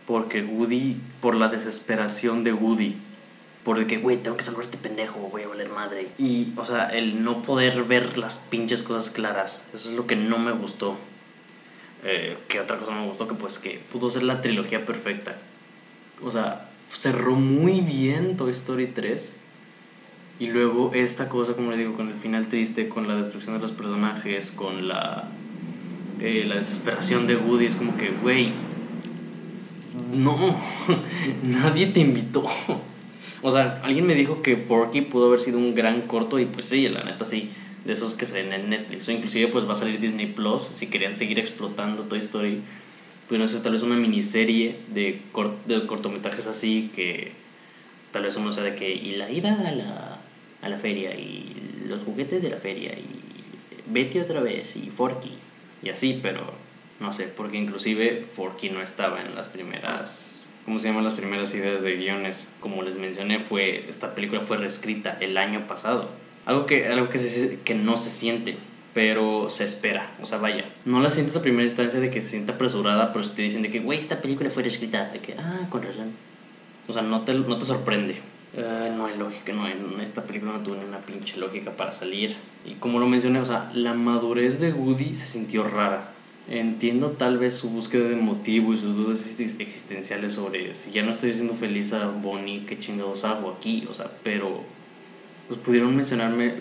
porque 0.07 0.43
Woody, 0.43 0.99
por 1.21 1.35
la 1.35 1.49
desesperación 1.49 2.45
de 2.45 2.53
Woody, 2.53 2.97
por 3.65 3.79
el 3.79 3.87
que, 3.87 3.99
güey, 3.99 4.17
tengo 4.17 4.37
que 4.37 4.45
salvar 4.45 4.63
a 4.63 4.65
este 4.65 4.77
pendejo, 4.77 5.19
voy 5.31 5.43
a 5.43 5.49
valer 5.49 5.69
madre. 5.69 6.09
Y, 6.19 6.53
o 6.57 6.65
sea, 6.65 6.89
el 6.89 7.23
no 7.23 7.43
poder 7.43 7.85
ver 7.85 8.19
las 8.19 8.39
pinches 8.39 8.83
cosas 8.83 9.11
claras, 9.11 9.63
eso 9.73 9.91
es 9.91 9.97
lo 9.97 10.07
que 10.07 10.17
no 10.17 10.39
me 10.39 10.53
gustó. 10.53 10.97
Eh, 12.05 12.37
¿Qué 12.49 12.59
otra 12.59 12.79
cosa 12.79 12.91
me 12.91 13.07
gustó? 13.07 13.29
Que 13.29 13.35
pues 13.35 13.61
que 13.61 13.81
pudo 13.93 14.11
ser 14.11 14.25
la 14.25 14.41
trilogía 14.41 14.85
perfecta. 14.85 15.37
O 16.23 16.31
sea, 16.31 16.69
cerró 16.89 17.37
muy 17.37 17.81
bien 17.81 18.37
Toy 18.37 18.51
Story 18.51 18.89
3 18.89 19.37
y 20.43 20.49
luego 20.49 20.91
esta 20.93 21.29
cosa, 21.29 21.53
como 21.53 21.71
le 21.71 21.77
digo, 21.77 21.93
con 21.93 22.09
el 22.09 22.15
final 22.15 22.49
triste, 22.49 22.89
con 22.89 23.07
la 23.07 23.15
destrucción 23.15 23.55
de 23.55 23.63
los 23.63 23.71
personajes, 23.71 24.51
con 24.51 24.89
la, 24.89 25.29
eh, 26.21 26.45
la 26.49 26.57
desesperación 26.57 27.29
de 27.29 27.37
Woody, 27.37 27.67
es 27.67 27.77
como 27.77 27.97
que, 27.97 28.11
güey, 28.11 28.49
no, 30.17 30.37
nadie 31.45 31.87
te 31.87 32.01
invitó. 32.01 32.45
O 33.41 33.53
sea, 33.53 33.79
alguien 33.85 34.05
me 34.05 34.17
dijo 34.17 34.43
que 34.43 34.57
Forky 34.57 35.03
pudo 35.03 35.29
haber 35.29 35.39
sido 35.39 35.59
un 35.59 35.77
gran 35.77 36.01
corto 36.01 36.41
y 36.41 36.47
pues 36.47 36.67
sí, 36.67 36.89
la 36.89 37.05
neta 37.05 37.25
sí, 37.25 37.49
de 37.85 37.93
esos 37.93 38.17
que 38.17 38.27
salen 38.27 38.53
en 38.53 38.69
Netflix. 38.69 39.07
O 39.07 39.13
inclusive 39.13 39.47
pues 39.47 39.69
va 39.69 39.75
a 39.75 39.77
salir 39.77 40.01
Disney 40.01 40.27
Plus 40.27 40.63
si 40.63 40.89
querían 40.89 41.15
seguir 41.15 41.39
explotando 41.39 42.03
Toy 42.03 42.19
Story. 42.19 42.63
Pues 43.29 43.41
no 43.41 43.47
sé, 43.47 43.61
tal 43.61 43.75
vez 43.75 43.83
una 43.83 43.95
miniserie 43.95 44.75
de, 44.93 45.21
de 45.67 45.87
cortometrajes 45.87 46.49
así 46.49 46.91
que 46.97 47.31
tal 48.11 48.25
vez 48.25 48.37
uno 48.37 48.51
sea 48.53 48.65
de 48.65 48.75
que, 48.75 48.93
y 48.93 49.15
la 49.15 49.31
ida 49.31 49.69
a 49.69 49.71
la 49.71 50.12
a 50.63 50.69
la 50.69 50.79
feria 50.79 51.15
y 51.15 51.55
los 51.87 52.03
juguetes 52.03 52.41
de 52.43 52.51
la 52.51 52.57
feria 52.57 52.93
y 52.93 53.07
Betty 53.87 54.21
otra 54.21 54.41
vez 54.41 54.77
y 54.77 54.91
Forky 54.91 55.33
y 55.83 55.89
así, 55.91 56.19
pero 56.23 56.55
no 57.01 57.13
sé, 57.13 57.25
porque 57.25 57.59
inclusive 57.59 58.23
Forky 58.23 58.71
no 58.71 58.81
estaba 58.81 59.21
en 59.21 59.35
las 59.35 59.49
primeras, 59.49 60.49
¿cómo 60.65 60.79
se 60.79 60.89
llaman 60.89 61.05
las 61.05 61.15
primeras 61.15 61.53
ideas 61.55 61.83
de 61.83 61.97
guiones? 61.97 62.51
Como 62.61 62.83
les 62.83 62.97
mencioné, 62.97 63.41
fue, 63.41 63.85
esta 63.89 64.15
película 64.15 64.41
fue 64.41 64.57
reescrita 64.57 65.19
el 65.21 65.37
año 65.37 65.67
pasado. 65.67 66.09
Algo 66.47 66.67
que, 66.67 66.87
algo 66.87 67.09
que, 67.09 67.19
se, 67.19 67.61
que 67.61 67.75
no 67.75 67.97
se 67.97 68.11
siente, 68.11 68.57
pero 68.95 69.51
se 69.51 69.65
espera. 69.65 70.11
O 70.23 70.27
sea, 70.27 70.39
vaya, 70.39 70.65
no 70.85 71.01
la 71.01 71.11
sientes 71.11 71.37
a 71.37 71.43
primera 71.43 71.65
instancia 71.65 71.99
de 71.99 72.11
que 72.11 72.21
se 72.21 72.31
sienta 72.31 72.55
apresurada, 72.55 73.13
pero 73.13 73.29
te 73.29 73.43
dicen 73.43 73.63
de 73.63 73.71
que, 73.71 73.81
güey, 73.81 73.99
esta 73.99 74.21
película 74.21 74.51
fue 74.51 74.63
reescrita. 74.63 75.11
De 75.11 75.19
que, 75.19 75.35
ah, 75.39 75.67
con 75.71 75.83
razón. 75.83 76.13
O 76.87 76.93
sea, 76.93 77.03
no 77.03 77.23
te, 77.23 77.35
no 77.35 77.59
te 77.59 77.65
sorprende. 77.65 78.17
Uh, 78.55 78.95
no 78.95 79.07
hay 79.07 79.17
lógica, 79.17 79.55
no 79.55 79.65
hay, 79.65 79.75
esta 80.03 80.25
película 80.25 80.53
no 80.53 80.61
tuvo 80.61 80.77
ni 80.77 80.85
una 80.85 80.99
pinche 80.99 81.39
lógica 81.39 81.71
para 81.71 81.93
salir. 81.93 82.37
Y 82.67 82.75
como 82.75 82.99
lo 82.99 83.07
mencioné, 83.07 83.41
o 83.41 83.47
sea, 83.47 83.71
la 83.75 83.95
madurez 83.95 84.61
de 84.61 84.73
Woody 84.73 85.15
se 85.15 85.27
sintió 85.27 85.65
rara. 85.65 86.13
Entiendo 86.49 87.13
tal 87.13 87.39
vez 87.39 87.55
su 87.55 87.71
búsqueda 87.71 88.09
de 88.09 88.17
motivo 88.17 88.73
y 88.73 88.77
sus 88.77 88.97
dudas 88.97 89.41
existenciales 89.41 90.35
sobre 90.35 90.75
si 90.75 90.91
ya 90.91 91.03
no 91.03 91.11
estoy 91.11 91.33
siendo 91.33 91.55
feliz 91.55 91.93
a 91.93 92.09
Bonnie, 92.09 92.67
qué 92.67 92.79
chingados 92.79 93.25
hago 93.25 93.53
aquí, 93.53 93.87
o 93.89 93.95
sea, 93.95 94.11
pero 94.25 94.63
pues 95.47 95.59
pudieron 95.61 95.95
mencionarme, 95.95 96.55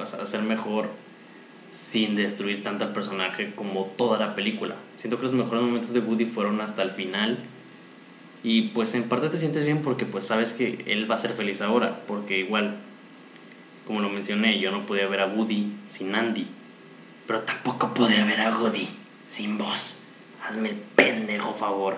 hacer 0.00 0.42
mejor 0.42 0.88
sin 1.68 2.16
destruir 2.16 2.62
tanto 2.62 2.84
al 2.84 2.92
personaje 2.92 3.52
como 3.54 3.84
toda 3.96 4.18
la 4.18 4.34
película. 4.34 4.76
Siento 4.96 5.18
que 5.18 5.24
los 5.24 5.32
mejores 5.32 5.62
momentos 5.62 5.92
de 5.92 6.00
Woody 6.00 6.24
fueron 6.24 6.60
hasta 6.60 6.82
el 6.82 6.90
final 6.90 7.38
y 8.44 8.62
pues 8.68 8.94
en 8.94 9.04
parte 9.04 9.28
te 9.28 9.38
sientes 9.38 9.64
bien 9.64 9.82
porque 9.82 10.04
pues 10.04 10.26
sabes 10.26 10.52
que 10.52 10.82
él 10.86 11.10
va 11.10 11.14
a 11.14 11.18
ser 11.18 11.32
feliz 11.32 11.60
ahora, 11.60 12.00
porque 12.06 12.38
igual, 12.38 12.76
como 13.86 14.00
lo 14.00 14.08
mencioné, 14.08 14.58
yo 14.58 14.70
no 14.70 14.84
podía 14.84 15.06
ver 15.06 15.20
a 15.20 15.26
Woody 15.26 15.72
sin 15.86 16.14
Andy, 16.14 16.46
pero 17.26 17.42
tampoco 17.42 17.94
podía 17.94 18.24
ver 18.24 18.40
a 18.40 18.58
Woody 18.58 18.88
sin 19.26 19.58
vos. 19.58 20.04
Hazme 20.44 20.70
el 20.70 20.76
pendejo 20.76 21.54
favor. 21.54 21.96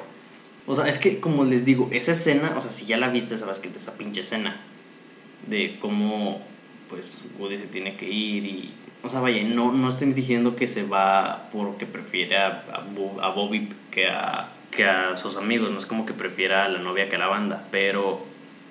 O 0.66 0.74
sea, 0.74 0.86
es 0.86 0.98
que 0.98 1.18
como 1.18 1.44
les 1.44 1.64
digo, 1.64 1.88
esa 1.92 2.12
escena, 2.12 2.52
o 2.56 2.60
sea, 2.60 2.70
si 2.70 2.84
ya 2.86 2.98
la 2.98 3.08
viste, 3.08 3.36
sabes 3.38 3.58
que 3.58 3.68
esa 3.68 3.96
pinche 3.96 4.20
escena 4.20 4.56
de 5.48 5.78
cómo 5.78 6.42
pues 6.88 7.22
Woody 7.38 7.56
se 7.56 7.66
tiene 7.66 7.96
que 7.96 8.08
ir 8.10 8.44
y 8.44 8.74
o 9.02 9.10
sea, 9.10 9.20
vaya, 9.20 9.42
no, 9.44 9.72
no 9.72 9.88
estoy 9.88 10.12
diciendo 10.12 10.56
que 10.56 10.66
se 10.66 10.84
va 10.84 11.48
porque 11.52 11.84
prefiere 11.84 12.38
a, 12.38 12.64
a, 12.72 13.26
a 13.26 13.28
Bobby 13.30 13.68
que 13.90 14.08
a 14.08 14.48
que 14.74 14.84
a 14.84 15.16
sus 15.16 15.36
amigos, 15.36 15.70
no 15.70 15.78
es 15.78 15.86
como 15.86 16.06
que 16.06 16.12
prefiera 16.12 16.64
a 16.64 16.68
la 16.68 16.78
novia 16.78 17.08
que 17.08 17.16
a 17.16 17.18
la 17.18 17.26
banda, 17.26 17.66
pero 17.70 18.24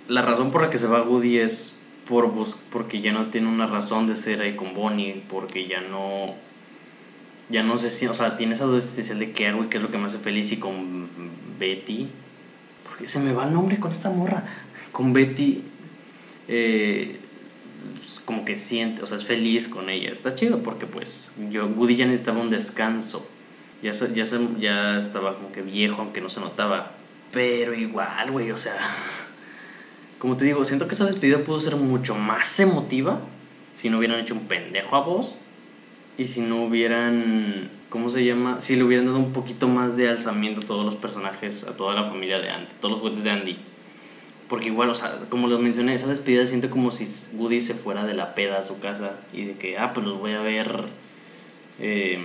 la 0.07 0.21
razón 0.21 0.51
por 0.51 0.61
la 0.61 0.69
que 0.69 0.77
se 0.77 0.87
va 0.87 1.01
Woody 1.01 1.39
es 1.39 1.81
por 2.07 2.31
porque 2.69 3.01
ya 3.01 3.13
no 3.13 3.27
tiene 3.27 3.47
una 3.47 3.65
razón 3.65 4.07
de 4.07 4.15
ser 4.15 4.41
ahí 4.41 4.55
con 4.55 4.73
Bonnie, 4.73 5.23
porque 5.29 5.67
ya 5.67 5.81
no 5.81 6.35
ya 7.49 7.63
no 7.63 7.77
sé 7.77 7.89
si, 7.89 8.07
o 8.07 8.13
sea, 8.13 8.35
tiene 8.35 8.53
esa 8.53 8.65
duda 8.65 8.77
existencial 8.77 9.19
de 9.19 9.31
qué 9.31 9.47
hago 9.47 9.63
y 9.63 9.67
qué 9.67 9.77
es 9.77 9.83
lo 9.83 9.91
que 9.91 9.97
me 9.97 10.05
hace 10.05 10.17
feliz 10.17 10.51
y 10.51 10.57
con 10.57 11.07
Betty, 11.59 12.07
porque 12.83 13.07
se 13.07 13.19
me 13.19 13.33
va 13.33 13.45
el 13.45 13.53
nombre 13.53 13.79
con 13.79 13.91
esta 13.91 14.09
morra, 14.09 14.45
con 14.91 15.13
Betty 15.13 15.61
eh, 16.47 17.17
pues, 17.97 18.19
como 18.19 18.43
que 18.43 18.55
siente, 18.55 19.03
o 19.03 19.07
sea, 19.07 19.17
es 19.17 19.25
feliz 19.25 19.67
con 19.67 19.89
ella, 19.89 20.11
está 20.11 20.35
chido 20.35 20.63
porque 20.63 20.85
pues 20.85 21.31
yo 21.51 21.67
Woody 21.67 21.95
ya 21.95 22.05
necesitaba 22.05 22.41
un 22.41 22.49
descanso 22.49 23.27
ya, 23.84 23.91
ya, 23.91 24.24
ya 24.60 24.98
estaba 24.98 25.36
como 25.36 25.52
que 25.52 25.62
viejo, 25.62 26.02
aunque 26.02 26.22
no 26.22 26.30
se 26.30 26.39
notaba. 26.39 26.93
Pero 27.32 27.74
igual, 27.74 28.32
güey, 28.32 28.52
o 28.52 28.58
sea. 28.58 28.78
Como 30.19 30.38
te 30.38 30.46
digo, 30.46 30.63
siento 30.63 30.88
que 30.88 30.96
esa 30.96 31.06
despedida 31.06 31.39
pudo 31.39 31.60
ser 31.60 31.76
mucho 31.76 32.15
más 32.15 32.58
emotiva 32.62 33.19
si 33.74 33.89
no 33.89 33.98
hubieran 33.98 34.22
hecho 34.22 34.36
un 34.36 34.48
pendejo 34.48 34.96
a 34.96 35.02
vos. 35.02 35.36
Y 36.17 36.26
si 36.26 36.41
no 36.41 36.63
hubieran. 36.63 37.69
¿Cómo 37.89 38.10
se 38.10 38.24
llama? 38.24 38.62
Si 38.62 38.76
le 38.76 38.84
hubieran 38.84 39.06
dado 39.06 39.19
un 39.19 39.34
poquito 39.34 39.67
más 39.67 39.98
de 39.98 40.10
alzamiento 40.10 40.62
a 40.62 40.65
todos 40.65 40.86
los 40.86 40.96
personajes, 40.96 41.65
a 41.65 41.76
toda 41.76 41.93
la 41.93 42.04
familia 42.04 42.39
de 42.39 42.50
Andy, 42.50 42.72
todos 42.80 42.93
los 42.93 43.00
juguetes 43.02 43.24
de 43.24 43.32
Andy. 43.32 43.58
Porque 44.48 44.67
igual, 44.67 44.89
o 44.89 44.96
sea, 44.96 45.19
como 45.30 45.48
lo 45.48 45.60
mencioné, 45.60 45.93
esa 45.93 46.08
despedida 46.08 46.46
siento 46.46 46.69
como 46.69 46.89
si 46.89 47.06
Woody 47.36 47.60
se 47.60 47.74
fuera 47.74 48.06
de 48.06 48.13
la 48.13 48.34
peda 48.34 48.60
a 48.60 48.63
su 48.63 48.80
casa 48.80 49.19
y 49.34 49.46
de 49.46 49.54
que, 49.58 49.78
ah, 49.78 49.93
pues 49.93 50.08
los 50.08 50.19
voy 50.19 50.32
a 50.34 50.41
ver. 50.41 50.86
Eh, 51.80 52.19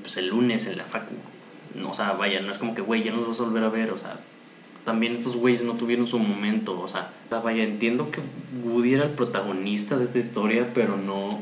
pues 0.00 0.16
el 0.16 0.28
lunes 0.28 0.66
en 0.66 0.78
la 0.78 0.84
facu. 0.84 1.14
O 1.88 1.94
sea, 1.94 2.12
vaya, 2.12 2.40
no 2.40 2.52
es 2.52 2.58
como 2.58 2.74
que, 2.74 2.82
güey, 2.82 3.02
ya 3.02 3.12
nos 3.12 3.26
vas 3.26 3.40
a 3.40 3.44
volver 3.44 3.64
a 3.64 3.68
ver, 3.68 3.90
o 3.92 3.96
sea, 3.96 4.20
también 4.84 5.12
estos 5.12 5.36
güeyes 5.36 5.62
no 5.62 5.74
tuvieron 5.74 6.06
su 6.06 6.18
momento, 6.18 6.78
o 6.80 6.88
sea, 6.88 7.12
vaya, 7.30 7.62
entiendo 7.62 8.10
que 8.10 8.20
Woody 8.64 8.94
era 8.94 9.04
el 9.04 9.10
protagonista 9.10 9.96
de 9.96 10.04
esta 10.04 10.18
historia, 10.18 10.72
pero 10.74 10.96
no, 10.96 11.40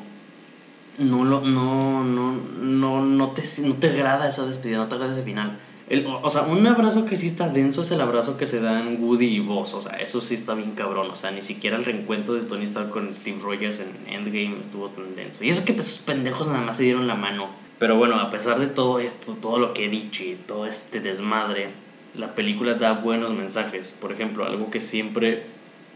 no, 0.99 1.25
lo, 1.25 1.41
no, 1.41 2.05
no, 2.05 2.33
no, 2.61 3.05
no, 3.05 3.29
te, 3.31 3.43
no 3.63 3.75
te 3.75 3.89
agrada 3.89 4.29
esa 4.29 4.47
despedida, 4.47 4.79
no 4.79 4.89
te 4.89 4.95
agrada 4.95 5.13
ese 5.13 5.23
final. 5.23 5.59
El, 5.89 6.07
o 6.07 6.31
sea, 6.31 6.43
un 6.43 6.65
abrazo 6.69 7.05
que 7.05 7.17
sí 7.17 7.27
está 7.27 7.49
denso 7.49 7.83
es 7.83 7.91
el 7.91 8.01
abrazo 8.01 8.37
que 8.37 8.47
se 8.47 8.61
dan 8.61 9.03
Woody 9.03 9.27
y 9.27 9.41
Boss. 9.41 9.75
O 9.75 9.81
sea, 9.81 9.95
eso 9.95 10.21
sí 10.21 10.35
está 10.35 10.55
bien 10.55 10.71
cabrón. 10.77 11.11
O 11.11 11.17
sea, 11.17 11.33
ni 11.33 11.43
siquiera 11.43 11.77
el 11.77 11.85
reencuentro 11.85 12.35
de 12.35 12.43
Tony 12.43 12.63
Stark 12.67 12.91
con 12.91 13.13
Steve 13.13 13.41
Rogers 13.43 13.81
en 13.81 13.89
Endgame 14.07 14.61
estuvo 14.61 14.89
tan 14.91 15.17
denso. 15.17 15.43
Y 15.43 15.49
eso 15.49 15.65
que 15.65 15.73
esos 15.73 15.99
pendejos 15.99 16.47
nada 16.47 16.61
más 16.61 16.77
se 16.77 16.85
dieron 16.85 17.09
la 17.09 17.17
mano. 17.17 17.49
Pero 17.81 17.97
bueno, 17.97 18.17
a 18.21 18.29
pesar 18.29 18.61
de 18.61 18.67
todo 18.67 19.01
esto, 19.01 19.39
todo 19.41 19.59
lo 19.59 19.73
que 19.73 19.87
he 19.87 19.89
dicho 19.89 20.23
y 20.23 20.35
todo 20.35 20.67
este 20.67 21.01
desmadre, 21.01 21.71
la 22.15 22.35
película 22.35 22.75
da 22.75 22.93
buenos 22.93 23.33
mensajes. 23.33 23.97
Por 23.99 24.13
ejemplo, 24.13 24.45
algo 24.45 24.71
que 24.71 24.83
siempre 24.83 25.45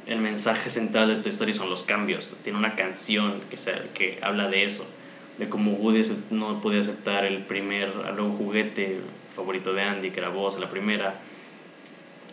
el 0.07 0.19
mensaje 0.19 0.71
central 0.71 1.09
de 1.09 1.17
tu 1.17 1.29
historia 1.29 1.53
son 1.53 1.69
los 1.69 1.83
cambios. 1.83 2.35
Tiene 2.43 2.59
una 2.59 2.75
canción 2.75 3.35
que, 3.51 3.59
se, 3.59 3.75
que 3.93 4.19
habla 4.23 4.49
de 4.49 4.65
eso, 4.65 4.87
de 5.37 5.51
cómo 5.51 5.73
Woody 5.73 6.01
no 6.31 6.63
podía 6.63 6.81
aceptar 6.81 7.27
el 7.27 7.43
primer 7.45 7.93
algo 8.07 8.31
juguete 8.31 9.01
favorito 9.29 9.75
de 9.75 9.83
Andy, 9.83 10.11
que 10.11 10.21
era 10.21 10.31
vos, 10.31 10.59
la 10.59 10.71
primera. 10.71 11.21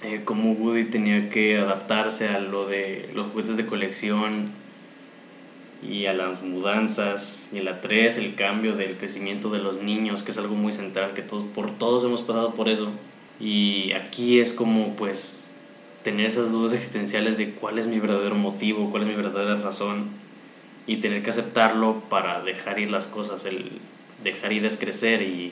Eh, 0.02 0.22
cómo 0.24 0.54
Woody 0.54 0.86
tenía 0.86 1.30
que 1.30 1.58
adaptarse 1.58 2.30
a 2.30 2.40
lo 2.40 2.68
de 2.68 3.10
los 3.14 3.28
juguetes 3.28 3.58
de 3.58 3.66
colección 3.66 4.61
y 5.82 6.06
a 6.06 6.14
las 6.14 6.42
mudanzas, 6.44 7.50
y 7.54 7.58
en 7.58 7.66
la 7.66 7.82
3 7.82 8.18
el 8.18 8.36
cambio 8.36 8.76
del 8.76 8.98
crecimiento 8.98 9.50
de 9.50 9.60
los 9.60 9.82
niños, 9.82 10.24
que 10.24 10.32
es 10.32 10.38
algo 10.38 10.56
muy 10.56 10.72
central, 10.72 11.14
que 11.14 11.22
todos, 11.22 11.44
por 11.44 11.72
todos 11.72 12.04
hemos 12.04 12.22
pasado 12.22 12.54
por 12.54 12.70
eso. 12.70 12.90
Y 13.40 13.94
aquí 13.94 14.40
es 14.40 14.54
como 14.54 14.96
pues 14.96 15.56
tener 16.04 16.26
esas 16.26 16.52
dudas 16.52 16.74
existenciales 16.74 17.38
de 17.38 17.52
cuál 17.52 17.80
es 17.80 17.88
mi 17.88 18.00
verdadero 18.00 18.36
motivo, 18.36 18.92
cuál 18.92 19.04
es 19.04 19.10
mi 19.10 19.16
verdadera 19.16 19.56
razón, 19.56 20.10
y 20.88 20.98
tener 20.98 21.24
que 21.24 21.30
aceptarlo 21.30 22.02
para 22.10 22.42
dejar 22.44 22.80
ir 22.80 22.90
las 22.90 23.08
cosas, 23.08 23.46
el 23.46 23.72
dejar 24.24 24.54
ir 24.54 24.66
es 24.66 24.78
crecer 24.78 25.22
y 25.22 25.52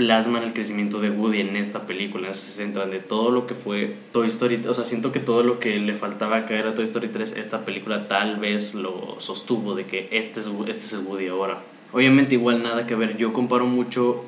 plasman 0.00 0.44
el 0.44 0.54
crecimiento 0.54 0.98
de 0.98 1.10
Woody 1.10 1.40
en 1.40 1.56
esta 1.56 1.86
película, 1.86 2.32
se 2.32 2.52
centran 2.52 2.90
de 2.90 3.00
todo 3.00 3.30
lo 3.30 3.46
que 3.46 3.54
fue 3.54 3.96
Toy 4.12 4.28
Story, 4.28 4.62
o 4.66 4.72
sea, 4.72 4.82
siento 4.82 5.12
que 5.12 5.20
todo 5.20 5.42
lo 5.42 5.58
que 5.58 5.78
le 5.78 5.94
faltaba 5.94 6.46
caer 6.46 6.66
a 6.68 6.74
Toy 6.74 6.84
Story 6.84 7.08
3, 7.08 7.32
esta 7.36 7.66
película 7.66 8.08
tal 8.08 8.36
vez 8.36 8.74
lo 8.74 9.16
sostuvo 9.18 9.74
de 9.74 9.84
que 9.84 10.08
este 10.10 10.40
es, 10.40 10.46
este 10.68 10.84
es 10.86 10.92
el 10.94 11.00
Woody 11.00 11.26
ahora. 11.26 11.58
Obviamente 11.92 12.36
igual 12.36 12.62
nada 12.62 12.86
que 12.86 12.94
ver, 12.94 13.18
yo 13.18 13.34
comparo 13.34 13.66
mucho 13.66 14.24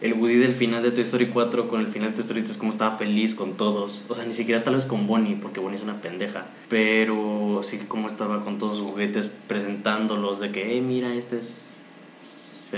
el 0.00 0.14
Woody 0.14 0.38
del 0.38 0.54
final 0.54 0.82
de 0.82 0.90
Toy 0.90 1.04
Story 1.04 1.28
4 1.28 1.68
con 1.68 1.80
el 1.80 1.86
final 1.86 2.08
de 2.08 2.16
Toy 2.16 2.22
Story 2.22 2.42
3, 2.42 2.56
como 2.56 2.72
estaba 2.72 2.96
feliz 2.96 3.36
con 3.36 3.56
todos. 3.56 4.04
O 4.08 4.16
sea, 4.16 4.24
ni 4.24 4.32
siquiera 4.32 4.64
tal 4.64 4.74
vez 4.74 4.86
con 4.86 5.06
Bonnie, 5.06 5.38
porque 5.40 5.60
Bonnie 5.60 5.76
es 5.76 5.84
una 5.84 6.02
pendeja. 6.02 6.46
Pero 6.68 7.60
sí 7.62 7.78
como 7.86 8.08
estaba 8.08 8.40
con 8.40 8.58
todos 8.58 8.78
sus 8.78 8.86
juguetes 8.86 9.30
presentándolos, 9.46 10.40
de 10.40 10.50
que, 10.50 10.76
eh, 10.76 10.80
mira, 10.80 11.14
este 11.14 11.38
es 11.38 11.71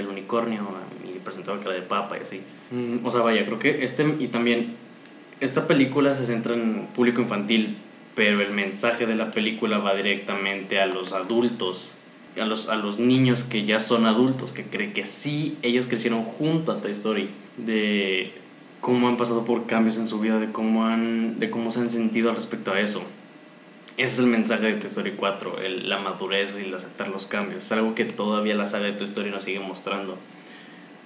el 0.01 0.09
unicornio 0.09 0.63
y 1.05 1.19
presentaba 1.19 1.59
cara 1.59 1.75
de 1.75 1.83
papa 1.83 2.19
y 2.19 2.23
así. 2.23 2.41
Mm, 2.71 3.05
o 3.05 3.11
sea, 3.11 3.21
vaya, 3.21 3.45
creo 3.45 3.59
que 3.59 3.85
este 3.85 4.17
y 4.19 4.29
también 4.29 4.75
esta 5.41 5.67
película 5.67 6.15
se 6.15 6.25
centra 6.27 6.55
en 6.55 6.87
público 6.95 7.21
infantil, 7.21 7.77
pero 8.15 8.41
el 8.41 8.53
mensaje 8.53 9.07
de 9.07 9.15
la 9.15 9.31
película 9.31 9.79
va 9.79 9.95
directamente 9.95 10.81
a 10.81 10.87
los 10.87 11.13
adultos, 11.13 11.95
a 12.41 12.45
los, 12.45 12.69
a 12.69 12.77
los 12.77 12.99
niños 12.99 13.45
que 13.45 13.65
ya 13.65 13.79
son 13.79 14.07
adultos, 14.07 14.53
que 14.53 14.65
creen 14.65 14.93
que 14.93 15.05
sí, 15.05 15.57
ellos 15.63 15.87
crecieron 15.87 16.23
junto 16.25 16.73
a 16.73 16.81
Toy 16.81 16.93
Story, 16.93 17.29
de 17.57 18.33
cómo 18.81 19.09
han 19.09 19.17
pasado 19.17 19.45
por 19.45 19.67
cambios 19.67 19.99
en 19.99 20.09
su 20.09 20.21
vida, 20.21 20.39
de 20.39 20.53
cómo, 20.53 20.87
han, 20.87 21.39
de 21.39 21.51
cómo 21.51 21.71
se 21.71 21.81
han 21.81 21.91
sentido 21.91 22.31
al 22.31 22.37
respecto 22.37 22.73
a 22.73 22.81
eso. 22.81 23.03
Ese 23.97 24.15
es 24.15 24.19
el 24.19 24.27
mensaje 24.27 24.67
de 24.67 24.75
Toy 24.75 24.89
Story 24.89 25.13
4, 25.13 25.61
el, 25.61 25.89
la 25.89 26.01
madurez 26.01 26.57
y 26.59 26.65
el 26.65 26.75
aceptar 26.75 27.09
los 27.09 27.29
cambios. 27.29 27.65
Es 27.65 27.71
algo 27.71 27.95
que 27.95 28.05
todavía 28.05 28.57
la 28.57 28.67
saga 28.67 28.87
de 28.87 28.95
Toy 28.95 29.07
Story 29.07 29.31
nos 29.31 29.45
sigue 29.45 29.61
mostrando. 29.61 30.19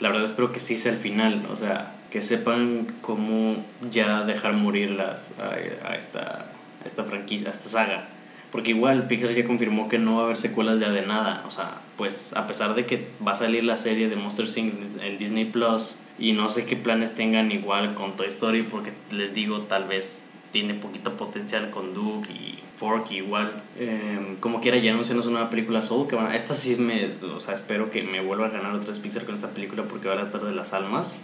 La 0.00 0.08
verdad 0.08 0.24
espero 0.24 0.52
que 0.52 0.60
sí 0.60 0.76
sea 0.78 0.92
el 0.92 0.98
final, 0.98 1.46
o 1.52 1.56
sea, 1.56 1.92
que 2.10 2.22
sepan 2.22 2.86
cómo 3.02 3.62
ya 3.90 4.22
dejar 4.22 4.54
morir 4.54 4.92
las, 4.92 5.32
a, 5.38 5.96
esta, 5.96 6.46
a 6.82 6.86
esta 6.86 7.04
franquicia, 7.04 7.48
a 7.48 7.50
esta 7.50 7.68
saga. 7.68 8.08
Porque 8.50 8.70
igual 8.70 9.06
Pixar 9.06 9.32
ya 9.32 9.44
confirmó 9.44 9.90
que 9.90 9.98
no 9.98 10.14
va 10.14 10.22
a 10.22 10.24
haber 10.24 10.38
secuelas 10.38 10.80
ya 10.80 10.90
de 10.90 11.02
nada. 11.02 11.44
O 11.46 11.50
sea, 11.50 11.82
pues 11.98 12.32
a 12.34 12.46
pesar 12.46 12.74
de 12.74 12.86
que 12.86 13.08
va 13.26 13.32
a 13.32 13.34
salir 13.34 13.64
la 13.64 13.76
serie 13.76 14.08
de 14.08 14.16
Monster 14.16 14.46
Inc. 14.56 15.02
en 15.02 15.18
Disney 15.18 15.44
Plus 15.44 15.96
y 16.18 16.32
no 16.32 16.48
sé 16.48 16.64
qué 16.64 16.74
planes 16.74 17.14
tengan 17.14 17.52
igual 17.52 17.94
con 17.94 18.16
Toy 18.16 18.28
Story 18.28 18.62
porque 18.62 18.94
les 19.10 19.34
digo, 19.34 19.62
tal 19.62 19.84
vez 19.84 20.24
tiene 20.52 20.72
poquito 20.72 21.18
potencial 21.18 21.68
con 21.70 21.92
Duke 21.92 22.32
y 22.32 22.58
Fork 22.78 23.10
igual. 23.12 23.52
Em, 23.78 24.36
como 24.36 24.60
quiera, 24.60 24.78
ya 24.78 24.92
anuncianos 24.92 25.26
una 25.26 25.38
nueva 25.38 25.50
película 25.50 25.82
Soul. 25.82 26.08
Que 26.08 26.14
bueno, 26.14 26.30
esta 26.32 26.54
sí 26.54 26.76
me. 26.76 27.10
O 27.34 27.40
sea, 27.40 27.54
espero 27.54 27.90
que 27.90 28.02
me 28.02 28.20
vuelva 28.20 28.46
a 28.46 28.50
ganar 28.50 28.74
otra 28.74 28.90
vez 28.90 29.00
Pixar 29.00 29.24
con 29.24 29.34
esta 29.34 29.48
película 29.48 29.84
porque 29.84 30.08
va 30.08 30.14
a 30.14 30.30
tratar 30.30 30.48
de 30.48 30.54
las 30.54 30.72
almas. 30.72 31.20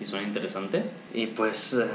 Y 0.00 0.04
suena 0.04 0.26
interesante. 0.26 0.84
Y 1.14 1.26
pues. 1.28 1.74
Eh, 1.74 1.86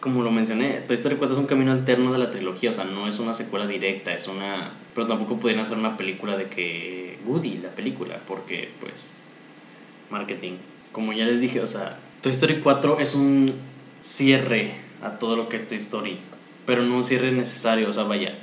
como 0.00 0.22
lo 0.22 0.30
mencioné, 0.30 0.82
Toy 0.86 0.94
Story 0.94 1.16
4 1.16 1.34
es 1.34 1.40
un 1.40 1.46
camino 1.46 1.72
alterno 1.72 2.12
de 2.12 2.18
la 2.18 2.30
trilogía, 2.30 2.70
o 2.70 2.72
sea, 2.72 2.84
no 2.84 3.08
es 3.08 3.18
una 3.18 3.32
secuela 3.32 3.66
directa, 3.66 4.14
es 4.14 4.28
una... 4.28 4.70
Pero 4.94 5.06
tampoco 5.06 5.40
podrían 5.40 5.60
hacer 5.60 5.78
una 5.78 5.96
película 5.96 6.36
de 6.36 6.44
que 6.44 7.18
Woody, 7.24 7.56
la 7.56 7.70
película, 7.70 8.20
porque 8.26 8.68
pues 8.78 9.16
marketing. 10.10 10.58
Como 10.92 11.12
ya 11.12 11.24
les 11.24 11.40
dije, 11.40 11.60
o 11.60 11.66
sea, 11.66 11.98
Toy 12.20 12.32
Story 12.32 12.60
4 12.60 13.00
es 13.00 13.14
un 13.14 13.52
cierre 14.00 14.74
a 15.02 15.18
todo 15.18 15.36
lo 15.36 15.48
que 15.48 15.56
es 15.56 15.68
Toy 15.68 15.78
Story, 15.78 16.18
pero 16.66 16.82
no 16.82 16.96
un 16.96 17.04
cierre 17.04 17.32
necesario, 17.32 17.88
o 17.88 17.92
sea, 17.92 18.02
vaya. 18.02 18.36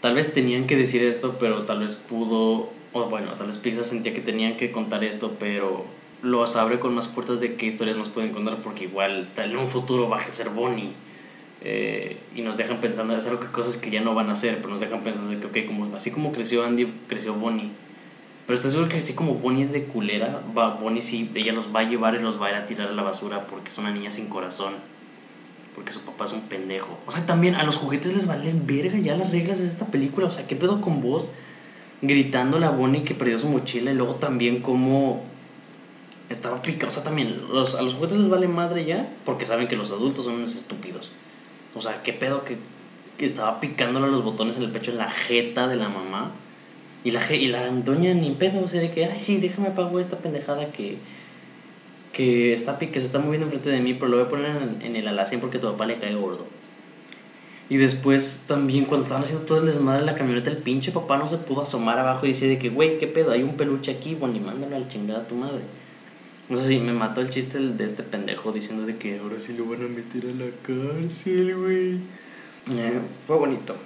Tal 0.00 0.14
vez 0.14 0.32
tenían 0.32 0.66
que 0.66 0.76
decir 0.76 1.02
esto, 1.02 1.36
pero 1.40 1.62
tal 1.62 1.80
vez 1.80 1.96
pudo, 1.96 2.70
o 2.92 3.04
bueno, 3.10 3.32
tal 3.32 3.48
vez 3.48 3.58
Pixar 3.58 3.84
sentía 3.84 4.14
que 4.14 4.20
tenían 4.20 4.56
que 4.56 4.70
contar 4.70 5.02
esto, 5.02 5.34
pero 5.40 5.84
los 6.22 6.56
abre 6.56 6.78
con 6.78 6.94
más 6.94 7.08
puertas 7.08 7.40
de 7.40 7.54
qué 7.56 7.66
historias 7.66 7.96
nos 7.96 8.08
pueden 8.08 8.32
contar, 8.32 8.58
porque 8.58 8.84
igual 8.84 9.28
tal 9.34 9.50
en 9.50 9.56
un 9.56 9.66
futuro 9.66 10.08
va 10.08 10.18
a 10.18 10.24
crecer 10.24 10.50
Bonnie. 10.50 10.92
Eh, 11.60 12.16
y 12.36 12.42
nos 12.42 12.56
dejan 12.56 12.80
pensando, 12.80 13.16
es 13.16 13.26
algo 13.26 13.40
que 13.40 13.48
cosas 13.48 13.76
que 13.76 13.90
ya 13.90 14.00
no 14.00 14.14
van 14.14 14.30
a 14.30 14.34
hacer, 14.34 14.58
pero 14.58 14.68
nos 14.68 14.80
dejan 14.80 15.02
pensando 15.02 15.40
que, 15.40 15.46
ok, 15.46 15.66
como, 15.66 15.96
así 15.96 16.12
como 16.12 16.30
creció 16.30 16.64
Andy, 16.64 16.86
creció 17.08 17.34
Bonnie. 17.34 17.70
Pero 18.46 18.56
estás 18.56 18.72
seguro 18.72 18.88
que 18.88 18.96
así 18.96 19.14
como 19.14 19.34
Bonnie 19.34 19.62
es 19.62 19.72
de 19.72 19.84
culera, 19.84 20.40
va, 20.56 20.74
Bonnie 20.74 21.02
sí, 21.02 21.30
ella 21.34 21.52
los 21.52 21.74
va 21.74 21.80
a 21.80 21.82
llevar 21.82 22.14
y 22.14 22.20
los 22.20 22.40
va 22.40 22.46
a 22.46 22.50
ir 22.50 22.56
a 22.56 22.66
tirar 22.66 22.88
a 22.88 22.92
la 22.92 23.02
basura 23.02 23.46
porque 23.46 23.70
es 23.70 23.78
una 23.78 23.90
niña 23.90 24.10
sin 24.10 24.28
corazón. 24.28 24.74
Porque 25.78 25.92
su 25.92 26.00
papá 26.00 26.24
es 26.24 26.32
un 26.32 26.40
pendejo. 26.40 26.98
O 27.06 27.12
sea, 27.12 27.24
también 27.24 27.54
a 27.54 27.62
los 27.62 27.76
juguetes 27.76 28.12
les 28.12 28.26
valen 28.26 28.66
verga 28.66 28.98
ya 28.98 29.16
las 29.16 29.30
reglas 29.30 29.58
de 29.58 29.64
esta 29.64 29.86
película. 29.86 30.26
O 30.26 30.30
sea, 30.30 30.44
¿qué 30.44 30.56
pedo 30.56 30.80
con 30.80 31.00
vos? 31.00 31.28
Gritándole 32.02 32.66
a 32.66 32.70
Bonnie 32.70 33.04
que 33.04 33.14
perdió 33.14 33.38
su 33.38 33.46
mochila 33.46 33.92
y 33.92 33.94
luego 33.94 34.16
también 34.16 34.60
como 34.60 35.22
estaba 36.30 36.62
picado. 36.62 36.88
O 36.88 36.90
sea, 36.90 37.04
también 37.04 37.40
a 37.52 37.82
los 37.82 37.94
juguetes 37.94 38.16
les 38.16 38.28
vale 38.28 38.48
madre 38.48 38.86
ya 38.86 39.08
porque 39.24 39.46
saben 39.46 39.68
que 39.68 39.76
los 39.76 39.92
adultos 39.92 40.24
son 40.24 40.34
unos 40.34 40.56
estúpidos. 40.56 41.12
O 41.76 41.80
sea, 41.80 42.02
qué 42.02 42.12
pedo 42.12 42.42
que, 42.42 42.56
que 43.16 43.24
estaba 43.24 43.60
picándole 43.60 44.08
los 44.08 44.24
botones 44.24 44.56
en 44.56 44.64
el 44.64 44.72
pecho 44.72 44.90
en 44.90 44.98
la 44.98 45.08
jeta 45.08 45.68
de 45.68 45.76
la 45.76 45.88
mamá. 45.88 46.32
Y 47.04 47.12
la, 47.12 47.32
y 47.32 47.46
la 47.46 47.70
doña 47.70 48.14
ni 48.14 48.32
pedo, 48.32 48.64
o 48.64 48.66
sea, 48.66 48.80
de 48.80 48.90
que, 48.90 49.04
ay, 49.04 49.20
sí, 49.20 49.38
déjame 49.38 49.68
apago 49.68 50.00
esta 50.00 50.18
pendejada 50.18 50.72
que, 50.72 50.98
que, 52.18 52.52
está, 52.52 52.80
que 52.80 52.98
se 52.98 53.06
está 53.06 53.20
moviendo 53.20 53.46
enfrente 53.46 53.70
de 53.70 53.80
mí, 53.80 53.94
pero 53.94 54.08
lo 54.08 54.16
voy 54.16 54.26
a 54.26 54.28
poner 54.28 54.56
en, 54.82 54.96
el 54.96 55.06
alacén 55.06 55.38
porque 55.38 55.60
tu 55.60 55.68
papá 55.68 55.86
le 55.86 55.98
cae 55.98 56.16
gordo. 56.16 56.48
Y 57.70 57.76
después 57.76 58.42
también 58.48 58.86
cuando 58.86 59.04
estaban 59.04 59.22
haciendo 59.22 59.44
todo 59.44 59.60
el 59.60 59.66
desmadre 59.66 60.00
en 60.00 60.06
la 60.06 60.16
camioneta, 60.16 60.50
el 60.50 60.56
pinche 60.56 60.90
papá 60.90 61.16
no 61.16 61.28
se 61.28 61.36
pudo 61.36 61.62
asomar 61.62 61.96
abajo 61.96 62.26
y 62.26 62.30
decir 62.30 62.48
de 62.48 62.58
que, 62.58 62.70
güey, 62.70 62.98
¿qué 62.98 63.06
pedo? 63.06 63.30
Hay 63.30 63.44
un 63.44 63.56
peluche 63.56 63.92
aquí, 63.92 64.16
bueno, 64.16 64.34
y 64.34 64.40
mándalo 64.40 64.74
al 64.74 64.88
chingada 64.88 65.20
a 65.20 65.28
tu 65.28 65.36
madre. 65.36 65.60
No 66.48 66.56
sé 66.56 66.66
si 66.66 66.80
me 66.80 66.92
mató 66.92 67.20
el 67.20 67.30
chiste 67.30 67.60
de 67.60 67.84
este 67.84 68.02
pendejo 68.02 68.50
diciendo 68.50 68.84
de 68.84 68.96
que 68.96 69.20
ahora 69.20 69.38
sí 69.38 69.52
lo 69.52 69.66
van 69.66 69.84
a 69.84 69.86
meter 69.86 70.24
a 70.24 70.34
la 70.34 70.50
cárcel, 70.62 71.54
güey. 71.54 71.92
Eh, 72.76 73.00
fue 73.28 73.36
bonito. 73.36 73.76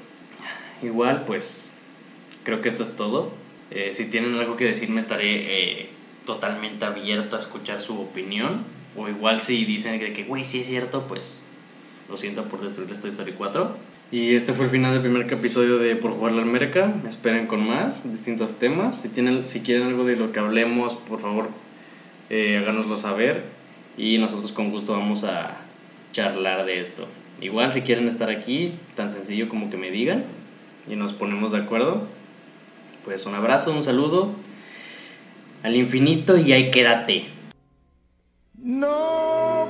Igual, 0.82 1.26
pues, 1.26 1.74
creo 2.44 2.62
que 2.62 2.70
esto 2.70 2.82
es 2.82 2.96
todo. 2.96 3.30
Eh, 3.70 3.90
si 3.92 4.06
tienen 4.06 4.36
algo 4.36 4.56
que 4.56 4.64
decirme, 4.64 5.00
estaré 5.00 5.82
eh, 5.82 5.90
totalmente 6.26 6.84
abierto 6.84 7.36
a 7.36 7.38
escuchar 7.38 7.80
su 7.80 8.00
opinión. 8.00 8.64
O 8.96 9.08
igual 9.08 9.40
si 9.40 9.64
dicen 9.64 9.98
que, 9.98 10.12
que 10.12 10.24
güey, 10.24 10.44
sí 10.44 10.60
es 10.60 10.66
cierto, 10.66 11.06
pues 11.06 11.46
lo 12.10 12.16
siento 12.16 12.44
por 12.44 12.60
destruir 12.60 12.92
Toy 13.00 13.10
Story 13.10 13.32
4. 13.32 13.76
Y 14.10 14.34
este 14.34 14.52
fue 14.52 14.66
el 14.66 14.70
final 14.70 14.92
del 14.92 15.00
primer 15.00 15.32
episodio 15.32 15.78
de 15.78 15.96
Por 15.96 16.12
Jugar 16.12 16.32
la 16.32 16.42
Almerca. 16.42 16.94
Esperen 17.08 17.46
con 17.46 17.66
más, 17.66 18.10
distintos 18.10 18.56
temas. 18.56 19.00
Si, 19.00 19.08
tienen, 19.08 19.46
si 19.46 19.60
quieren 19.60 19.86
algo 19.86 20.04
de 20.04 20.16
lo 20.16 20.32
que 20.32 20.38
hablemos, 20.38 20.96
por 20.96 21.18
favor, 21.18 21.48
eh, 22.28 22.58
háganoslo 22.58 22.98
saber 22.98 23.44
y 23.96 24.18
nosotros 24.18 24.52
con 24.52 24.70
gusto 24.70 24.92
vamos 24.92 25.24
a 25.24 25.58
charlar 26.12 26.66
de 26.66 26.80
esto. 26.80 27.08
Igual 27.40 27.72
si 27.72 27.80
quieren 27.80 28.06
estar 28.06 28.28
aquí, 28.28 28.74
tan 28.94 29.10
sencillo 29.10 29.48
como 29.48 29.70
que 29.70 29.78
me 29.78 29.90
digan 29.90 30.24
y 30.86 30.96
nos 30.96 31.14
ponemos 31.14 31.52
de 31.52 31.58
acuerdo. 31.58 32.06
Pues 33.04 33.24
un 33.26 33.34
abrazo, 33.34 33.72
un 33.72 33.82
saludo 33.82 34.30
al 35.62 35.76
infinito 35.76 36.36
y 36.36 36.52
ahí 36.52 36.70
quédate. 36.70 37.26
No. 38.58 39.68